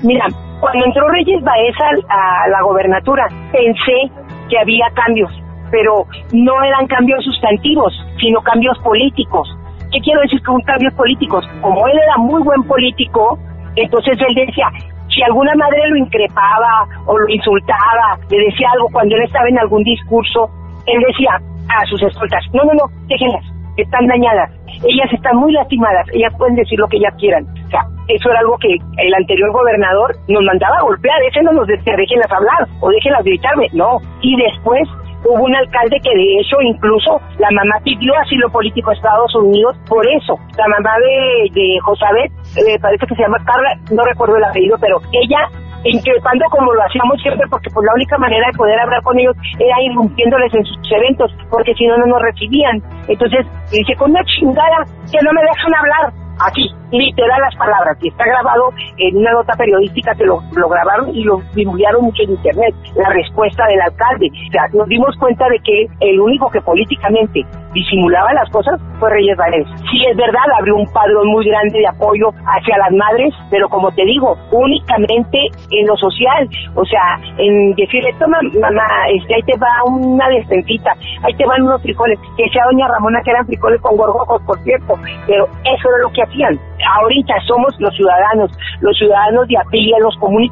Mira, 0.00 0.24
cuando 0.60 0.86
entró 0.86 1.06
Reyes 1.10 1.44
Baeza 1.44 1.84
a 2.08 2.48
la 2.48 2.62
gobernatura, 2.62 3.28
pensé 3.52 4.08
que 4.48 4.58
había 4.58 4.88
cambios, 4.96 5.30
pero 5.70 6.06
no 6.32 6.64
eran 6.64 6.86
cambios 6.86 7.22
sustantivos, 7.22 7.92
sino 8.18 8.40
cambios 8.40 8.78
políticos. 8.78 9.46
¿Qué 9.92 10.00
quiero 10.00 10.22
decir 10.22 10.42
con 10.42 10.58
cambios 10.62 10.94
políticos? 10.94 11.44
Como 11.60 11.86
él 11.86 11.98
era 12.00 12.16
muy 12.16 12.42
buen 12.42 12.62
político, 12.64 13.38
entonces 13.76 14.16
él 14.26 14.34
decía, 14.46 14.72
Si 15.12 15.22
alguna 15.22 15.52
madre 15.54 15.84
lo 15.90 15.96
increpaba 15.96 16.88
o 17.04 17.18
lo 17.18 17.28
insultaba, 17.28 18.16
le 18.30 18.38
decía 18.46 18.68
algo 18.72 18.88
cuando 18.90 19.14
él 19.16 19.24
estaba 19.24 19.46
en 19.48 19.58
algún 19.58 19.84
discurso, 19.84 20.48
él 20.86 21.02
decía 21.06 21.40
a 21.68 21.86
sus 21.86 22.02
escoltas, 22.02 22.44
no, 22.52 22.64
no, 22.64 22.72
no, 22.74 22.84
déjenlas, 23.06 23.44
están 23.76 24.06
dañadas, 24.06 24.50
ellas 24.84 25.12
están 25.12 25.36
muy 25.36 25.52
lastimadas, 25.52 26.06
ellas 26.12 26.32
pueden 26.36 26.56
decir 26.56 26.78
lo 26.78 26.88
que 26.88 26.98
ellas 26.98 27.14
quieran. 27.18 27.46
O 27.66 27.70
sea, 27.70 27.80
eso 28.08 28.30
era 28.30 28.40
algo 28.40 28.58
que 28.58 28.74
el 28.74 29.14
anterior 29.14 29.52
gobernador 29.52 30.14
nos 30.28 30.42
mandaba 30.44 30.76
a 30.78 30.82
golpear, 30.82 31.22
ese 31.22 31.42
no 31.42 31.52
nos 31.52 31.66
decía, 31.66 31.94
déjenlas 31.96 32.32
hablar 32.32 32.68
o 32.80 32.90
déjenlas 32.90 33.24
gritarme, 33.24 33.68
no. 33.72 33.98
Y 34.20 34.36
después 34.36 34.88
hubo 35.24 35.44
un 35.44 35.54
alcalde 35.54 36.00
que 36.02 36.10
de 36.10 36.40
hecho 36.40 36.60
incluso 36.60 37.20
la 37.38 37.48
mamá 37.52 37.78
pidió 37.84 38.12
asilo 38.18 38.50
político 38.50 38.90
a 38.90 38.94
Estados 38.94 39.34
Unidos 39.36 39.76
por 39.88 40.04
eso. 40.06 40.34
La 40.58 40.66
mamá 40.68 40.98
de, 40.98 41.50
de 41.52 41.78
Josabet, 41.80 42.32
eh, 42.58 42.78
parece 42.80 43.06
que 43.06 43.14
se 43.14 43.22
llama 43.22 43.38
Carla, 43.44 43.78
no 43.92 44.02
recuerdo 44.02 44.36
el 44.36 44.44
apellido, 44.44 44.76
pero 44.80 44.98
ella 45.12 45.48
increpando 45.84 46.44
como 46.50 46.72
lo 46.72 46.82
hacíamos 46.82 47.20
siempre, 47.22 47.46
porque 47.48 47.70
pues 47.70 47.86
la 47.86 47.94
única 47.94 48.18
manera 48.18 48.46
de 48.46 48.58
poder 48.58 48.78
hablar 48.80 49.02
con 49.02 49.18
ellos 49.18 49.36
era 49.58 49.82
irrumpiéndoles 49.82 50.54
en 50.54 50.64
sus 50.64 50.92
eventos, 50.92 51.30
porque 51.50 51.74
si 51.74 51.86
no, 51.86 51.96
no 51.98 52.06
nos 52.06 52.22
recibían. 52.22 52.82
Entonces, 53.08 53.46
dice, 53.70 53.94
con 53.96 54.10
una 54.10 54.24
chingada 54.24 54.84
que 55.10 55.18
no 55.22 55.32
me 55.32 55.42
dejan 55.42 55.74
hablar, 55.74 56.12
aquí, 56.40 56.68
literal 56.90 57.40
las 57.40 57.56
palabras, 57.56 57.96
y 58.00 58.08
está 58.08 58.24
grabado 58.24 58.70
en 58.98 59.16
una 59.16 59.32
nota 59.32 59.54
periodística 59.54 60.14
que 60.14 60.24
lo, 60.24 60.42
lo 60.54 60.68
grabaron 60.68 61.14
y 61.14 61.24
lo 61.24 61.40
divulgaron 61.54 62.04
mucho 62.04 62.22
en 62.22 62.30
internet, 62.30 62.74
la 62.96 63.08
respuesta 63.10 63.66
del 63.66 63.80
alcalde. 63.80 64.30
O 64.48 64.52
sea, 64.52 64.68
nos 64.72 64.88
dimos 64.88 65.16
cuenta 65.18 65.48
de 65.48 65.58
que 65.60 65.86
el 66.00 66.20
único 66.20 66.50
que 66.50 66.60
políticamente 66.60 67.44
disimulaba 67.72 68.32
las 68.34 68.48
cosas 68.50 68.80
fue 68.98 69.10
Reyes 69.10 69.36
Valdés. 69.36 69.66
Sí, 69.90 70.04
es 70.08 70.16
verdad, 70.16 70.42
abrió 70.58 70.76
un 70.76 70.86
padrón 70.92 71.28
muy 71.28 71.46
grande 71.46 71.78
de 71.78 71.88
apoyo 71.88 72.30
hacia 72.46 72.78
las 72.78 72.92
madres, 72.92 73.34
pero 73.50 73.68
como 73.68 73.90
te 73.92 74.04
digo, 74.04 74.36
únicamente 74.50 75.38
en 75.70 75.86
lo 75.86 75.96
social, 75.96 76.48
o 76.74 76.84
sea, 76.84 77.18
en 77.38 77.74
decirle, 77.74 78.14
toma 78.18 78.38
mamá, 78.60 78.86
este, 79.14 79.34
ahí 79.34 79.42
te 79.42 79.58
va 79.58 79.68
una 79.86 80.28
despensita, 80.28 80.92
ahí 81.22 81.34
te 81.34 81.46
van 81.46 81.62
unos 81.62 81.82
frijoles, 81.82 82.18
que 82.36 82.48
sea 82.50 82.64
doña 82.70 82.88
Ramona 82.88 83.20
que 83.24 83.30
eran 83.30 83.46
frijoles 83.46 83.80
con 83.80 83.96
gorgojos, 83.96 84.42
por 84.42 84.58
cierto, 84.62 84.94
pero 85.26 85.44
eso 85.44 85.88
era 85.88 85.98
lo 86.02 86.12
que 86.12 86.22
hacían. 86.22 86.58
Ahorita 87.00 87.34
somos 87.46 87.74
los 87.78 87.94
ciudadanos, 87.94 88.50
los 88.80 88.96
ciudadanos 88.96 89.46
de 89.48 89.56
a 89.56 89.98
los 90.00 90.16
comunes 90.18 90.50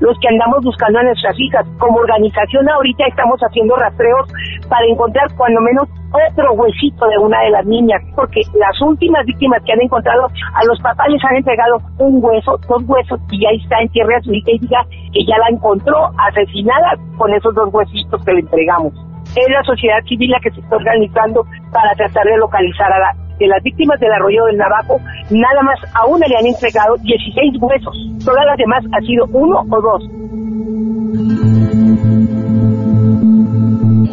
los 0.00 0.18
que 0.20 0.28
andamos 0.28 0.64
buscando 0.64 0.98
a 0.98 1.02
nuestras 1.02 1.38
hijas. 1.38 1.66
Como 1.78 1.98
organización 1.98 2.68
ahorita 2.68 3.06
estamos 3.06 3.40
haciendo 3.40 3.76
rastreos 3.76 4.28
para 4.68 4.86
encontrar 4.86 5.26
cuando 5.36 5.60
menos 5.60 5.88
otro 6.10 6.52
huesito 6.54 7.06
de 7.06 7.18
una 7.18 7.40
de 7.42 7.50
las 7.50 7.66
niñas, 7.66 8.00
porque 8.14 8.40
las 8.54 8.80
últimas 8.80 9.24
víctimas 9.26 9.62
que 9.64 9.72
han 9.72 9.82
encontrado, 9.82 10.28
a 10.54 10.64
los 10.64 10.80
papás 10.80 11.06
les 11.08 11.22
han 11.24 11.36
entregado 11.36 11.78
un 11.98 12.24
hueso, 12.24 12.58
dos 12.68 12.82
huesos, 12.86 13.20
y 13.30 13.44
ahí 13.46 13.56
está 13.62 13.80
en 13.80 13.88
tierra 13.90 14.16
azul 14.16 14.34
y 14.34 14.58
diga 14.58 14.84
que 15.12 15.24
ya 15.26 15.36
la 15.38 15.48
encontró 15.50 16.10
asesinada 16.28 16.96
con 17.16 17.32
esos 17.34 17.54
dos 17.54 17.68
huesitos 17.72 18.24
que 18.24 18.32
le 18.32 18.40
entregamos. 18.40 18.92
Es 19.36 19.48
la 19.50 19.62
sociedad 19.64 20.00
civil 20.08 20.30
la 20.30 20.40
que 20.40 20.50
se 20.50 20.60
está 20.60 20.76
organizando 20.76 21.44
para 21.72 21.92
tratar 21.94 22.24
de 22.24 22.38
localizar 22.38 22.90
a 22.90 22.98
la 22.98 23.27
de 23.38 23.46
las 23.46 23.62
víctimas 23.62 23.98
del 24.00 24.12
arroyo 24.12 24.44
del 24.46 24.56
Navajo, 24.56 25.00
nada 25.30 25.62
más 25.62 25.78
a 25.94 26.06
una 26.06 26.26
le 26.26 26.36
han 26.36 26.46
entregado 26.46 26.96
16 26.96 27.54
huesos. 27.60 27.96
Todas 28.24 28.44
las 28.46 28.56
demás 28.56 28.84
han 28.92 29.04
sido 29.04 29.26
uno 29.32 29.64
o 29.70 29.80
dos. 29.80 30.02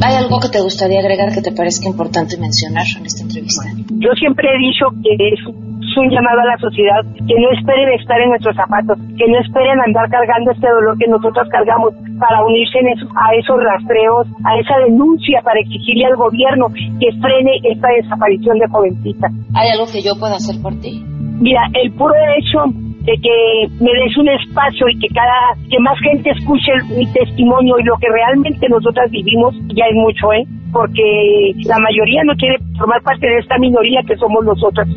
¿Hay 0.01 0.15
algo 0.15 0.39
que 0.39 0.49
te 0.49 0.61
gustaría 0.61 0.99
agregar 0.99 1.33
que 1.33 1.41
te 1.41 1.51
parezca 1.51 1.87
importante 1.87 2.37
mencionar 2.37 2.85
en 2.97 3.05
esta 3.05 3.23
entrevista? 3.23 3.63
Yo 3.97 4.11
siempre 4.13 4.47
he 4.53 4.59
dicho 4.59 4.85
que 5.01 5.15
es 5.33 5.64
un 5.97 6.09
llamado 6.09 6.41
a 6.41 6.45
la 6.45 6.57
sociedad 6.57 7.01
que 7.15 7.35
no 7.35 7.51
esperen 7.51 7.89
estar 7.99 8.19
en 8.19 8.29
nuestros 8.29 8.55
zapatos, 8.55 8.97
que 9.17 9.27
no 9.27 9.39
esperen 9.39 9.79
andar 9.79 10.09
cargando 10.09 10.51
este 10.51 10.67
dolor 10.67 10.97
que 10.97 11.07
nosotros 11.07 11.47
cargamos 11.49 11.93
para 12.19 12.43
unirse 12.45 12.79
a 12.79 13.35
esos 13.35 13.57
rastreos, 13.63 14.27
a 14.43 14.57
esa 14.59 14.77
denuncia 14.85 15.41
para 15.43 15.59
exigirle 15.59 16.05
al 16.05 16.15
gobierno 16.15 16.67
que 16.99 17.11
frene 17.21 17.59
esta 17.63 17.87
desaparición 17.89 18.59
de 18.59 18.67
jovencita. 18.67 19.27
¿Hay 19.53 19.69
algo 19.71 19.85
que 19.91 20.01
yo 20.01 20.13
pueda 20.19 20.35
hacer 20.35 20.61
por 20.61 20.73
ti? 20.79 21.03
Mira, 21.39 21.61
el 21.73 21.91
puro 21.93 22.15
hecho 22.37 22.59
de 23.05 23.13
que 23.21 23.67
me 23.83 23.91
des 23.93 24.17
un 24.17 24.29
espacio 24.29 24.87
y 24.89 24.97
que 24.97 25.07
cada 25.13 25.53
que 25.69 25.79
más 25.79 25.97
gente 25.99 26.31
escuche 26.31 26.71
mi 26.97 27.05
testimonio 27.13 27.77
y 27.79 27.83
lo 27.83 27.95
que 27.97 28.07
realmente 28.09 28.67
nosotras 28.67 29.11
vivimos 29.11 29.53
ya 29.75 29.85
es 29.85 29.95
mucho, 29.95 30.33
¿eh? 30.33 30.43
Porque 30.71 31.51
la 31.65 31.77
mayoría 31.77 32.23
no 32.23 32.33
quiere 32.35 32.57
formar 32.77 33.01
parte 33.03 33.27
de 33.27 33.37
esta 33.37 33.57
minoría 33.59 34.01
que 34.07 34.17
somos 34.17 34.43
nosotras. 34.43 34.87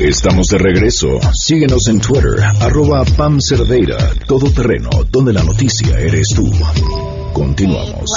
Estamos 0.01 0.47
de 0.49 0.59
regreso. 0.59 1.19
Síguenos 1.33 1.89
en 1.89 2.01
Twitter, 2.01 2.43
arroba 2.61 3.05
Pam 3.17 3.41
Cerdeira, 3.41 3.97
todoterreno, 4.27 4.91
donde 5.11 5.33
la 5.33 5.43
noticia 5.43 5.99
eres 5.99 6.29
tú. 6.29 6.49
Continuamos. 7.33 8.11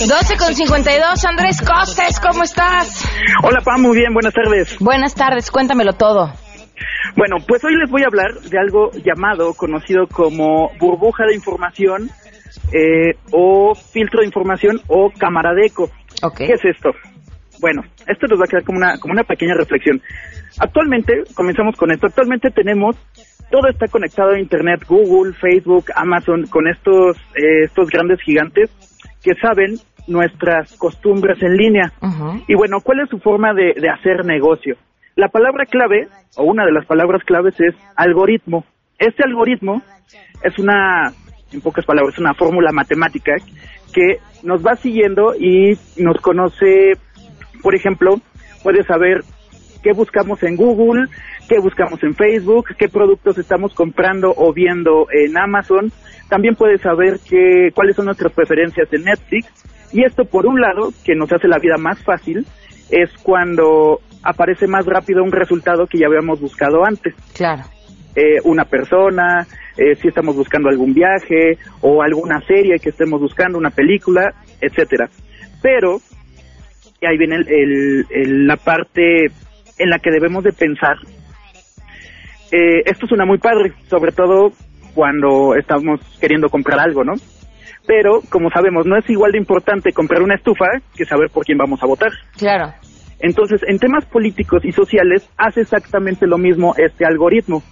12 0.00 0.36
con 0.36 0.54
52, 0.54 1.24
Andrés 1.24 1.60
Costes, 1.60 2.18
¿cómo 2.18 2.42
estás? 2.42 3.04
Hola 3.44 3.60
Pam, 3.64 3.82
muy 3.82 3.96
bien, 3.96 4.12
buenas 4.12 4.34
tardes. 4.34 4.76
Buenas 4.80 5.14
tardes, 5.14 5.50
cuéntamelo 5.50 5.92
todo. 5.92 6.32
Bueno, 7.16 7.36
pues 7.46 7.62
hoy 7.64 7.76
les 7.76 7.90
voy 7.90 8.02
a 8.02 8.06
hablar 8.06 8.40
de 8.40 8.58
algo 8.58 8.90
llamado, 9.04 9.54
conocido 9.54 10.08
como 10.08 10.70
burbuja 10.80 11.26
de 11.26 11.34
información 11.34 12.10
eh, 12.72 13.14
o 13.30 13.74
filtro 13.74 14.20
de 14.20 14.26
información 14.26 14.80
o 14.88 15.10
camaradeco. 15.16 15.90
Okay. 16.22 16.48
¿Qué 16.48 16.54
es 16.54 16.64
esto? 16.64 16.90
Bueno, 17.62 17.82
esto 18.08 18.26
nos 18.26 18.40
va 18.40 18.44
a 18.44 18.48
quedar 18.48 18.64
como 18.64 18.78
una, 18.78 18.98
como 18.98 19.12
una 19.12 19.22
pequeña 19.22 19.54
reflexión. 19.54 20.02
Actualmente, 20.58 21.22
comenzamos 21.34 21.76
con 21.76 21.92
esto, 21.92 22.08
actualmente 22.08 22.50
tenemos, 22.50 22.96
todo 23.52 23.68
está 23.70 23.86
conectado 23.86 24.32
a 24.32 24.40
Internet, 24.40 24.84
Google, 24.86 25.32
Facebook, 25.34 25.86
Amazon, 25.94 26.46
con 26.48 26.66
estos, 26.66 27.16
eh, 27.36 27.64
estos 27.64 27.88
grandes 27.88 28.20
gigantes 28.20 28.68
que 29.22 29.34
saben 29.40 29.76
nuestras 30.08 30.76
costumbres 30.76 31.40
en 31.40 31.56
línea. 31.56 31.92
Y 32.48 32.54
bueno, 32.54 32.80
¿cuál 32.82 33.00
es 33.00 33.08
su 33.08 33.20
forma 33.20 33.54
de, 33.54 33.74
de 33.80 33.88
hacer 33.88 34.24
negocio? 34.24 34.76
La 35.14 35.28
palabra 35.28 35.64
clave, 35.64 36.08
o 36.36 36.42
una 36.42 36.64
de 36.66 36.72
las 36.72 36.84
palabras 36.86 37.22
claves 37.24 37.54
es 37.60 37.76
algoritmo. 37.94 38.64
Este 38.98 39.22
algoritmo 39.24 39.82
es 40.42 40.58
una, 40.58 41.12
en 41.52 41.60
pocas 41.60 41.84
palabras, 41.84 42.18
una 42.18 42.34
fórmula 42.34 42.72
matemática 42.72 43.34
que 43.92 44.18
nos 44.42 44.64
va 44.66 44.74
siguiendo 44.76 45.34
y 45.38 45.78
nos 45.98 46.16
conoce, 46.20 46.94
por 47.60 47.74
ejemplo, 47.74 48.20
puede 48.62 48.82
saber 48.84 49.22
qué 49.82 49.92
buscamos 49.92 50.42
en 50.42 50.56
Google, 50.56 51.06
qué 51.48 51.58
buscamos 51.58 52.02
en 52.02 52.14
Facebook, 52.14 52.68
qué 52.78 52.88
productos 52.88 53.38
estamos 53.38 53.74
comprando 53.74 54.32
o 54.36 54.52
viendo 54.52 55.06
en 55.10 55.36
Amazon. 55.36 55.92
También 56.28 56.54
puede 56.54 56.78
saber 56.78 57.18
qué, 57.28 57.70
cuáles 57.74 57.96
son 57.96 58.06
nuestras 58.06 58.32
preferencias 58.32 58.90
en 58.92 59.04
Netflix. 59.04 59.48
Y 59.92 60.04
esto, 60.04 60.24
por 60.24 60.46
un 60.46 60.60
lado, 60.60 60.92
que 61.04 61.14
nos 61.14 61.30
hace 61.32 61.48
la 61.48 61.58
vida 61.58 61.76
más 61.78 62.02
fácil, 62.02 62.46
es 62.90 63.10
cuando 63.22 64.00
aparece 64.22 64.66
más 64.66 64.86
rápido 64.86 65.22
un 65.22 65.32
resultado 65.32 65.86
que 65.86 65.98
ya 65.98 66.06
habíamos 66.06 66.40
buscado 66.40 66.84
antes. 66.84 67.14
Claro. 67.34 67.64
Eh, 68.14 68.38
una 68.44 68.64
persona, 68.64 69.46
eh, 69.76 69.96
si 69.96 70.08
estamos 70.08 70.36
buscando 70.36 70.68
algún 70.68 70.94
viaje 70.94 71.58
o 71.80 72.02
alguna 72.02 72.40
serie 72.46 72.78
que 72.78 72.90
estemos 72.90 73.20
buscando, 73.20 73.58
una 73.58 73.70
película, 73.70 74.34
etcétera. 74.60 75.08
Pero 75.62 76.00
y 77.02 77.06
ahí 77.06 77.18
viene 77.18 77.36
el, 77.36 78.06
el, 78.10 78.46
la 78.46 78.56
parte 78.56 79.26
en 79.78 79.90
la 79.90 79.98
que 79.98 80.12
debemos 80.12 80.44
de 80.44 80.52
pensar. 80.52 80.96
Eh, 82.52 82.82
esto 82.84 83.06
suena 83.08 83.24
muy 83.24 83.38
padre, 83.38 83.72
sobre 83.88 84.12
todo 84.12 84.52
cuando 84.94 85.56
estamos 85.56 86.00
queriendo 86.20 86.48
comprar 86.48 86.78
algo, 86.78 87.02
¿no? 87.02 87.14
Pero, 87.86 88.20
como 88.30 88.50
sabemos, 88.50 88.86
no 88.86 88.96
es 88.96 89.08
igual 89.10 89.32
de 89.32 89.38
importante 89.38 89.92
comprar 89.92 90.22
una 90.22 90.36
estufa 90.36 90.66
que 90.94 91.04
saber 91.04 91.30
por 91.30 91.44
quién 91.44 91.58
vamos 91.58 91.82
a 91.82 91.86
votar. 91.86 92.12
Claro. 92.38 92.72
Entonces, 93.18 93.60
en 93.66 93.78
temas 93.78 94.04
políticos 94.04 94.64
y 94.64 94.70
sociales 94.70 95.28
hace 95.36 95.62
exactamente 95.62 96.28
lo 96.28 96.38
mismo 96.38 96.74
este 96.76 97.04
algoritmo. 97.04 97.64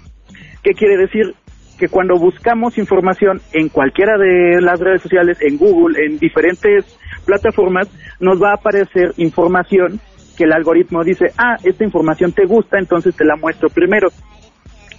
¿Qué 0.65 0.73
quiere 0.73 0.97
decir? 0.97 1.35
Que 1.81 1.89
cuando 1.89 2.17
buscamos 2.17 2.79
información 2.79 3.41
en 3.53 3.69
cualquiera 3.71 4.17
de 4.17 4.61
las 4.61 4.79
redes 4.79 5.03
sociales, 5.03 5.39
en 5.41 5.57
Google, 5.57 5.99
en 6.05 6.19
diferentes 6.19 6.85
plataformas, 7.25 7.89
nos 8.21 8.41
va 8.41 8.51
a 8.51 8.55
aparecer 8.55 9.15
información 9.17 9.99
que 10.37 10.45
el 10.45 10.53
algoritmo 10.53 11.03
dice, 11.03 11.33
ah, 11.39 11.57
esta 11.65 11.83
información 11.83 12.33
te 12.33 12.45
gusta, 12.45 12.79
entonces 12.79 13.17
te 13.17 13.25
la 13.25 13.37
muestro 13.37 13.69
primero. 13.71 14.09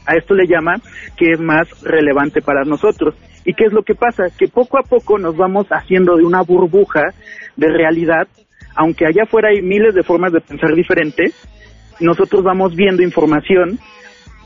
A 0.06 0.16
esto 0.16 0.34
le 0.34 0.48
llama 0.48 0.76
que 1.16 1.32
es 1.32 1.40
más 1.40 1.68
relevante 1.84 2.42
para 2.42 2.66
nosotros. 2.66 3.16
¿Y 3.46 3.54
qué 3.54 3.66
es 3.66 3.74
lo 3.74 3.84
que 3.84 3.96
pasa? 3.96 4.26
Que 4.38 4.48
poco 4.48 4.78
a 4.78 4.84
poco 4.84 5.18
nos 5.18 5.38
vamos 5.38 5.68
haciendo 5.70 6.18
de 6.18 6.26
una 6.26 6.42
burbuja 6.42 7.14
de 7.56 7.68
realidad 7.70 8.28
aunque 8.76 9.06
allá 9.06 9.24
afuera 9.24 9.50
hay 9.50 9.62
miles 9.62 9.94
de 9.94 10.04
formas 10.04 10.32
de 10.32 10.42
pensar 10.42 10.74
diferente, 10.74 11.32
nosotros 12.00 12.44
vamos 12.44 12.76
viendo 12.76 13.04
información 13.04 13.80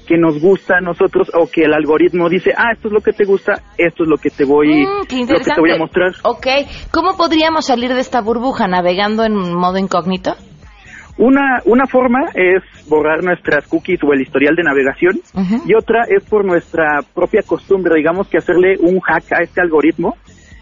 que 0.06 0.18
nos 0.18 0.40
gusta 0.40 0.78
a 0.78 0.82
nosotros 0.82 1.30
o 1.34 1.48
que 1.48 1.64
el 1.64 1.74
algoritmo 1.74 2.30
dice, 2.30 2.52
ah, 2.56 2.72
esto 2.74 2.88
es 2.88 2.94
lo 2.94 3.02
que 3.02 3.12
te 3.14 3.26
gusta, 3.26 3.62
esto 3.78 4.04
es 4.04 4.10
lo 4.10 4.18
que 4.18 4.30
te 4.30 4.46
voy, 4.46 4.86
Mm, 4.86 5.06
qué 5.08 5.20
lo 5.22 5.40
que 5.40 5.52
te 5.52 5.62
voy 5.62 5.72
a 5.72 5.78
mostrar. 5.78 6.12
Ok, 6.24 6.48
¿cómo 6.92 7.18
podríamos 7.18 7.66
salir 7.66 7.94
de 7.94 8.02
esta 8.02 8.22
burbuja 8.22 8.68
navegando 8.68 9.24
en 9.24 9.34
modo 9.36 9.78
incógnito? 9.78 10.36
Una, 11.18 11.62
una 11.64 11.88
forma 11.88 12.26
es 12.34 12.62
borrar 12.90 13.24
nuestras 13.24 13.66
cookies 13.68 14.04
o 14.04 14.12
el 14.12 14.22
historial 14.22 14.54
de 14.56 14.64
navegación 14.64 15.22
y 15.66 15.74
otra 15.74 16.04
es 16.10 16.24
por 16.30 16.44
nuestra 16.44 17.00
propia 17.14 17.42
costumbre, 17.42 17.96
digamos 17.96 18.28
que 18.28 18.38
hacerle 18.38 18.76
un 18.82 19.00
hack 19.00 19.24
a 19.32 19.42
este 19.42 19.62
algoritmo. 19.62 20.16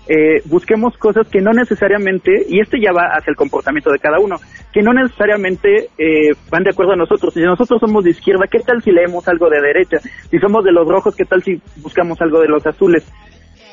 Eh, 0.08 0.42
busquemos 0.46 0.98
cosas 0.98 1.28
que 1.30 1.40
no 1.40 1.52
necesariamente, 1.52 2.32
y 2.50 2.60
este 2.60 2.80
ya 2.82 2.92
va 2.92 3.08
hacia 3.16 3.32
el 3.32 3.38
comportamiento 3.38 3.92
de 3.92 4.00
cada 4.00 4.20
uno, 4.20 4.36
que 4.74 4.82
no 4.82 4.94
necesariamente 4.94 5.90
eh, 5.98 6.32
van 6.50 6.64
de 6.64 6.72
acuerdo 6.72 6.94
a 6.94 6.98
nosotros. 6.98 7.34
Si 7.34 7.42
nosotros 7.42 7.80
somos 7.80 8.04
de 8.04 8.10
izquierda, 8.10 8.48
¿qué 8.52 8.60
tal 8.60 8.82
si 8.82 8.92
leemos 8.92 9.28
algo 9.28 9.50
de 9.50 9.62
derecha? 9.62 9.98
Si 10.30 10.40
somos 10.40 10.64
de 10.66 10.74
los 10.74 10.88
rojos, 10.88 11.16
¿qué 11.16 11.26
tal 11.26 11.42
si 11.42 11.62
buscamos 11.78 12.22
algo 12.22 12.42
de 12.42 12.50
los 12.50 12.66
azules? 12.66 13.10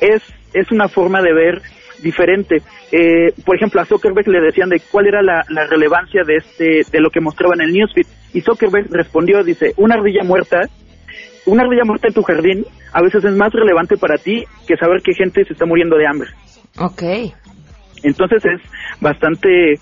Es, 0.01 0.22
es 0.55 0.70
una 0.70 0.89
forma 0.89 1.20
de 1.20 1.33
ver 1.33 1.62
diferente. 2.01 2.62
Eh, 2.93 3.33
por 3.45 3.57
ejemplo, 3.57 3.81
a 3.81 3.85
Zuckerberg 3.85 4.28
le 4.28 4.41
decían 4.41 4.68
de 4.68 4.81
cuál 4.91 5.07
era 5.07 5.22
la, 5.22 5.43
relevancia 5.68 6.22
de 6.24 6.37
este, 6.37 6.83
de 6.91 7.01
lo 7.01 7.11
que 7.11 7.20
mostraba 7.20 7.55
en 7.55 7.62
el 7.62 7.72
newsfeed, 7.72 8.07
y 8.33 8.41
Zuckerberg 8.41 8.87
respondió, 8.91 9.43
dice, 9.43 9.74
una 9.76 9.97
ardilla 9.97 10.22
muerta, 10.22 10.61
una 11.46 11.62
ardilla 11.62 11.84
muerta 11.84 12.08
en 12.08 12.14
tu 12.14 12.22
jardín, 12.22 12.64
a 12.92 13.02
veces 13.02 13.24
es 13.24 13.34
más 13.34 13.52
relevante 13.52 13.96
para 13.96 14.16
ti 14.16 14.44
que 14.66 14.76
saber 14.76 15.02
que 15.02 15.14
gente 15.14 15.44
se 15.44 15.52
está 15.52 15.66
muriendo 15.66 15.96
de 15.96 16.06
hambre. 16.06 16.30
Ok. 16.78 17.02
Entonces 18.02 18.42
es 18.44 18.61
bastante, 19.00 19.74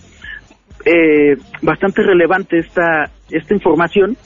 eh, 0.84 1.36
bastante 1.62 2.02
relevante 2.02 2.58
esta, 2.58 3.10
esta 3.30 3.54
información 3.54 4.16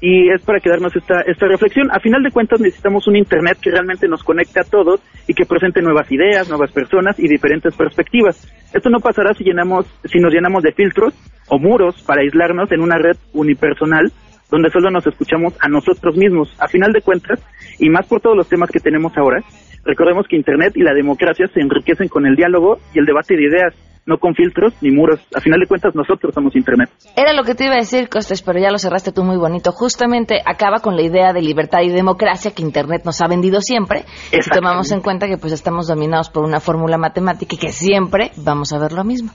y 0.00 0.30
es 0.30 0.40
para 0.42 0.60
quedarnos 0.60 0.94
esta, 0.96 1.20
esta 1.22 1.46
reflexión. 1.46 1.90
A 1.90 2.00
final 2.00 2.22
de 2.22 2.30
cuentas 2.30 2.60
necesitamos 2.60 3.06
un 3.06 3.16
Internet 3.16 3.58
que 3.60 3.70
realmente 3.70 4.08
nos 4.08 4.24
conecte 4.24 4.60
a 4.60 4.64
todos 4.64 5.00
y 5.26 5.34
que 5.34 5.44
presente 5.44 5.82
nuevas 5.82 6.10
ideas, 6.10 6.48
nuevas 6.48 6.72
personas 6.72 7.18
y 7.18 7.28
diferentes 7.28 7.74
perspectivas. 7.76 8.48
Esto 8.72 8.88
no 8.88 9.00
pasará 9.00 9.34
si, 9.34 9.44
llenamos, 9.44 9.86
si 10.04 10.18
nos 10.18 10.32
llenamos 10.32 10.62
de 10.62 10.72
filtros 10.72 11.14
o 11.48 11.58
muros 11.58 12.02
para 12.02 12.22
aislarnos 12.22 12.72
en 12.72 12.80
una 12.80 12.96
red 12.96 13.16
unipersonal 13.32 14.10
donde 14.50 14.70
solo 14.70 14.90
nos 14.90 15.06
escuchamos 15.06 15.54
a 15.60 15.68
nosotros 15.68 16.16
mismos. 16.16 16.54
A 16.58 16.68
final 16.68 16.92
de 16.92 17.02
cuentas, 17.02 17.40
y 17.78 17.88
más 17.88 18.06
por 18.06 18.20
todos 18.20 18.36
los 18.36 18.48
temas 18.48 18.70
que 18.70 18.80
tenemos 18.80 19.16
ahora, 19.16 19.42
recordemos 19.84 20.26
que 20.28 20.36
Internet 20.36 20.72
y 20.76 20.82
la 20.82 20.94
democracia 20.94 21.46
se 21.52 21.60
enriquecen 21.60 22.08
con 22.08 22.26
el 22.26 22.36
diálogo 22.36 22.78
y 22.94 22.98
el 22.98 23.06
debate 23.06 23.36
de 23.36 23.44
ideas, 23.44 23.74
no 24.06 24.18
con 24.18 24.34
filtros 24.34 24.74
ni 24.80 24.90
muros. 24.90 25.20
A 25.34 25.40
final 25.40 25.60
de 25.60 25.66
cuentas, 25.66 25.94
nosotros 25.94 26.34
somos 26.34 26.56
Internet. 26.56 26.90
Era 27.16 27.32
lo 27.32 27.44
que 27.44 27.54
te 27.54 27.64
iba 27.64 27.74
a 27.74 27.78
decir, 27.78 28.08
Costes, 28.08 28.42
pero 28.42 28.58
ya 28.58 28.70
lo 28.70 28.78
cerraste 28.78 29.12
tú 29.12 29.22
muy 29.22 29.36
bonito. 29.36 29.72
Justamente 29.72 30.40
acaba 30.44 30.80
con 30.80 30.96
la 30.96 31.02
idea 31.02 31.32
de 31.32 31.42
libertad 31.42 31.80
y 31.82 31.90
democracia 31.90 32.52
que 32.52 32.62
Internet 32.62 33.02
nos 33.04 33.20
ha 33.20 33.28
vendido 33.28 33.60
siempre. 33.60 34.04
Si 34.30 34.50
tomamos 34.50 34.90
en 34.90 35.00
cuenta 35.00 35.28
que 35.28 35.38
pues 35.38 35.52
estamos 35.52 35.86
dominados 35.86 36.30
por 36.30 36.44
una 36.44 36.60
fórmula 36.60 36.98
matemática 36.98 37.54
y 37.54 37.58
que 37.58 37.72
siempre 37.72 38.32
vamos 38.36 38.72
a 38.72 38.78
ver 38.78 38.92
lo 38.92 39.04
mismo. 39.04 39.30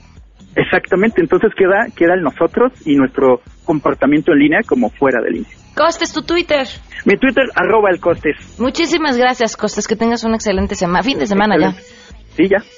Exactamente, 0.56 1.20
entonces 1.20 1.52
queda, 1.54 1.86
queda 1.94 2.14
el 2.14 2.22
nosotros 2.22 2.72
y 2.86 2.96
nuestro 2.96 3.42
comportamiento 3.64 4.32
en 4.32 4.38
línea 4.38 4.60
como 4.66 4.88
fuera 4.88 5.22
de 5.22 5.30
línea. 5.30 5.50
Costes, 5.76 6.10
tu 6.14 6.22
Twitter. 6.22 6.66
Mi 7.04 7.18
Twitter, 7.18 7.44
arroba 7.54 7.90
el 7.90 8.00
Costes. 8.00 8.58
Muchísimas 8.58 9.18
gracias, 9.18 9.56
Costes. 9.58 9.86
Que 9.86 9.94
tengas 9.94 10.24
una 10.24 10.36
excelente 10.36 10.74
semana, 10.74 11.02
fin 11.02 11.18
de 11.18 11.26
semana 11.26 11.56
ya. 11.60 11.74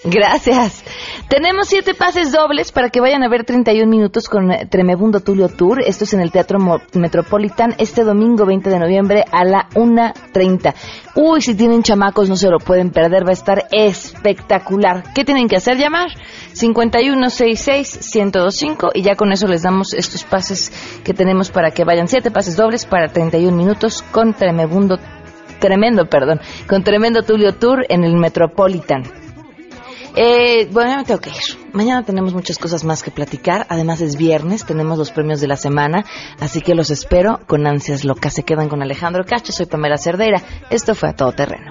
Gracias. 0.04 0.84
Tenemos 1.28 1.68
siete 1.68 1.94
pases 1.94 2.32
dobles 2.32 2.72
para 2.72 2.90
que 2.90 3.00
vayan 3.00 3.22
a 3.22 3.28
ver 3.28 3.44
31 3.44 3.90
minutos 3.90 4.28
con 4.28 4.50
eh, 4.52 4.66
Tremebundo 4.70 5.20
Tulio 5.20 5.48
Tour. 5.48 5.82
Esto 5.84 6.04
es 6.04 6.14
en 6.14 6.20
el 6.20 6.30
Teatro 6.30 6.59
Mo- 6.59 6.80
Metropolitan 6.94 7.74
este 7.78 8.04
domingo 8.04 8.46
20 8.46 8.70
de 8.70 8.78
noviembre 8.78 9.24
a 9.30 9.44
la 9.44 9.68
1.30. 9.74 10.74
Uy, 11.16 11.42
si 11.42 11.54
tienen 11.54 11.82
chamacos 11.82 12.28
no 12.28 12.36
se 12.36 12.48
lo 12.48 12.59
pueden 12.59 12.90
perder, 12.90 13.24
va 13.26 13.30
a 13.30 13.32
estar 13.32 13.64
espectacular. 13.72 15.12
¿Qué 15.14 15.24
tienen 15.24 15.48
que 15.48 15.56
hacer? 15.56 15.76
Llamar 15.76 16.09
5166-1025 16.54 18.90
y 18.94 19.02
ya 19.02 19.16
con 19.16 19.32
eso 19.32 19.46
les 19.46 19.62
damos 19.62 19.92
estos 19.94 20.24
pases 20.24 20.72
que 21.04 21.14
tenemos 21.14 21.50
para 21.50 21.70
que 21.70 21.84
vayan. 21.84 22.09
Siete 22.09 22.30
pases 22.30 22.56
dobles 22.56 22.86
para 22.86 23.09
31 23.09 23.56
minutos 23.56 24.02
con 24.12 24.34
Tremebundo 24.34 24.98
tremendo, 25.61 26.06
perdón, 26.06 26.40
con 26.68 26.84
tremendo 26.84 27.22
Tulio 27.22 27.54
Tour 27.54 27.84
en 27.88 28.04
el 28.04 28.14
Metropolitan. 28.14 29.02
Eh, 30.20 30.68
bueno, 30.72 30.90
ya 30.90 30.96
me 30.96 31.04
tengo 31.04 31.20
que 31.20 31.30
ir. 31.30 31.36
Mañana 31.72 32.02
tenemos 32.02 32.34
muchas 32.34 32.58
cosas 32.58 32.82
más 32.82 33.04
que 33.04 33.12
platicar. 33.12 33.66
Además 33.68 34.00
es 34.00 34.16
viernes, 34.16 34.66
tenemos 34.66 34.98
los 34.98 35.12
premios 35.12 35.40
de 35.40 35.46
la 35.46 35.56
semana, 35.56 36.04
así 36.40 36.60
que 36.60 36.74
los 36.74 36.90
espero 36.90 37.38
con 37.46 37.68
ansias 37.68 38.04
locas. 38.04 38.34
Se 38.34 38.42
quedan 38.42 38.68
con 38.68 38.82
Alejandro 38.82 39.24
Cacho, 39.24 39.52
soy 39.52 39.66
Pamela 39.66 39.96
Cerdeira. 39.96 40.42
Esto 40.70 40.96
fue 40.96 41.10
a 41.10 41.12
todo 41.12 41.30
terreno. 41.30 41.70